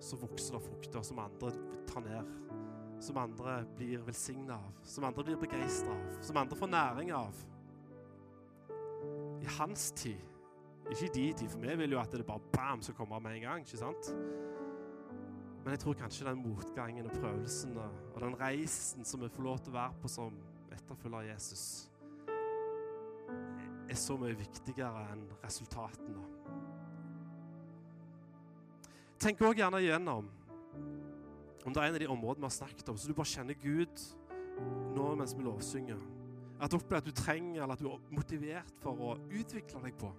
Så 0.03 0.19
vokser 0.19 0.59
det 0.59 0.67
frukter 0.67 1.07
som 1.07 1.23
andre 1.23 1.55
tar 1.89 2.05
ned. 2.05 2.35
Som 3.03 3.23
andre 3.23 3.63
blir 3.79 4.03
velsigna 4.05 4.59
av. 4.59 4.83
Som 4.85 5.07
andre 5.07 5.25
blir 5.31 5.41
begeistra 5.41 5.95
av. 5.95 6.21
Som 6.27 6.43
andre 6.43 6.59
får 6.59 6.75
næring 6.75 7.15
av 7.17 7.39
i 9.43 9.47
hans 9.59 9.93
tid. 9.93 10.19
Ikke 10.91 11.07
i 11.07 11.15
de 11.15 11.33
tid, 11.33 11.49
for 11.49 11.63
vi 11.63 11.77
vil 11.77 11.95
jo 11.95 12.01
at 12.03 12.13
det 12.13 12.27
bare 12.27 12.43
bam 12.53 12.83
skal 12.83 12.95
komme 12.95 13.21
med 13.23 13.39
en 13.39 13.47
gang. 13.47 13.65
ikke 13.65 13.79
sant? 13.79 14.13
Men 15.63 15.77
jeg 15.77 15.85
tror 15.85 15.95
kanskje 15.95 16.27
den 16.27 16.43
motgangen 16.43 17.07
og 17.07 17.15
prøvelsen 17.15 17.77
og 17.79 18.19
den 18.19 18.35
reisen 18.41 19.07
som 19.07 19.23
vi 19.23 19.31
får 19.31 19.47
lov 19.47 19.61
til 19.63 19.71
å 19.71 19.79
være 19.79 20.01
på 20.03 20.11
som 20.11 20.39
etterfølger 20.75 21.21
av 21.21 21.29
Jesus, 21.29 21.65
er 23.93 23.99
så 23.99 24.17
mye 24.19 24.35
viktigere 24.39 25.05
enn 25.13 25.23
resultatene. 25.43 26.25
Tenk 29.23 29.45
òg 29.47 29.61
gjerne 29.61 29.79
igjennom 29.85 30.31
om 31.63 31.71
det 31.71 31.79
er 31.79 31.93
en 31.93 31.95
av 31.95 32.03
de 32.03 32.11
områdene 32.11 32.43
vi 32.43 32.49
har 32.49 32.57
snakket 32.57 32.89
om, 32.91 32.99
så 32.99 33.07
du 33.07 33.15
bare 33.15 33.31
kjenner 33.31 33.59
Gud 33.63 34.03
nå 34.97 35.13
mens 35.15 35.37
vi 35.39 35.47
lovsynger. 35.47 36.01
At 36.59 36.73
du 36.73 36.79
opplever 36.81 37.05
at 37.05 37.07
du 37.07 37.15
trenger, 37.15 37.63
eller 37.63 37.77
at 37.77 37.83
du 37.83 37.87
er 37.91 38.03
motivert 38.15 38.83
for 38.83 38.99
å 38.99 39.15
utvikle 39.31 39.83
deg 39.85 39.95
på. 39.99 40.11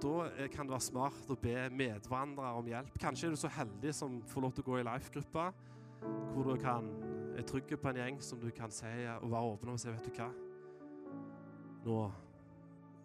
Da 0.00 0.46
kan 0.48 0.64
det 0.64 0.72
være 0.72 0.80
smart 0.80 1.28
å 1.28 1.36
be 1.36 1.54
medvandrere 1.76 2.56
om 2.56 2.68
hjelp. 2.70 2.94
Kanskje 3.02 3.28
er 3.28 3.34
du 3.34 3.40
så 3.40 3.50
heldig 3.52 3.92
som 3.92 4.14
får 4.30 4.44
lov 4.46 4.54
til 4.56 4.64
å 4.64 4.68
gå 4.70 4.78
i 4.80 4.84
life-gruppa, 4.86 5.50
hvor 6.32 6.46
du 6.48 6.54
kan, 6.62 6.88
er 7.36 7.44
trygg 7.44 7.74
på 7.76 7.90
en 7.90 8.00
gjeng 8.00 8.20
som 8.24 8.40
du 8.40 8.48
kan 8.56 8.72
si, 8.72 8.88
og 9.18 9.28
være 9.28 9.50
åpen 9.52 9.72
om 9.72 9.76
og 9.76 9.82
si 9.82 9.92
Vet 9.92 10.08
du 10.08 10.16
hva? 10.16 10.30
Nå, 11.84 11.98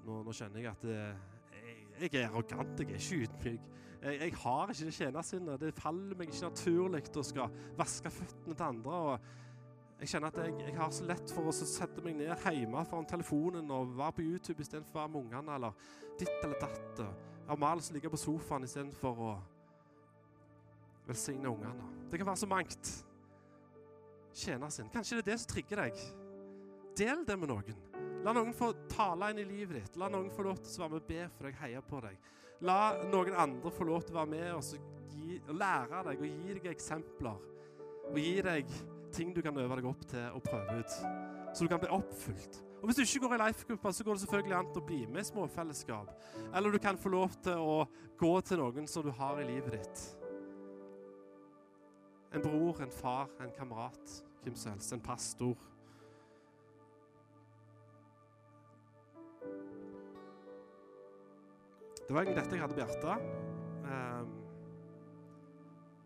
nå, 0.05 0.21
nå 0.23 0.35
kjenner 0.35 0.63
jeg 0.63 0.71
at 0.71 0.85
det, 0.87 0.99
jeg, 1.57 1.75
jeg, 1.99 2.13
er 2.13 2.29
arrogant, 2.29 2.79
jeg 2.79 2.87
er 2.87 3.01
ikke 3.01 3.19
ydmyk. 3.25 3.67
Jeg, 4.05 4.21
jeg, 4.21 4.35
har 4.45 4.71
ikke 4.71 4.87
det 4.87 4.95
tjenersinnet. 4.95 5.61
Det 5.65 5.73
faller 5.75 6.19
meg 6.19 6.31
ikke 6.31 6.47
naturlig 6.47 7.03
å 7.11 7.27
skal 7.27 7.59
vaske 7.75 8.11
føttene 8.21 8.55
til 8.55 8.67
andre. 8.69 9.01
og 9.01 9.44
jeg 9.99 10.11
kjenner 10.11 10.27
at 10.27 10.39
jeg, 10.43 10.53
jeg, 10.59 10.75
har 10.75 10.91
så 10.91 11.05
lett 11.07 11.31
for 11.31 11.47
å 11.47 11.53
sette 11.55 12.03
meg 12.03 12.17
ned 12.19 12.33
hjemme 12.51 12.83
foran 12.89 13.07
telefonen 13.07 13.69
og 13.71 13.93
være 13.95 14.17
på 14.17 14.25
YouTube 14.25 14.63
istedenfor 14.63 14.97
å 14.97 15.01
være 15.01 15.13
med 15.13 15.21
ungene, 15.21 15.55
eller 15.55 15.91
ditt 16.19 16.35
eller 16.43 16.59
datt. 16.59 17.03
Mal 17.61 17.81
som 17.85 17.95
ligger 17.95 18.11
på 18.11 18.19
sofaen 18.19 18.67
istedenfor 18.67 19.21
å 19.23 19.33
velsigne 21.07 21.47
ungene. 21.47 21.89
Det 22.11 22.19
kan 22.19 22.27
være 22.27 22.41
så 22.41 22.49
mangt. 22.49 22.91
Tjener 24.35 24.73
sin. 24.73 24.89
Kanskje 24.91 25.19
det 25.19 25.23
er 25.23 25.31
det 25.31 25.37
som 25.41 25.51
trigger 25.53 25.85
deg. 25.85 26.01
Del 26.99 27.23
det 27.27 27.37
med 27.39 27.51
noen. 27.51 27.77
La 28.25 28.33
noen 28.35 28.55
få 28.57 28.71
tale 28.91 29.29
inn 29.31 29.39
i 29.43 29.47
livet 29.47 29.77
ditt. 29.77 29.99
La 30.01 30.09
noen 30.11 30.31
få 30.33 30.43
lov 30.47 30.59
til 30.59 30.75
å 30.75 30.83
være 30.83 30.95
med 30.95 31.03
og 31.03 31.07
be 31.07 31.27
for 31.37 31.47
deg, 31.47 31.59
heie 31.61 31.83
på 31.85 32.01
deg. 32.03 32.31
La 32.65 32.79
noen 33.11 33.37
andre 33.45 33.71
få 33.71 33.87
lov 33.87 34.03
til 34.03 34.15
å 34.15 34.19
være 34.21 34.31
med 34.33 34.51
og, 34.55 34.91
gi, 35.13 35.39
og 35.45 35.55
lære 35.59 36.03
deg 36.09 36.23
og 36.23 36.27
gi 36.31 36.57
deg 36.57 36.69
eksempler. 36.71 37.47
Og 38.09 38.19
gi 38.19 38.35
deg 38.45 38.75
ting 39.15 39.35
du 39.35 39.41
kan 39.41 39.57
øve 39.57 39.79
deg 39.79 39.87
opp 39.89 40.05
til 40.11 40.25
å 40.35 40.41
prøve 40.43 40.79
ut. 40.81 40.95
Så 41.55 41.63
du 41.63 41.71
kan 41.71 41.79
bli 41.79 41.91
oppfylt. 41.95 42.61
Og 42.81 42.89
Hvis 42.89 42.99
du 42.99 43.01
ikke 43.01 43.27
går 43.27 43.35
i 43.35 43.47
life-gruppa, 43.47 43.91
så 43.91 44.03
går 44.03 44.13
det 44.13 44.21
selvfølgelig 44.21 44.55
an 44.57 44.67
å 44.75 44.83
bli 44.85 44.99
med 45.07 45.23
i 45.23 45.29
småfellesskap. 45.29 46.11
Eller 46.53 46.71
du 46.71 46.77
kan 46.77 46.99
få 46.99 47.09
lov 47.09 47.37
til 47.43 47.57
å 47.57 47.77
gå 48.19 48.33
til 48.45 48.61
noen 48.61 48.87
som 48.87 49.05
du 49.05 49.09
har 49.15 49.39
i 49.41 49.47
livet 49.47 49.79
ditt. 49.79 50.03
En 52.35 52.43
bror, 52.43 52.81
en 52.83 52.91
far, 52.91 53.31
en 53.39 53.55
kamerat, 53.55 54.19
hvem 54.43 54.59
som 54.59 54.75
helst. 54.75 54.93
En 54.93 55.01
pastor. 55.01 55.55
Det 62.05 62.13
var 62.13 62.21
egentlig 62.21 62.43
dette 62.43 62.53
jeg 62.59 62.61
hadde 62.61 62.75
på 62.75 62.83
hjertet. 62.83 63.44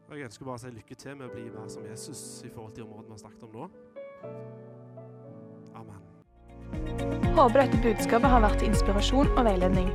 Og 0.09 0.17
Jeg 0.17 0.25
ønsker 0.25 0.47
bare 0.47 0.57
å 0.57 0.61
si 0.63 0.69
lykke 0.73 0.95
til 0.97 1.17
med 1.19 1.27
å 1.27 1.33
bli 1.35 1.43
mer 1.53 1.67
som 1.69 1.85
Jesus 1.85 2.21
i 2.41 2.49
forhold 2.49 2.73
til 2.73 2.87
området 2.87 3.05
vi 3.05 3.13
har 3.13 3.19
snakket 3.21 3.43
om 3.45 3.51
nå. 3.53 3.67
Amen. 5.77 6.01
Håper 7.37 7.61
dette 7.61 7.81
budskapet 7.83 8.33
har 8.33 8.41
vært 8.41 8.57
til 8.63 8.71
inspirasjon 8.71 9.29
og 9.35 9.45
veiledning. 9.45 9.93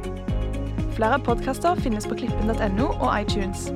Flere 0.94 1.18
podkaster 1.26 1.82
finnes 1.82 2.06
på 2.06 2.20
klippen.no 2.22 2.88
og 2.94 3.10
iTunes. 3.10 3.66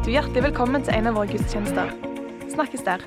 Du 0.00 0.08
er 0.08 0.16
hjertelig 0.16 0.46
velkommen 0.48 0.86
til 0.86 0.96
en 0.96 1.12
av 1.12 1.20
våre 1.20 1.36
gudstjenester. 1.36 1.92
Snakkes 2.56 2.88
der. 2.88 3.04